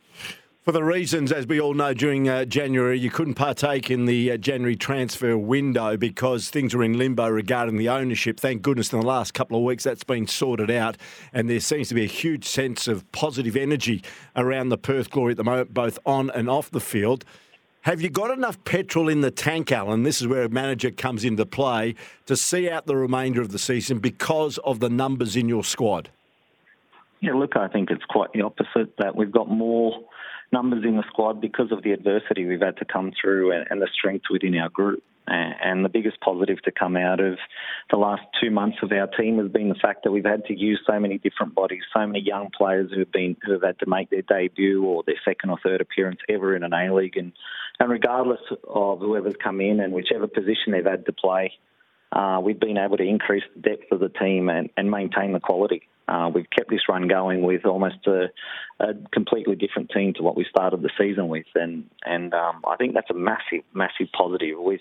For 0.62 0.70
the 0.70 0.85
reasons, 0.85 1.33
as 1.33 1.44
we 1.44 1.61
all 1.61 1.75
know, 1.75 1.92
during 1.92 2.29
uh, 2.29 2.44
January, 2.44 2.96
you 2.96 3.11
couldn't 3.11 3.35
partake 3.35 3.90
in 3.90 4.05
the 4.05 4.31
uh, 4.31 4.37
January 4.37 4.77
transfer 4.77 5.37
window 5.37 5.96
because 5.96 6.51
things 6.51 6.72
were 6.72 6.85
in 6.85 6.96
limbo 6.96 7.27
regarding 7.27 7.79
the 7.79 7.88
ownership. 7.88 8.38
Thank 8.38 8.62
goodness 8.62 8.92
in 8.92 9.01
the 9.01 9.05
last 9.05 9.35
couple 9.35 9.57
of 9.57 9.64
weeks 9.64 9.83
that's 9.83 10.05
been 10.05 10.29
sorted 10.29 10.70
out, 10.70 10.96
and 11.33 11.51
there 11.51 11.59
seems 11.59 11.88
to 11.88 11.96
be 11.96 12.05
a 12.05 12.07
huge 12.07 12.44
sense 12.44 12.87
of 12.87 13.11
positive 13.11 13.57
energy 13.57 14.05
around 14.37 14.68
the 14.68 14.79
Perth 14.79 15.11
Glory 15.11 15.33
at 15.33 15.37
the 15.37 15.42
moment, 15.42 15.75
both 15.75 15.98
on 16.07 16.31
and 16.31 16.48
off 16.48 16.70
the 16.70 16.79
field. 16.79 17.25
Have 17.81 18.01
you 18.01 18.09
got 18.09 18.31
enough 18.31 18.62
petrol 18.62 19.09
in 19.09 19.20
the 19.20 19.33
tank, 19.33 19.66
Alen? 19.70 20.05
This 20.05 20.20
is 20.20 20.29
where 20.29 20.44
a 20.44 20.48
manager 20.48 20.92
comes 20.92 21.25
into 21.25 21.44
play 21.44 21.96
to 22.27 22.37
see 22.37 22.70
out 22.70 22.87
the 22.87 22.94
remainder 22.94 23.42
of 23.42 23.51
the 23.51 23.59
season 23.59 23.98
because 23.98 24.59
of 24.59 24.79
the 24.79 24.88
numbers 24.88 25.35
in 25.35 25.48
your 25.48 25.64
squad. 25.64 26.11
Yeah, 27.18 27.33
look, 27.35 27.57
I 27.57 27.66
think 27.66 27.90
it's 27.90 28.05
quite 28.05 28.33
the 28.33 28.42
opposite. 28.42 28.96
That 28.98 29.16
we've 29.16 29.33
got 29.33 29.51
more 29.51 30.05
numbers 30.53 30.85
in 30.85 30.97
the 30.97 31.05
squad 31.09 31.41
because 31.41 31.73
of 31.73 31.83
the 31.83 31.93
adversity 31.93 32.47
we've 32.47 32.61
had 32.61 32.77
to 32.79 32.85
come 32.85 33.12
through 33.19 33.53
and, 33.53 33.67
and 33.71 33.81
the 33.81 33.88
strength 33.93 34.27
within 34.31 34.57
our 34.57 34.69
group. 34.69 35.03
And 35.25 35.85
the 35.85 35.88
biggest 35.88 36.21
positive 36.21 36.61
to 36.62 36.73
come 36.73 36.97
out 36.97 37.21
of 37.21 37.38
the 37.91 37.97
last 37.97 38.23
two 38.43 38.51
months 38.51 38.79
of 38.83 38.91
our 38.91 39.07
team 39.07 39.38
has 39.38 39.49
been 39.49 39.69
the 39.69 39.77
fact 39.77 40.03
that 40.03 40.11
we've 40.11 40.25
had 40.25 40.45
to 40.47 40.59
use 40.59 40.81
so 40.85 40.99
many 40.99 41.17
different 41.17 41.55
bodies, 41.55 41.83
so 41.95 42.05
many 42.05 42.21
young 42.21 42.51
players 42.51 42.91
who 42.93 42.99
have 42.99 43.12
been 43.12 43.37
who 43.47 43.53
have 43.53 43.62
had 43.62 43.79
to 43.79 43.87
make 43.88 44.11
their 44.11 44.23
debut 44.23 44.85
or 44.85 45.05
their 45.07 45.15
second 45.25 45.51
or 45.51 45.59
third 45.62 45.81
appearance 45.81 46.19
ever 46.29 46.57
in 46.57 46.65
an 46.65 46.73
A 46.73 46.93
League, 46.93 47.17
and 47.17 47.33
and 47.79 47.88
regardless 47.88 48.41
of 48.69 48.99
whoever's 48.99 49.37
come 49.43 49.61
in 49.61 49.79
and 49.79 49.93
whichever 49.93 50.27
position 50.27 50.73
they've 50.73 50.85
had 50.85 51.07
to 51.07 51.12
play, 51.12 51.53
uh, 52.11 52.41
we've 52.43 52.61
been 52.61 52.77
able 52.77 52.97
to 52.97 53.05
increase 53.05 53.45
the 53.55 53.62
depth 53.62 53.93
of 53.93 54.01
the 54.01 54.09
team 54.09 54.49
and, 54.49 54.71
and 54.77 54.91
maintain 54.91 55.33
the 55.33 55.41
quality. 55.41 55.83
Uh, 56.09 56.31
we've 56.35 56.51
kept 56.51 56.69
this 56.69 56.88
run 56.88 57.09
going 57.09 57.43
with 57.43 57.65
almost 57.65 58.07
a, 58.07 58.31
a, 58.81 58.95
completely 59.12 59.55
different 59.55 59.91
team 59.91 60.12
to 60.15 60.23
what 60.23 60.37
we 60.37 60.45
started 60.49 60.83
the 60.83 60.91
season 60.99 61.29
with, 61.29 61.47
and 61.55 61.85
and 62.05 62.35
um, 62.35 62.62
I 62.69 62.77
think 62.77 62.95
that's 62.95 63.11
a 63.11 63.15
massive, 63.15 63.62
massive 63.73 64.09
positive. 64.17 64.57
With 64.59 64.81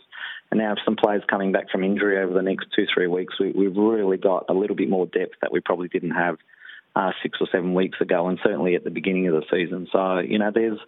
and 0.49 0.59
now 0.59 0.75
some 0.83 0.95
players 0.95 1.23
coming 1.29 1.51
back 1.51 1.69
from 1.69 1.83
injury 1.83 2.21
over 2.21 2.33
the 2.33 2.41
next 2.41 2.67
two, 2.75 2.85
three 2.93 3.07
weeks, 3.07 3.39
we, 3.39 3.51
we've 3.51 3.75
really 3.75 4.17
got 4.17 4.45
a 4.49 4.53
little 4.53 4.75
bit 4.75 4.89
more 4.89 5.05
depth 5.05 5.35
that 5.41 5.51
we 5.51 5.59
probably 5.59 5.87
didn't 5.87 6.11
have 6.11 6.37
uh, 6.95 7.11
six 7.21 7.37
or 7.39 7.47
seven 7.51 7.73
weeks 7.73 8.01
ago, 8.01 8.27
and 8.27 8.39
certainly 8.43 8.75
at 8.75 8.83
the 8.83 8.89
beginning 8.89 9.27
of 9.27 9.33
the 9.33 9.45
season. 9.51 9.87
So 9.91 10.19
you 10.19 10.39
know, 10.39 10.51
there's 10.53 10.79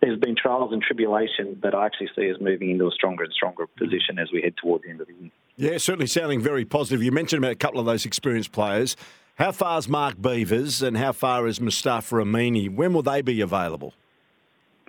there's 0.00 0.18
been 0.18 0.36
trials 0.36 0.72
and 0.72 0.82
tribulations, 0.82 1.56
but 1.60 1.74
I 1.74 1.86
actually 1.86 2.10
see 2.14 2.30
us 2.30 2.36
moving 2.40 2.70
into 2.70 2.86
a 2.86 2.90
stronger 2.90 3.24
and 3.24 3.32
stronger 3.32 3.66
position 3.66 4.18
as 4.18 4.30
we 4.32 4.42
head 4.42 4.54
towards 4.60 4.84
the 4.84 4.90
end 4.90 5.00
of 5.00 5.06
the 5.06 5.14
year. 5.14 5.30
Yeah, 5.56 5.78
certainly 5.78 6.06
sounding 6.06 6.40
very 6.40 6.64
positive. 6.64 7.02
You 7.02 7.12
mentioned 7.12 7.42
about 7.42 7.52
a 7.52 7.56
couple 7.56 7.80
of 7.80 7.86
those 7.86 8.04
experienced 8.04 8.52
players. 8.52 8.96
How 9.36 9.52
far 9.52 9.78
is 9.78 9.86
Mark 9.86 10.16
Beevers 10.16 10.82
and 10.82 10.96
how 10.96 11.12
far 11.12 11.46
is 11.46 11.60
Mustafa 11.60 12.16
Amini? 12.16 12.74
When 12.74 12.94
will 12.94 13.02
they 13.02 13.20
be 13.20 13.42
available? 13.42 13.92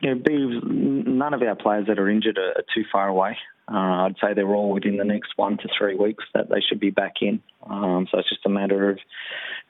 Yeah, 0.02 0.14
Beevers, 0.14 0.64
none 0.64 1.34
of 1.34 1.42
our 1.42 1.56
players 1.56 1.88
that 1.88 2.00
are 2.00 2.10
injured 2.10 2.38
are, 2.38 2.64
too 2.74 2.86
far 2.90 3.10
away. 3.10 3.38
Uh, 3.70 4.06
I'd 4.06 4.16
say 4.22 4.34
they're 4.34 4.56
all 4.56 4.72
within 4.72 4.96
the 4.96 5.04
next 5.04 5.34
one 5.36 5.58
to 5.58 5.68
three 5.78 5.96
weeks 5.96 6.24
that 6.34 6.48
they 6.48 6.62
should 6.62 6.80
be 6.80 6.92
back 6.92 7.16
in. 7.22 7.42
Um, 7.70 8.08
so 8.12 8.20
it's 8.20 8.30
just 8.30 8.46
a 8.46 8.50
matter 8.50 8.90
of 8.90 9.00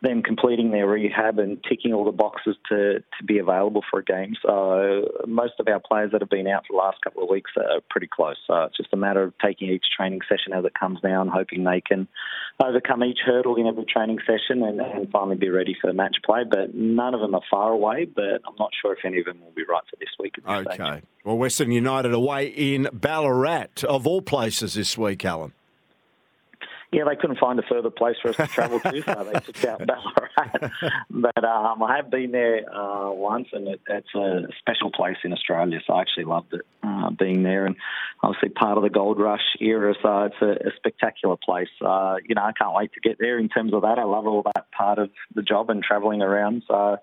them 0.01 0.21
completing 0.21 0.71
their 0.71 0.87
rehab 0.87 1.39
and 1.39 1.63
ticking 1.67 1.91
all 1.91 2.05
the 2.05 2.11
boxes 2.11 2.55
to, 2.69 2.99
to 2.99 3.23
be 3.25 3.39
available 3.39 3.83
for 3.89 3.99
a 3.99 4.03
game. 4.03 4.35
So 4.45 5.07
most 5.25 5.53
of 5.59 5.67
our 5.67 5.79
players 5.79 6.11
that 6.11 6.21
have 6.21 6.29
been 6.29 6.47
out 6.47 6.65
for 6.67 6.73
the 6.73 6.77
last 6.77 7.01
couple 7.01 7.23
of 7.23 7.29
weeks 7.29 7.51
are 7.57 7.81
pretty 7.89 8.07
close. 8.07 8.35
So 8.45 8.63
it's 8.63 8.77
just 8.77 8.93
a 8.93 8.97
matter 8.97 9.23
of 9.23 9.33
taking 9.43 9.69
each 9.69 9.85
training 9.95 10.19
session 10.29 10.53
as 10.53 10.65
it 10.65 10.73
comes 10.79 11.01
down, 11.01 11.29
hoping 11.29 11.63
they 11.63 11.81
can 11.81 12.07
overcome 12.63 13.03
each 13.03 13.19
hurdle 13.25 13.55
in 13.55 13.65
every 13.65 13.85
training 13.85 14.19
session 14.19 14.63
and, 14.63 14.79
and 14.79 15.09
finally 15.09 15.35
be 15.35 15.49
ready 15.49 15.75
for 15.79 15.87
the 15.87 15.93
match 15.93 16.17
play. 16.23 16.43
But 16.47 16.75
none 16.75 17.15
of 17.15 17.21
them 17.21 17.33
are 17.33 17.41
far 17.49 17.71
away, 17.71 18.05
but 18.05 18.41
I'm 18.47 18.55
not 18.59 18.71
sure 18.79 18.93
if 18.93 18.99
any 19.03 19.19
of 19.19 19.25
them 19.25 19.39
will 19.41 19.53
be 19.55 19.63
right 19.67 19.83
for 19.89 19.95
this 19.99 20.09
week. 20.19 20.35
okay. 20.47 20.75
Stage. 20.75 21.03
Well, 21.23 21.37
Western 21.37 21.71
United 21.71 22.13
away 22.13 22.47
in 22.47 22.87
Ballarat, 22.93 23.83
of 23.83 24.05
all 24.05 24.21
places, 24.21 24.75
this 24.75 24.97
week, 24.97 25.19
Alen. 25.19 25.51
Yeah, 26.91 27.03
they 27.07 27.17
couldn't 27.17 27.37
find 27.37 27.59
a 27.59 27.63
further 27.63 27.89
place 27.89 28.15
for 28.21 28.29
us 28.29 28.37
to 28.37 28.47
travel 28.47 28.79
to, 28.79 29.01
so 29.01 29.29
they 29.31 29.39
took 29.41 29.65
out 29.65 29.79
Ballarat. 29.87 30.71
but 31.09 31.43
um, 31.43 31.83
I 31.83 31.97
have 31.97 32.09
been 32.09 32.31
there 32.31 32.61
uh, 32.73 33.11
once, 33.11 33.47
and 33.51 33.67
it, 33.67 33.81
it's 33.89 34.15
a 34.15 34.47
special 34.59 34.89
place 34.91 35.17
in 35.25 35.33
Australia, 35.33 35.79
so 35.85 35.93
I 35.93 36.01
actually 36.01 36.23
loved 36.25 36.53
it 36.53 36.61
uh, 36.83 37.09
being 37.09 37.43
there. 37.43 37.65
And 37.65 37.75
obviously 38.23 38.49
part 38.49 38.77
of 38.77 38.83
the 38.83 38.89
gold 38.89 39.19
rush 39.19 39.41
era, 39.59 39.95
so 40.01 40.23
it's 40.23 40.41
a, 40.41 40.67
a 40.67 40.71
spectacular 40.77 41.35
place. 41.35 41.67
Uh, 41.81 42.15
you 42.25 42.35
know, 42.35 42.43
I 42.43 42.53
can't 42.53 42.73
wait 42.73 42.93
to 42.93 43.01
get 43.01 43.17
there 43.19 43.37
in 43.37 43.49
terms 43.49 43.73
of 43.73 43.81
that. 43.81 43.99
I 43.99 44.05
love 44.05 44.25
all 44.25 44.43
that 44.43 44.71
part 44.71 44.97
of 44.97 45.09
the 45.35 45.41
job 45.41 45.69
and 45.69 45.83
travelling 45.83 46.21
around. 46.21 46.63
So 46.69 46.97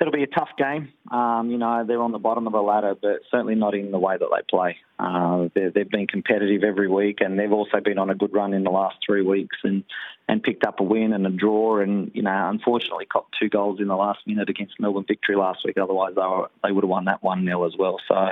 it'll 0.00 0.12
be 0.12 0.22
a 0.22 0.26
tough 0.28 0.50
game. 0.58 0.92
Um, 1.10 1.50
you 1.50 1.58
know, 1.58 1.84
they're 1.86 2.02
on 2.02 2.12
the 2.12 2.18
bottom 2.18 2.46
of 2.46 2.52
the 2.52 2.60
ladder, 2.60 2.94
but 3.00 3.20
certainly 3.30 3.54
not 3.54 3.74
in 3.74 3.90
the 3.90 3.98
way 3.98 4.16
that 4.18 4.28
they 4.30 4.42
play. 4.48 4.76
Uh, 4.98 5.48
they've 5.54 5.90
been 5.90 6.06
competitive 6.06 6.62
every 6.64 6.88
week, 6.88 7.18
and 7.20 7.38
they've 7.38 7.52
also 7.52 7.80
been 7.84 7.98
on 7.98 8.10
a 8.10 8.14
good 8.14 8.32
run 8.32 8.54
in 8.54 8.64
the 8.64 8.70
last 8.70 8.96
three 9.04 9.22
weeks 9.22 9.56
and, 9.64 9.84
and 10.28 10.42
picked 10.42 10.64
up 10.64 10.80
a 10.80 10.82
win 10.82 11.12
and 11.12 11.26
a 11.26 11.30
draw. 11.30 11.80
And, 11.80 12.10
you 12.14 12.22
know, 12.22 12.48
unfortunately, 12.50 13.06
copped 13.06 13.36
two 13.40 13.48
goals 13.48 13.80
in 13.80 13.88
the 13.88 13.96
last 13.96 14.20
minute 14.26 14.48
against 14.48 14.80
Melbourne 14.80 15.04
Victory 15.06 15.36
last 15.36 15.60
week. 15.64 15.76
Otherwise, 15.76 16.14
they, 16.14 16.22
were, 16.22 16.50
they 16.62 16.72
would 16.72 16.84
have 16.84 16.88
won 16.88 17.04
that 17.06 17.22
1 17.22 17.44
0 17.44 17.64
as 17.64 17.74
well. 17.78 17.98
So, 18.08 18.28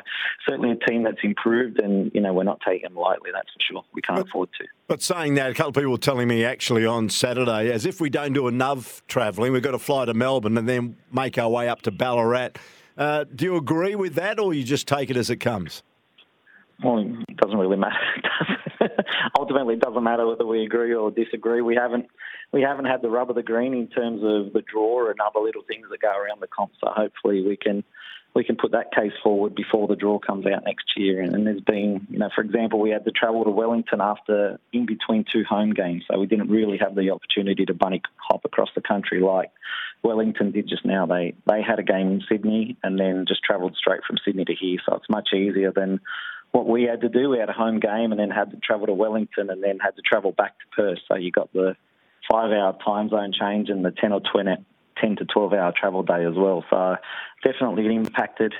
certainly 0.48 0.70
a 0.70 0.90
team 0.90 1.02
that's 1.02 1.22
improved, 1.22 1.80
and, 1.80 2.10
you 2.14 2.20
know, 2.20 2.32
we're 2.32 2.44
not 2.44 2.60
taking 2.66 2.84
them 2.84 2.96
lightly, 2.96 3.30
that's 3.32 3.48
for 3.52 3.60
sure. 3.60 3.84
We 3.92 4.02
can't 4.02 4.26
afford 4.26 4.48
to. 4.60 4.66
But 4.86 5.02
saying 5.02 5.34
that, 5.34 5.50
a 5.50 5.54
couple 5.54 5.70
of 5.70 5.74
people 5.74 5.92
were 5.92 5.98
telling 5.98 6.28
me 6.28 6.44
actually 6.44 6.86
on 6.86 7.08
Saturday, 7.10 7.70
as 7.70 7.84
if 7.86 8.00
we 8.00 8.10
don't 8.10 8.32
do 8.32 8.48
enough 8.48 9.06
travelling, 9.06 9.52
we've 9.52 9.62
got 9.62 9.72
to 9.72 9.78
fly 9.78 10.04
to 10.06 10.14
Melbourne 10.14 10.56
and 10.56 10.68
then 10.68 10.96
make 11.12 11.38
our 11.38 11.48
way 11.48 11.68
up 11.68 11.82
to 11.82 11.90
Ballarat. 11.90 12.50
Uh, 12.96 13.24
do 13.34 13.44
you 13.44 13.56
agree 13.56 13.94
with 13.94 14.14
that, 14.14 14.38
or 14.38 14.54
you 14.54 14.64
just 14.64 14.86
take 14.86 15.10
it 15.10 15.16
as 15.16 15.30
it 15.30 15.36
comes? 15.36 15.82
Well, 16.82 16.98
it 17.28 17.36
doesn't 17.36 17.58
really 17.58 17.76
matter. 17.76 17.96
Ultimately, 19.38 19.74
it 19.74 19.80
doesn't 19.80 20.02
matter 20.02 20.26
whether 20.26 20.46
we 20.46 20.64
agree 20.64 20.94
or 20.94 21.10
disagree. 21.10 21.60
We 21.60 21.76
haven't 21.76 22.06
we 22.52 22.62
haven't 22.62 22.86
had 22.86 23.02
the 23.02 23.10
rub 23.10 23.30
of 23.30 23.36
the 23.36 23.42
green 23.42 23.72
in 23.72 23.88
terms 23.88 24.22
of 24.22 24.52
the 24.52 24.62
draw 24.62 25.08
and 25.08 25.20
other 25.20 25.40
little 25.40 25.62
things 25.62 25.86
that 25.90 26.00
go 26.00 26.10
around 26.10 26.40
the 26.40 26.48
comp. 26.48 26.72
So 26.82 26.90
hopefully 26.90 27.42
we 27.42 27.56
can 27.56 27.84
we 28.34 28.44
can 28.44 28.56
put 28.56 28.72
that 28.72 28.94
case 28.94 29.12
forward 29.22 29.54
before 29.54 29.86
the 29.86 29.96
draw 29.96 30.18
comes 30.18 30.46
out 30.46 30.64
next 30.64 30.96
year. 30.96 31.20
And, 31.20 31.34
and 31.34 31.46
there's 31.46 31.60
been, 31.60 32.06
you 32.08 32.18
know, 32.18 32.30
for 32.34 32.40
example, 32.40 32.80
we 32.80 32.90
had 32.90 33.04
to 33.04 33.10
travel 33.10 33.44
to 33.44 33.50
Wellington 33.50 34.00
after 34.00 34.58
in 34.72 34.86
between 34.86 35.24
two 35.30 35.44
home 35.44 35.74
games, 35.74 36.04
so 36.10 36.18
we 36.18 36.26
didn't 36.26 36.48
really 36.48 36.78
have 36.78 36.94
the 36.94 37.10
opportunity 37.10 37.66
to 37.66 37.74
bunny 37.74 38.00
hop 38.16 38.44
across 38.44 38.70
the 38.74 38.80
country 38.80 39.20
like 39.20 39.50
Wellington 40.02 40.50
did 40.50 40.68
just 40.68 40.84
now. 40.84 41.06
They 41.06 41.34
they 41.46 41.62
had 41.62 41.78
a 41.78 41.84
game 41.84 42.10
in 42.10 42.22
Sydney 42.28 42.76
and 42.82 42.98
then 42.98 43.26
just 43.28 43.42
travelled 43.42 43.76
straight 43.76 44.00
from 44.06 44.16
Sydney 44.24 44.44
to 44.46 44.54
here, 44.54 44.78
so 44.86 44.96
it's 44.96 45.10
much 45.10 45.30
easier 45.34 45.70
than 45.70 46.00
what 46.52 46.66
we 46.66 46.84
had 46.84 47.00
to 47.00 47.08
do. 47.08 47.30
We 47.30 47.38
had 47.38 47.48
a 47.48 47.54
home 47.54 47.80
game 47.80 48.12
and 48.12 48.20
then 48.20 48.30
had 48.30 48.50
to 48.50 48.56
travel 48.58 48.86
to 48.86 48.94
Wellington 48.94 49.50
and 49.50 49.62
then 49.62 49.78
had 49.78 49.96
to 49.96 50.02
travel 50.02 50.32
back 50.32 50.58
to 50.58 50.76
Perth. 50.76 50.98
So 51.08 51.16
you 51.16 51.32
got 51.32 51.52
the 51.52 51.74
five-hour 52.30 52.78
time 52.84 53.08
zone 53.08 53.32
change 53.38 53.68
and 53.68 53.84
the 53.84 53.90
10 53.90 54.12
or 54.12 54.20
20, 54.20 54.56
10 55.00 55.16
to 55.16 55.24
12-hour 55.24 55.72
travel 55.78 56.02
day 56.02 56.24
as 56.24 56.34
well. 56.36 56.64
So 56.70 56.96
definitely 57.42 57.86
it 57.86 57.92
impacted 57.92 58.54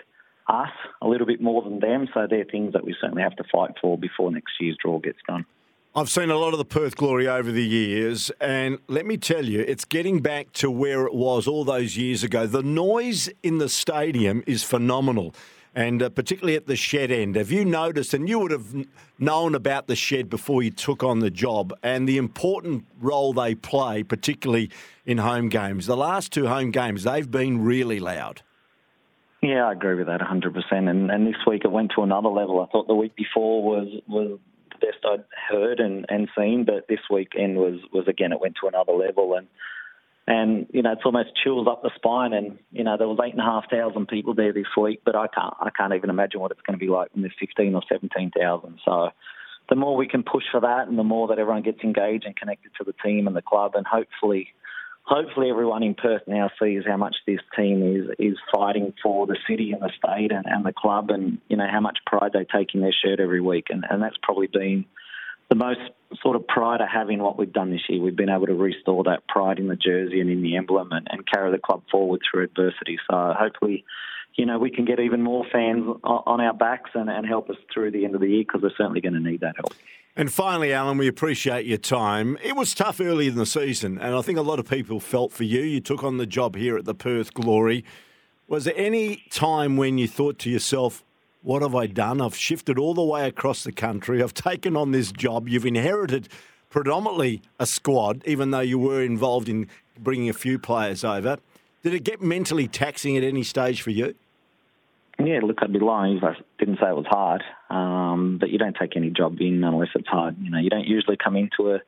us 0.49 0.71
a 1.01 1.07
little 1.07 1.27
bit 1.27 1.41
more 1.41 1.63
than 1.63 1.81
them. 1.81 2.09
So 2.13 2.27
they're 2.29 2.45
things 2.45 2.73
that 2.73 2.85
we 2.85 2.97
certainly 3.01 3.23
have 3.23 3.37
to 3.37 3.45
fight 3.53 3.73
for 3.81 3.97
before 3.97 4.33
next 4.33 4.53
year's 4.59 4.77
draw 4.83 4.99
gets 4.99 5.19
done. 5.29 5.45
I've 5.95 6.09
seen 6.09 6.31
a 6.31 6.39
lot 6.39 6.55
of 6.55 6.59
the 6.59 6.65
Perth 6.65 6.97
Glory 6.97 7.29
over 7.29 7.53
the 7.53 7.63
years, 7.63 8.31
and 8.41 8.79
let 8.89 9.05
me 9.05 9.19
tell 9.19 9.45
you, 9.45 9.61
it's 9.61 9.85
getting 9.85 10.21
back 10.21 10.51
to 10.55 10.71
where 10.71 11.05
it 11.05 11.13
was 11.13 11.47
all 11.47 11.65
those 11.65 11.99
years 11.99 12.25
ago. 12.25 12.47
The 12.47 12.63
noise 12.63 13.29
in 13.43 13.59
the 13.59 13.69
stadium 13.69 14.43
is 14.47 14.63
phenomenal 14.63 15.35
and 15.75 16.03
uh, 16.03 16.11
particularly 16.11 16.57
at 16.57 16.67
the 16.67 16.77
shed 16.77 17.11
end. 17.11 17.37
Have 17.37 17.51
you 17.51 17.65
noticed, 17.65 18.15
and 18.15 18.29
you 18.29 18.39
would 18.39 18.51
have 18.51 18.87
known 19.19 19.55
about 19.55 19.87
the 19.87 19.97
shed 19.97 20.29
before 20.29 20.63
you 20.63 20.71
took 20.71 21.03
on 21.03 21.21
the 21.21 21.31
job, 21.31 21.73
and 21.83 22.09
the 22.09 22.19
important 22.19 22.85
role 23.01 23.33
they 23.33 23.55
play, 23.55 24.03
particularly 24.03 24.71
in 25.07 25.19
home 25.19 25.49
games? 25.49 25.87
The 25.87 25.97
last 25.97 26.33
two 26.33 26.47
home 26.47 26.71
games, 26.71 27.05
they've 27.05 27.31
been 27.31 27.63
really 27.65 28.01
loud. 28.01 28.43
Yeah, 29.43 29.67
I 29.67 29.73
agree 29.73 29.97
with 29.97 30.07
that 30.07 30.21
100%. 30.21 30.55
And, 30.71 31.11
and 31.11 31.27
this 31.27 31.41
week 31.47 31.63
it 31.65 31.73
went 31.73 31.93
to 31.97 32.03
another 32.03 32.29
level. 32.29 32.61
I 32.61 32.71
thought 32.71 32.87
the 32.87 32.95
week 32.95 33.17
before 33.17 33.63
was, 33.63 33.89
was 34.07 34.39
the 34.71 34.87
best 34.87 35.05
I'd 35.05 35.25
heard 35.51 35.81
and, 35.81 36.07
and 36.09 36.29
seen, 36.39 36.65
but 36.65 36.87
this 36.89 37.01
weekend 37.11 37.57
was, 37.57 37.81
was 37.93 38.07
again, 38.07 38.33
it 38.33 38.41
went 38.41 38.55
to 38.61 38.69
another 38.69 38.93
level. 38.93 39.35
And 39.35 39.49
and 40.27 40.67
you 40.71 40.83
know 40.83 40.93
it's 40.93 41.03
almost 41.05 41.31
chills 41.43 41.67
up 41.69 41.83
the 41.83 41.91
spine. 41.97 42.33
And 42.33 42.59
you 42.71 42.85
know 42.85 42.97
there 42.97 43.09
was 43.09 43.19
eight 43.25 43.33
and 43.33 43.41
a 43.41 43.45
half 43.45 43.71
thousand 43.71 44.09
people 44.09 44.35
there 44.35 44.53
this 44.53 44.67
week, 44.77 45.03
but 45.05 45.17
I 45.17 45.27
can't 45.29 45.55
I 45.61 45.71
can't 45.71 45.95
even 45.95 46.11
imagine 46.11 46.41
what 46.41 46.51
it's 46.51 46.61
going 46.63 46.79
to 46.79 46.85
be 46.85 46.91
like 46.91 47.11
when 47.13 47.23
there's 47.23 47.35
fifteen 47.39 47.75
or 47.75 47.83
seventeen 47.91 48.31
thousand. 48.31 48.79
So 48.85 49.11
the 49.69 49.77
more 49.77 49.97
we 49.97 50.09
can 50.09 50.23
push 50.23 50.45
for 50.51 50.61
that, 50.61 50.89
and 50.89 50.99
the 50.99 51.05
more 51.05 51.29
that 51.29 51.39
everyone 51.39 51.63
gets 51.63 51.81
engaged 51.83 52.25
and 52.25 52.37
connected 52.37 52.73
to 52.79 52.85
the 52.85 52.95
team 53.05 53.27
and 53.27 53.37
the 53.37 53.43
club, 53.43 53.73
and 53.75 53.87
hopefully. 53.87 54.49
Hopefully, 55.05 55.51
everyone 55.51 55.83
in 55.83 55.97
Perth 55.97 56.23
now 56.29 56.49
sees 56.63 56.85
how 56.87 56.97
much 56.97 57.17
this 57.27 57.41
team 57.57 57.83
is 57.83 58.15
is 58.21 58.39
fighting 58.55 58.95
for 59.03 59.27
the 59.27 59.37
city 59.49 59.73
and 59.73 59.83
the 59.83 59.91
state 59.99 60.31
and, 60.31 60.47
and 60.47 60.65
the 60.65 60.73
club, 60.73 61.11
and 61.11 61.39
you 61.49 61.57
know 61.57 61.67
how 61.69 61.81
much 61.81 61.99
pride 62.07 62.31
they 62.33 62.45
take 62.45 62.73
in 62.73 62.83
their 62.83 62.95
shirt 63.05 63.19
every 63.19 63.41
week, 63.41 63.67
and, 63.69 63.85
and 63.91 64.01
that's 64.01 64.17
probably 64.23 64.47
been 64.47 64.85
the 65.53 65.57
most 65.57 65.81
sort 66.23 66.35
of 66.35 66.47
pride 66.49 66.81
I 66.81 66.87
have 66.91 67.11
in 67.11 67.23
what 67.23 67.39
we've 67.39 67.53
done 67.53 67.71
this 67.71 67.83
year. 67.87 68.01
We've 68.01 68.17
been 68.17 68.31
able 68.31 68.47
to 68.47 68.55
restore 68.55 69.05
that 69.05 69.29
pride 69.29 69.59
in 69.59 69.69
the 69.69 69.77
jersey 69.77 70.23
and 70.23 70.31
in 70.31 70.41
the 70.41 70.57
emblem 70.57 70.93
and, 70.93 71.07
and 71.11 71.31
carry 71.31 71.51
the 71.51 71.59
club 71.59 71.83
forward 71.91 72.23
through 72.25 72.45
adversity. 72.45 72.99
So 73.11 73.35
hopefully, 73.39 73.85
you 74.35 74.47
know, 74.47 74.59
we 74.59 74.71
can 74.71 74.87
get 74.87 74.99
even 74.99 75.21
more 75.21 75.45
fans 75.53 75.85
on 76.05 76.41
our 76.41 76.55
backs 76.55 76.93
and, 76.95 77.11
and 77.11 77.27
help 77.27 77.51
us 77.51 77.57
through 77.73 77.91
the 77.91 78.07
end 78.07 78.15
of 78.15 78.23
the 78.23 78.29
year 78.29 78.45
because 78.45 78.63
we're 78.63 78.71
certainly 78.79 79.03
going 79.03 79.13
to 79.13 79.21
need 79.21 79.41
that 79.41 79.57
help. 79.57 79.75
And 80.17 80.33
finally, 80.33 80.69
Alen, 80.69 80.99
we 80.99 81.07
appreciate 81.07 81.67
your 81.67 81.77
time. 81.77 82.39
It 82.43 82.57
was 82.57 82.75
tough 82.75 82.99
early 82.99 83.27
in 83.27 83.35
the 83.35 83.45
season, 83.45 83.99
and 83.99 84.15
I 84.15 84.23
think 84.23 84.39
a 84.39 84.43
lot 84.43 84.59
of 84.59 84.67
people 84.67 85.01
felt 85.01 85.33
for 85.33 85.45
you. 85.45 85.61
You 85.61 85.81
took 85.83 86.03
on 86.03 86.17
the 86.17 86.27
job 86.27 86.57
here 86.57 86.79
at 86.79 86.87
the 86.87 86.95
Perth 86.95 87.35
Glory. 87.35 87.85
Was 88.49 88.65
there 88.65 88.75
any 88.77 89.23
time 89.31 89.77
when 89.77 89.99
you 89.99 90.09
thought 90.09 90.39
to 90.41 90.51
yourself, 90.51 91.05
what 91.43 91.63
have 91.63 91.75
I 91.75 91.87
done? 91.87 92.21
I've 92.21 92.37
shifted 92.37 92.79
all 92.79 92.95
the 92.95 93.03
way 93.03 93.27
across 93.27 93.65
the 93.65 93.73
country. 93.73 94.23
I've 94.23 94.35
taken 94.35 94.77
on 94.77 94.93
this 94.93 95.13
job. 95.13 95.49
You've 95.49 95.67
inherited 95.67 96.29
predominantly 96.71 97.43
a 97.59 97.67
squad, 97.67 98.23
even 98.27 98.51
though 98.51 98.61
you 98.61 98.79
were 98.79 99.03
involved 99.03 99.49
in 99.49 99.69
bringing 99.99 100.29
a 100.29 100.33
few 100.33 100.59
players 100.59 101.05
over. 101.05 101.39
Did 101.83 101.95
it 101.95 102.05
get 102.05 102.23
mentally 102.23 102.69
taxing 102.69 103.17
at 103.17 103.25
any 103.25 103.43
stage 103.43 103.83
for 103.83 103.91
you? 103.91 104.15
Yeah, 105.19 105.41
look, 105.43 105.59
I'd 105.61 105.73
be 105.73 105.79
lying 105.79 106.17
if 106.17 106.25
I 106.25 106.35
didn't 106.59 106.79
say 106.81 106.89
it 106.89 106.97
was 106.97 107.07
hard. 107.09 107.43
Um, 107.71 108.39
but 108.39 108.51
you 108.51 108.59
don't 108.59 108.77
take 108.81 108.97
any 108.97 109.11
job 109.11 109.37
in 109.41 109.63
unless 109.63 109.91
it's 109.95 110.09
hard. 110.09 110.37
You 110.41 110.51
know, 110.51 110.59
you 110.59 110.71
don't 110.71 110.87
usually 110.87 111.17
come 111.23 111.37
into 111.37 111.73
a, 111.73 111.81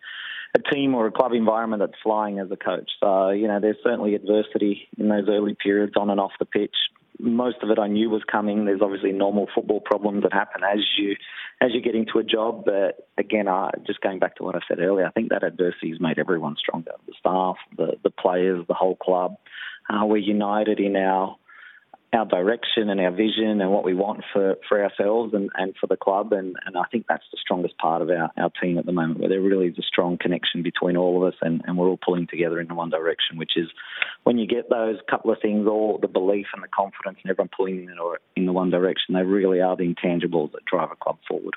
a 0.54 0.74
team 0.74 0.94
or 0.94 1.06
a 1.06 1.12
club 1.12 1.32
environment 1.32 1.80
that's 1.80 2.00
flying 2.02 2.38
as 2.38 2.50
a 2.50 2.56
coach. 2.56 2.90
So, 3.00 3.30
you 3.30 3.48
know, 3.48 3.60
there's 3.60 3.76
certainly 3.82 4.14
adversity 4.14 4.88
in 4.98 5.08
those 5.08 5.28
early 5.28 5.56
periods 5.60 5.94
on 5.96 6.10
and 6.10 6.20
off 6.20 6.32
the 6.38 6.44
pitch 6.44 6.74
most 7.24 7.56
of 7.62 7.70
it 7.70 7.78
I 7.78 7.88
knew 7.88 8.10
was 8.10 8.22
coming. 8.30 8.64
There's 8.64 8.82
obviously 8.82 9.12
normal 9.12 9.48
football 9.54 9.80
problems 9.80 10.22
that 10.22 10.32
happen 10.32 10.62
as 10.62 10.80
you 10.98 11.16
as 11.60 11.70
you 11.72 11.80
get 11.80 11.94
into 11.94 12.18
a 12.18 12.24
job. 12.24 12.64
But 12.64 13.08
again, 13.18 13.48
uh, 13.48 13.70
just 13.86 14.00
going 14.00 14.18
back 14.18 14.36
to 14.36 14.42
what 14.44 14.54
I 14.54 14.60
said 14.68 14.78
earlier, 14.78 15.06
I 15.06 15.10
think 15.10 15.30
that 15.30 15.42
adversity 15.42 15.90
has 15.90 16.00
made 16.00 16.18
everyone 16.18 16.56
stronger. 16.58 16.92
The 17.06 17.14
staff, 17.18 17.56
the 17.76 17.96
the 18.02 18.10
players, 18.10 18.64
the 18.68 18.74
whole 18.74 18.96
club. 18.96 19.36
Uh, 19.88 20.04
we're 20.06 20.18
united 20.18 20.80
in 20.80 20.96
our 20.96 21.36
our 22.14 22.24
direction 22.24 22.88
and 22.88 23.00
our 23.00 23.10
vision 23.10 23.60
and 23.60 23.70
what 23.70 23.84
we 23.84 23.92
want 23.92 24.22
for, 24.32 24.56
for 24.68 24.82
ourselves 24.82 25.34
and, 25.34 25.50
and 25.54 25.74
for 25.80 25.88
the 25.88 25.96
club. 25.96 26.32
And, 26.32 26.54
and 26.64 26.76
I 26.76 26.84
think 26.90 27.06
that's 27.08 27.24
the 27.32 27.38
strongest 27.40 27.76
part 27.78 28.02
of 28.02 28.10
our, 28.10 28.30
our 28.36 28.50
team 28.62 28.78
at 28.78 28.86
the 28.86 28.92
moment, 28.92 29.20
where 29.20 29.28
there 29.28 29.40
really 29.40 29.66
is 29.66 29.78
a 29.78 29.82
strong 29.82 30.16
connection 30.16 30.62
between 30.62 30.96
all 30.96 31.22
of 31.22 31.32
us 31.32 31.38
and, 31.42 31.62
and 31.66 31.76
we're 31.76 31.88
all 31.88 31.98
pulling 32.02 32.28
together 32.28 32.60
in 32.60 32.68
the 32.68 32.74
one 32.74 32.90
direction, 32.90 33.36
which 33.36 33.56
is 33.56 33.68
when 34.22 34.38
you 34.38 34.46
get 34.46 34.70
those 34.70 34.96
couple 35.10 35.32
of 35.32 35.38
things, 35.42 35.66
all 35.66 35.98
the 36.00 36.08
belief 36.08 36.46
and 36.54 36.62
the 36.62 36.68
confidence 36.68 37.18
and 37.22 37.30
everyone 37.30 37.50
pulling 37.54 37.84
in, 37.84 37.96
in 38.36 38.46
the 38.46 38.52
one 38.52 38.70
direction, 38.70 39.14
they 39.14 39.22
really 39.22 39.60
are 39.60 39.76
the 39.76 39.92
intangibles 39.92 40.52
that 40.52 40.64
drive 40.64 40.90
a 40.92 40.96
club 40.96 41.18
forward. 41.26 41.54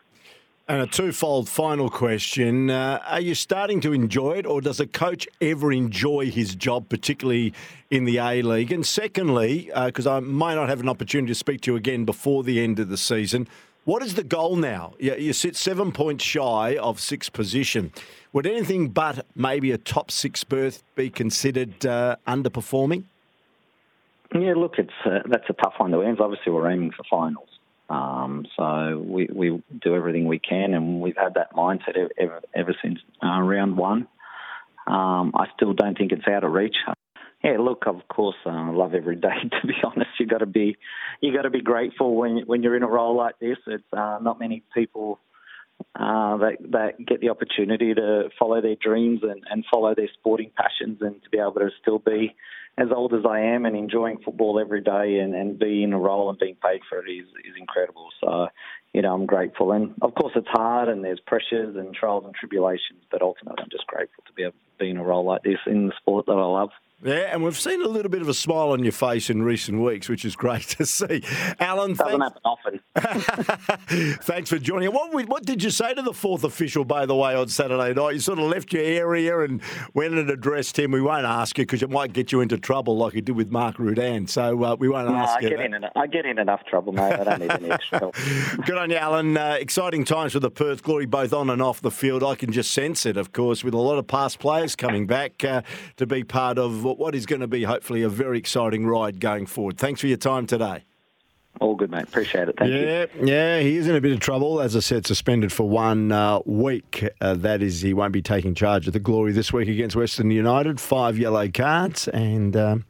And 0.70 0.82
a 0.82 0.88
twofold 0.88 1.48
final 1.48 1.90
question. 1.90 2.70
Uh, 2.70 3.02
are 3.08 3.22
you 3.22 3.36
starting 3.36 3.80
to 3.82 3.94
enjoy 3.94 4.34
it, 4.40 4.46
or 4.46 4.60
does 4.60 4.82
a 4.82 4.86
coach 4.86 5.26
ever 5.40 5.72
enjoy 5.72 6.30
his 6.30 6.56
job, 6.56 6.90
particularly 6.90 7.54
in 7.90 8.04
the 8.04 8.18
A 8.18 8.42
League? 8.42 8.74
And 8.74 8.86
secondly, 8.86 9.72
because 9.86 10.06
uh, 10.06 10.18
I 10.18 10.20
may 10.20 10.56
not 10.56 10.68
have 10.68 10.82
an 10.82 10.90
opportunity 10.90 11.32
to 11.32 11.36
speak 11.36 11.62
to 11.62 11.72
you 11.72 11.78
again 11.78 12.04
before 12.04 12.44
the 12.44 12.62
end 12.62 12.80
of 12.80 12.90
the 12.90 12.98
season, 12.98 13.48
what 13.86 14.04
is 14.04 14.16
the 14.16 14.26
goal 14.26 14.58
now? 14.58 14.94
You, 15.00 15.16
you 15.16 15.32
sit 15.32 15.56
seven 15.56 15.94
points 15.94 16.26
shy 16.26 16.76
of 16.76 17.00
sixth 17.00 17.32
position. 17.32 17.94
Would 18.34 18.46
anything 18.46 18.90
but 18.90 19.26
maybe 19.36 19.72
a 19.72 19.78
top 19.78 20.12
six 20.12 20.44
berth 20.44 20.84
be 20.96 21.10
considered 21.10 21.86
uh, 21.86 22.18
underperforming? 22.28 23.06
Yeah, 24.36 24.56
look, 24.58 24.74
it's 24.80 24.92
uh, 25.06 25.20
that's 25.30 25.50
a 25.50 25.54
tough 25.54 25.76
one 25.78 25.92
to 25.92 26.02
answer. 26.02 26.24
Obviously, 26.24 26.52
we're 26.52 26.70
aiming 26.70 26.92
for 26.92 27.06
finals. 27.10 27.47
Um, 27.90 28.46
so 28.58 29.04
we, 29.06 29.30
we 29.34 29.64
do 29.82 29.96
everything 29.96 30.28
we 30.28 30.40
can, 30.40 30.74
and 30.74 31.02
we've 31.02 31.18
had 31.18 31.36
that 31.36 31.54
mindset 31.54 32.10
ever, 32.18 32.42
ever 32.54 32.76
since 32.84 33.00
uh, 33.24 33.40
round 33.42 33.78
one. 33.78 34.08
Um, 34.88 35.32
I 35.36 35.48
still 35.56 35.74
don't 35.74 35.98
think 35.98 36.12
it's 36.12 36.28
out 36.28 36.44
of 36.44 36.52
reach. 36.52 36.76
Yeah, 37.44 37.58
look, 37.60 37.84
of 37.86 38.08
course, 38.08 38.36
uh, 38.46 38.50
I 38.50 38.72
love 38.72 38.94
every 38.94 39.16
day. 39.16 39.30
To 39.62 39.68
be 39.68 39.76
honest, 39.84 40.10
you 40.20 40.26
got 40.26 40.40
to 40.40 40.46
be 40.46 40.78
you 41.22 41.34
got 41.34 41.44
to 41.44 41.50
be 41.50 41.62
grateful 41.62 42.16
when 42.16 42.40
when 42.46 42.64
you're 42.64 42.76
in 42.76 42.84
a 42.84 42.88
role 42.88 43.16
like 43.16 43.40
this. 43.40 43.58
It's 43.68 43.84
uh, 43.94 44.20
not 44.22 44.40
many 44.40 44.64
people 44.74 45.20
uh, 45.96 46.38
that, 46.38 46.58
that 46.72 47.06
get 47.06 47.22
the 47.22 47.30
opportunity 47.30 47.94
to 47.94 48.30
follow 48.38 48.62
their 48.62 48.76
dreams 48.76 49.22
and, 49.24 49.44
and 49.50 49.66
follow 49.72 49.94
their 49.96 50.10
sporting 50.14 50.52
passions 50.56 50.98
and 51.02 51.22
to 51.24 51.30
be 51.30 51.40
able 51.40 51.54
to 51.54 51.70
still 51.82 52.00
be 52.00 52.36
as 52.78 52.90
old 52.96 53.14
as 53.14 53.26
I 53.28 53.40
am 53.40 53.66
and 53.66 53.76
enjoying 53.76 54.20
football 54.24 54.60
every 54.60 54.82
day 54.82 55.20
and, 55.20 55.34
and 55.34 55.58
be 55.58 55.84
in 55.84 55.94
a 55.94 56.00
role 56.00 56.30
and 56.30 56.38
being 56.38 56.56
paid 56.56 56.82
for 56.88 57.04
it 57.04 57.10
is, 57.10 57.26
is 57.44 57.56
incredible. 57.60 58.10
So, 58.22 58.48
you 58.94 59.02
know, 59.02 59.14
I'm 59.14 59.26
grateful. 59.26 59.72
And 59.72 59.96
of 60.02 60.14
course, 60.14 60.34
it's 60.36 60.48
hard 60.48 60.88
and 60.88 61.04
there's 61.04 61.20
pressures 61.26 61.76
and 61.76 61.94
trials 61.94 62.26
and 62.26 62.36
tribulations, 62.36 63.02
but 63.10 63.22
ultimately, 63.22 63.64
I'm 63.64 63.70
just 63.72 63.88
grateful 63.88 64.24
to 64.28 64.34
be 64.34 64.44
able 64.44 64.52
to 64.52 64.84
be 64.84 64.90
in 64.92 64.98
a 64.98 65.04
role 65.04 65.26
like 65.26 65.42
this 65.42 65.58
in 65.66 65.88
the 65.88 65.94
sport 65.98 66.28
that 66.28 66.34
I 66.34 66.46
love. 66.46 66.70
Yeah, 67.04 67.30
and 67.32 67.44
we've 67.44 67.58
seen 67.58 67.84
a 67.84 67.88
little 67.88 68.10
bit 68.10 68.22
of 68.22 68.28
a 68.28 68.34
smile 68.34 68.72
on 68.72 68.84
your 68.84 68.92
face 68.92 69.30
in 69.30 69.44
recent 69.44 69.82
weeks, 69.82 70.10
which 70.10 70.26
is 70.26 70.36
great 70.36 70.62
to 70.78 70.86
see. 70.86 71.22
Alen, 71.60 71.96
doesn't. 71.96 72.38
thanks 74.22 74.50
for 74.50 74.58
joining. 74.58 74.92
What, 74.92 75.14
what 75.28 75.46
did 75.46 75.64
you 75.64 75.70
say 75.70 75.94
to 75.94 76.02
the 76.02 76.14
fourth 76.14 76.44
official, 76.44 76.84
by 76.84 77.06
the 77.06 77.16
way, 77.16 77.36
on 77.36 77.48
Saturday 77.48 77.94
night? 77.94 78.16
You 78.16 78.20
sort 78.20 78.40
of 78.40 78.46
left 78.46 78.74
your 78.74 78.84
area 78.84 79.40
and 79.42 79.62
went 79.94 80.14
and 80.16 80.30
addressed 80.30 80.80
him. 80.80 80.92
We 80.92 81.02
won't 81.02 81.26
ask 81.26 81.58
you 81.58 81.66
because 81.66 81.84
it 81.84 81.90
might 81.90 82.14
get 82.14 82.32
you 82.32 82.42
into 82.42 82.58
trouble 82.58 82.98
like 82.98 83.14
you 83.14 83.22
did 83.22 83.36
with 83.36 83.52
Mark 83.52 83.78
Rudan. 83.78 84.28
So 84.28 84.64
uh, 84.64 84.76
we 84.80 84.90
won't 84.90 85.10
no, 85.10 85.16
ask 85.16 85.38
I 85.38 85.42
you. 85.42 85.50
Get 85.50 85.60
in, 85.60 85.86
I 85.96 86.08
get 86.08 86.26
in 86.26 86.40
enough 86.40 86.64
trouble, 86.66 86.92
mate. 86.92 87.14
I 87.14 87.24
don't 87.24 87.42
need 87.42 87.52
any 87.52 87.72
extra 87.72 88.00
help. 88.00 88.16
Good 88.66 88.78
on 88.78 88.90
you, 88.90 88.98
Alen. 88.98 89.38
Uh, 89.38 89.58
exciting 89.58 90.04
times 90.04 90.34
for 90.34 90.40
the 90.40 90.52
Perth 90.52 90.82
Glory, 90.82 91.06
both 91.06 91.34
on 91.34 91.50
and 91.50 91.62
off 91.62 91.82
the 91.82 91.92
field. 91.92 92.24
I 92.24 92.36
can 92.36 92.52
just 92.52 92.72
sense 92.72 93.06
it, 93.06 93.18
of 93.18 93.32
course, 93.32 93.64
with 93.64 93.74
a 93.74 93.80
lot 93.80 93.98
of 93.98 94.08
past 94.08 94.40
players 94.40 94.76
coming 94.76 95.06
back 95.06 95.44
uh, 95.44 95.62
to 95.98 96.08
be 96.08 96.24
part 96.24 96.58
of 96.58 96.84
what 96.84 97.14
is 97.14 97.26
going 97.26 97.42
to 97.42 97.48
be 97.48 97.64
hopefully 97.64 98.02
a 98.02 98.10
very 98.10 98.40
exciting 98.40 98.88
ride 98.88 99.20
going 99.20 99.46
forward. 99.46 99.78
Thanks 99.78 100.02
for 100.02 100.08
your 100.08 100.18
time 100.18 100.48
today. 100.48 100.84
All 101.60 101.76
good, 101.76 101.90
mate. 101.90 102.04
Appreciate 102.04 102.50
it. 102.50 102.56
Thank 102.58 102.72
yeah, 102.72 103.06
you. 103.20 103.28
Yeah, 103.28 103.60
he 103.60 103.78
is 103.78 103.88
in 103.88 103.96
a 103.96 104.02
bit 104.02 104.12
of 104.12 104.20
trouble. 104.20 104.62
As 104.62 104.76
I 104.76 104.80
said, 104.80 105.08
suspended 105.08 105.52
for 105.52 105.68
one 105.68 106.12
uh, 106.12 106.40
week. 106.46 107.08
Uh, 107.20 107.34
that 107.36 107.62
is, 107.62 107.82
he 107.82 107.94
won't 107.94 108.14
be 108.14 108.22
taking 108.22 108.54
charge 108.54 108.88
of 108.88 108.94
the 108.94 109.00
Glory 109.00 109.32
this 109.32 109.52
week 109.52 109.68
against 109.68 109.96
Western 109.96 110.30
United. 110.30 110.80
Five 110.80 111.18
yellow 111.18 111.50
cards, 111.50 112.08
and 112.10 112.56
um, 112.56 112.86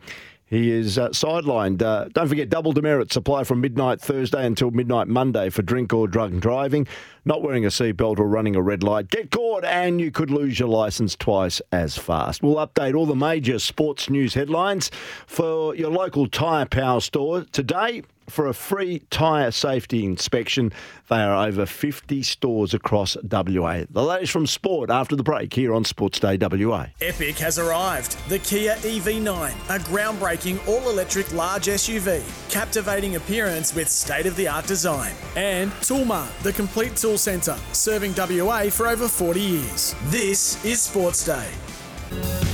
he 0.48 0.72
is 0.72 0.98
uh, 0.98 1.10
sidelined. 1.10 1.82
Uh, 1.82 2.10
don't 2.14 2.28
forget, 2.28 2.50
double 2.50 2.74
demerits 2.74 3.16
apply 3.16 3.46
from 3.46 3.62
midnight 3.62 4.02
Thursday 4.02 4.46
until 4.46 4.72
midnight 4.72 5.08
Monday 5.08 5.50
for 5.50 5.62
drink 5.62 5.94
or 5.94 6.08
drug 6.08 6.40
driving, 6.40 6.88
not 7.26 7.42
wearing 7.42 7.66
a 7.66 7.70
seatbelt 7.70 8.20
or 8.20 8.28
running 8.28 8.56
a 8.56 8.62
red 8.62 8.84
light. 8.84 9.10
Get 9.10 9.32
caught 9.32 9.64
and 9.64 10.02
you 10.02 10.12
could 10.12 10.32
lose 10.32 10.60
your 10.60 10.70
licence 10.70 11.16
twice 11.16 11.62
as 11.72 11.98
fast. 11.98 12.44
We'll 12.44 12.56
update 12.56 12.96
all 12.96 13.06
the 13.06 13.16
major 13.16 13.60
sports 13.60 14.10
news 14.10 14.34
headlines 14.34 14.90
for 15.26 15.76
your 15.76 15.92
local 15.92 16.28
Tyrepower 16.28 17.02
store 17.02 17.46
today 17.52 18.04
for 18.30 18.48
a 18.48 18.54
free 18.54 19.00
tyre 19.10 19.52
safety 19.52 20.06
inspection. 20.06 20.72
They 21.10 21.18
are 21.18 21.48
over 21.48 21.66
50 21.66 22.24
stores 22.24 22.74
across 22.74 23.16
WA. 23.24 23.84
The 23.90 24.04
latest 24.04 24.32
from 24.32 24.48
sport 24.48 24.90
after 24.90 25.16
the 25.16 25.24
break 25.24 25.54
here 25.54 25.74
on 25.74 25.86
Sports 25.86 26.20
Day 26.20 26.38
WA. 26.38 26.88
Epic 27.02 27.38
has 27.38 27.58
arrived. 27.60 28.18
The 28.30 28.40
Kia 28.40 28.76
EV9, 28.76 29.52
a 29.70 29.80
groundbreaking 29.80 30.68
all 30.68 30.90
electric 30.90 31.34
large 31.34 31.66
SUV, 31.66 32.22
captivating 32.52 33.16
appearance 33.16 33.74
with 33.74 33.90
state 33.90 34.26
of 34.26 34.36
the 34.36 34.48
art 34.48 34.68
design. 34.68 35.14
And 35.36 35.72
Toolmart, 35.74 36.38
the 36.44 36.54
complete 36.54 36.96
tool 36.96 37.18
centre, 37.18 37.58
serving 37.72 38.14
WA 38.18 38.70
for 38.70 38.88
over 38.88 39.08
40 39.08 39.40
years. 39.40 39.96
This 40.06 40.64
is 40.66 40.82
Sports 40.82 41.26
Day. 41.26 42.47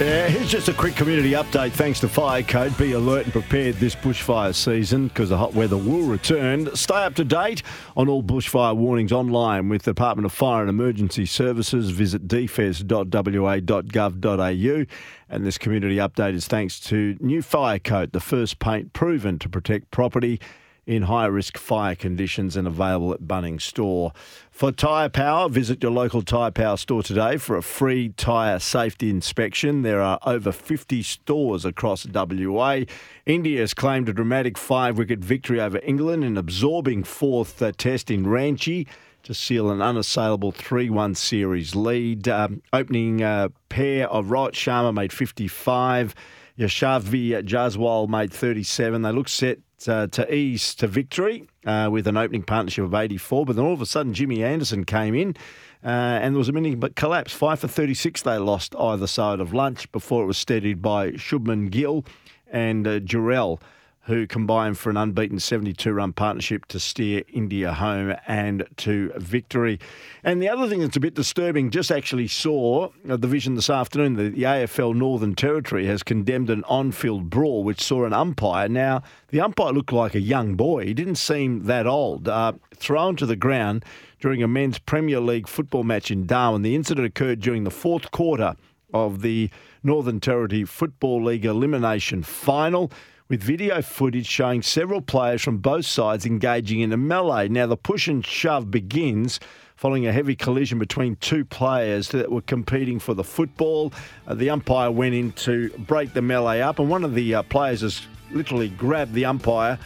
Yeah, 0.00 0.28
here's 0.28 0.50
just 0.50 0.68
a 0.70 0.72
quick 0.72 0.96
community 0.96 1.32
update 1.32 1.72
thanks 1.72 2.00
to 2.00 2.08
Fire 2.08 2.42
Code. 2.42 2.74
Be 2.78 2.92
alert 2.92 3.24
and 3.24 3.32
prepared 3.34 3.74
this 3.74 3.94
bushfire 3.94 4.54
season 4.54 5.08
because 5.08 5.28
the 5.28 5.36
hot 5.36 5.52
weather 5.52 5.76
will 5.76 6.06
return. 6.06 6.74
Stay 6.74 7.04
up 7.04 7.14
to 7.16 7.24
date 7.24 7.62
on 7.98 8.08
all 8.08 8.22
bushfire 8.22 8.74
warnings 8.74 9.12
online 9.12 9.68
with 9.68 9.82
the 9.82 9.90
Department 9.90 10.24
of 10.24 10.32
Fire 10.32 10.62
and 10.62 10.70
Emergency 10.70 11.26
Services. 11.26 11.90
Visit 11.90 12.26
defes.wa.gov.au. 12.26 12.86
And 15.28 15.46
this 15.46 15.58
community 15.58 15.96
update 15.96 16.32
is 16.32 16.46
thanks 16.46 16.80
to 16.80 17.18
New 17.20 17.42
Fire 17.42 17.78
Coat, 17.78 18.12
the 18.12 18.20
first 18.20 18.58
paint 18.58 18.94
proven 18.94 19.38
to 19.38 19.50
protect 19.50 19.90
property 19.90 20.40
in 20.90 21.02
high 21.02 21.26
risk 21.26 21.56
fire 21.56 21.94
conditions 21.94 22.56
and 22.56 22.66
available 22.66 23.12
at 23.12 23.20
Bunnings 23.20 23.62
Store. 23.62 24.12
For 24.50 24.72
Tyrepower, 24.72 25.48
visit 25.48 25.80
your 25.84 25.92
local 25.92 26.20
Tyrepower 26.20 26.76
store 26.80 27.04
today 27.04 27.36
for 27.36 27.56
a 27.56 27.62
free 27.62 28.08
tyre 28.16 28.58
safety 28.58 29.08
inspection. 29.08 29.82
There 29.82 30.02
are 30.02 30.18
over 30.26 30.50
50 30.50 31.04
stores 31.04 31.64
across 31.64 32.08
WA. 32.12 32.80
India 33.24 33.60
has 33.60 33.72
claimed 33.72 34.08
a 34.08 34.12
dramatic 34.12 34.58
five 34.58 34.98
wicket 34.98 35.20
victory 35.20 35.60
over 35.60 35.78
England 35.84 36.24
in 36.24 36.36
absorbing 36.36 37.04
fourth 37.04 37.62
uh, 37.62 37.70
test 37.78 38.10
in 38.10 38.24
Ranchi 38.24 38.88
to 39.22 39.32
seal 39.32 39.70
an 39.70 39.80
unassailable 39.80 40.50
3 40.50 40.90
1 40.90 41.14
series 41.14 41.76
lead. 41.76 42.26
Um, 42.26 42.62
opening 42.72 43.22
uh, 43.22 43.50
pair 43.68 44.10
of 44.10 44.26
Rohit 44.26 44.54
Sharma 44.54 44.92
made 44.92 45.12
55. 45.12 46.16
Yashasvi 46.58 47.44
Jaiswal 47.44 48.08
made 48.08 48.32
37. 48.32 49.02
They 49.02 49.12
look 49.12 49.28
set 49.28 49.60
uh, 49.88 50.06
to 50.08 50.34
ease 50.34 50.74
to 50.76 50.86
victory 50.86 51.48
uh, 51.66 51.88
with 51.90 52.06
an 52.06 52.16
opening 52.16 52.42
partnership 52.42 52.84
of 52.84 52.94
84. 52.94 53.46
But 53.46 53.56
then 53.56 53.64
all 53.64 53.72
of 53.72 53.80
a 53.80 53.86
sudden, 53.86 54.14
Jimmy 54.14 54.42
Anderson 54.42 54.84
came 54.84 55.14
in 55.14 55.36
uh, 55.84 55.88
and 55.88 56.34
there 56.34 56.38
was 56.38 56.48
a 56.48 56.52
mini 56.52 56.74
but 56.74 56.96
collapse. 56.96 57.32
Five 57.32 57.60
for 57.60 57.68
36 57.68 58.22
they 58.22 58.38
lost 58.38 58.74
either 58.76 59.06
side 59.06 59.40
of 59.40 59.54
lunch 59.54 59.90
before 59.92 60.22
it 60.22 60.26
was 60.26 60.38
steadied 60.38 60.82
by 60.82 61.12
Shubman 61.12 61.70
Gill 61.70 62.04
and 62.50 62.86
uh, 62.86 63.00
Jurel 63.00 63.60
who 64.10 64.26
combined 64.26 64.76
for 64.76 64.90
an 64.90 64.96
unbeaten 64.96 65.38
72 65.38 65.92
run 65.92 66.12
partnership 66.12 66.66
to 66.66 66.80
steer 66.80 67.22
India 67.32 67.72
home 67.72 68.16
and 68.26 68.66
to 68.76 69.12
victory. 69.16 69.78
And 70.24 70.42
the 70.42 70.48
other 70.48 70.68
thing 70.68 70.80
that's 70.80 70.96
a 70.96 71.00
bit 71.00 71.14
disturbing, 71.14 71.70
just 71.70 71.92
actually 71.92 72.26
saw 72.26 72.90
the 73.04 73.28
vision 73.28 73.54
this 73.54 73.70
afternoon, 73.70 74.14
the, 74.14 74.28
the 74.28 74.42
AFL 74.42 74.96
Northern 74.96 75.36
Territory 75.36 75.86
has 75.86 76.02
condemned 76.02 76.50
an 76.50 76.64
on 76.64 76.90
field 76.90 77.30
brawl 77.30 77.62
which 77.62 77.80
saw 77.80 78.04
an 78.04 78.12
umpire. 78.12 78.68
Now, 78.68 79.02
the 79.28 79.40
umpire 79.40 79.72
looked 79.72 79.92
like 79.92 80.16
a 80.16 80.20
young 80.20 80.56
boy, 80.56 80.86
he 80.86 80.94
didn't 80.94 81.14
seem 81.14 81.64
that 81.64 81.86
old, 81.86 82.28
uh, 82.28 82.54
thrown 82.74 83.14
to 83.14 83.26
the 83.26 83.36
ground 83.36 83.84
during 84.18 84.42
a 84.42 84.48
men's 84.48 84.80
Premier 84.80 85.20
League 85.20 85.46
football 85.46 85.84
match 85.84 86.10
in 86.10 86.26
Darwin. 86.26 86.62
The 86.62 86.74
incident 86.74 87.06
occurred 87.06 87.40
during 87.40 87.62
the 87.62 87.70
fourth 87.70 88.10
quarter 88.10 88.56
of 88.92 89.22
the 89.22 89.50
Northern 89.84 90.18
Territory 90.18 90.64
Football 90.64 91.24
League 91.24 91.44
elimination 91.44 92.24
final 92.24 92.90
with 93.30 93.42
video 93.44 93.80
footage 93.80 94.26
showing 94.26 94.60
several 94.60 95.00
players 95.00 95.40
from 95.40 95.58
both 95.58 95.86
sides 95.86 96.26
engaging 96.26 96.80
in 96.80 96.92
a 96.92 96.96
melee. 96.96 97.48
Now, 97.48 97.68
the 97.68 97.76
push 97.76 98.08
and 98.08 98.26
shove 98.26 98.72
begins 98.72 99.38
following 99.76 100.04
a 100.04 100.12
heavy 100.12 100.34
collision 100.34 100.80
between 100.80 101.14
two 101.16 101.44
players 101.44 102.08
that 102.08 102.30
were 102.30 102.42
competing 102.42 102.98
for 102.98 103.14
the 103.14 103.22
football. 103.22 103.92
Uh, 104.26 104.34
the 104.34 104.50
umpire 104.50 104.90
went 104.90 105.14
in 105.14 105.30
to 105.32 105.70
break 105.78 106.12
the 106.12 106.20
melee 106.20 106.60
up, 106.60 106.80
and 106.80 106.90
one 106.90 107.04
of 107.04 107.14
the 107.14 107.36
uh, 107.36 107.42
players 107.44 107.82
has 107.82 108.02
literally 108.32 108.68
grabbed 108.70 109.14
the 109.14 109.24
umpire 109.24 109.78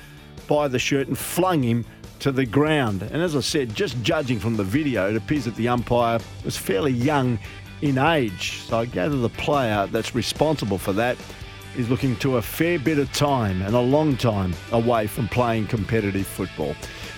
by 0.48 0.66
the 0.66 0.78
shirt 0.78 1.06
and 1.06 1.18
flung 1.18 1.62
him 1.62 1.84
to 2.20 2.32
the 2.32 2.46
ground. 2.46 3.02
And 3.02 3.22
as 3.22 3.36
I 3.36 3.40
said, 3.40 3.74
just 3.74 4.02
judging 4.02 4.40
from 4.40 4.56
the 4.56 4.64
video, 4.64 5.10
it 5.10 5.16
appears 5.16 5.44
that 5.44 5.54
the 5.56 5.68
umpire 5.68 6.18
was 6.46 6.56
fairly 6.56 6.92
young 6.92 7.38
in 7.82 7.98
age. 7.98 8.60
So 8.62 8.78
I 8.78 8.86
gather 8.86 9.18
the 9.18 9.28
player 9.28 9.86
that's 9.86 10.14
responsible 10.14 10.78
for 10.78 10.94
that 10.94 11.18
is 11.76 11.88
looking 11.90 12.16
to 12.16 12.36
a 12.36 12.42
fair 12.42 12.78
bit 12.78 12.98
of 12.98 13.12
time 13.12 13.62
and 13.62 13.74
a 13.74 13.80
long 13.80 14.16
time 14.16 14.54
away 14.72 15.06
from 15.06 15.28
playing 15.28 15.66
competitive 15.66 16.26
football. 16.26 16.74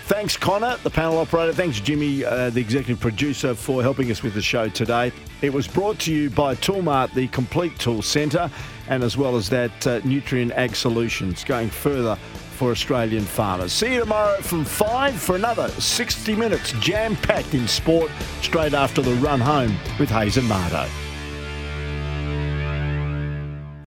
Thanks, 0.07 0.37
Connor, 0.37 0.77
the 0.85 0.91
panel 0.91 1.19
operator. 1.19 1.53
Thanks, 1.53 1.81
Jimmy, 1.81 2.25
uh, 2.25 2.51
the 2.51 2.61
executive 2.61 3.01
producer, 3.01 3.55
for 3.55 3.83
helping 3.83 4.11
us 4.11 4.23
with 4.23 4.35
the 4.35 4.43
show 4.43 4.69
today. 4.69 5.11
It 5.43 5.53
was 5.53 5.67
brought 5.67 5.99
to 6.01 6.15
you 6.15 6.31
by 6.31 6.55
Toolmart, 6.55 7.13
the 7.13 7.27
complete 7.29 7.77
tool 7.79 8.03
centre, 8.03 8.49
and 8.89 9.03
as 9.03 9.17
well 9.17 9.37
as 9.37 9.49
that, 9.51 9.87
uh, 9.87 10.01
Nutrien 10.03 10.53
Ag 10.53 10.77
Solutions, 10.77 11.43
going 11.43 11.71
further 11.71 12.17
for 12.57 12.71
Australian 12.71 13.25
farmers. 13.25 13.73
See 13.73 13.95
you 13.95 14.01
tomorrow 14.01 14.41
from 14.41 14.65
5 14.65 15.21
for 15.21 15.37
another 15.37 15.69
60 15.69 16.35
minutes 16.37 16.73
jam 16.81 17.17
packed 17.17 17.55
in 17.55 17.69
sport 17.69 18.11
straight 18.41 18.75
after 18.75 19.03
the 19.03 19.15
run 19.17 19.41
home 19.41 19.77
with 19.99 20.09
Hayes 20.09 20.37
and 20.37 20.49
Marto. 20.49 20.89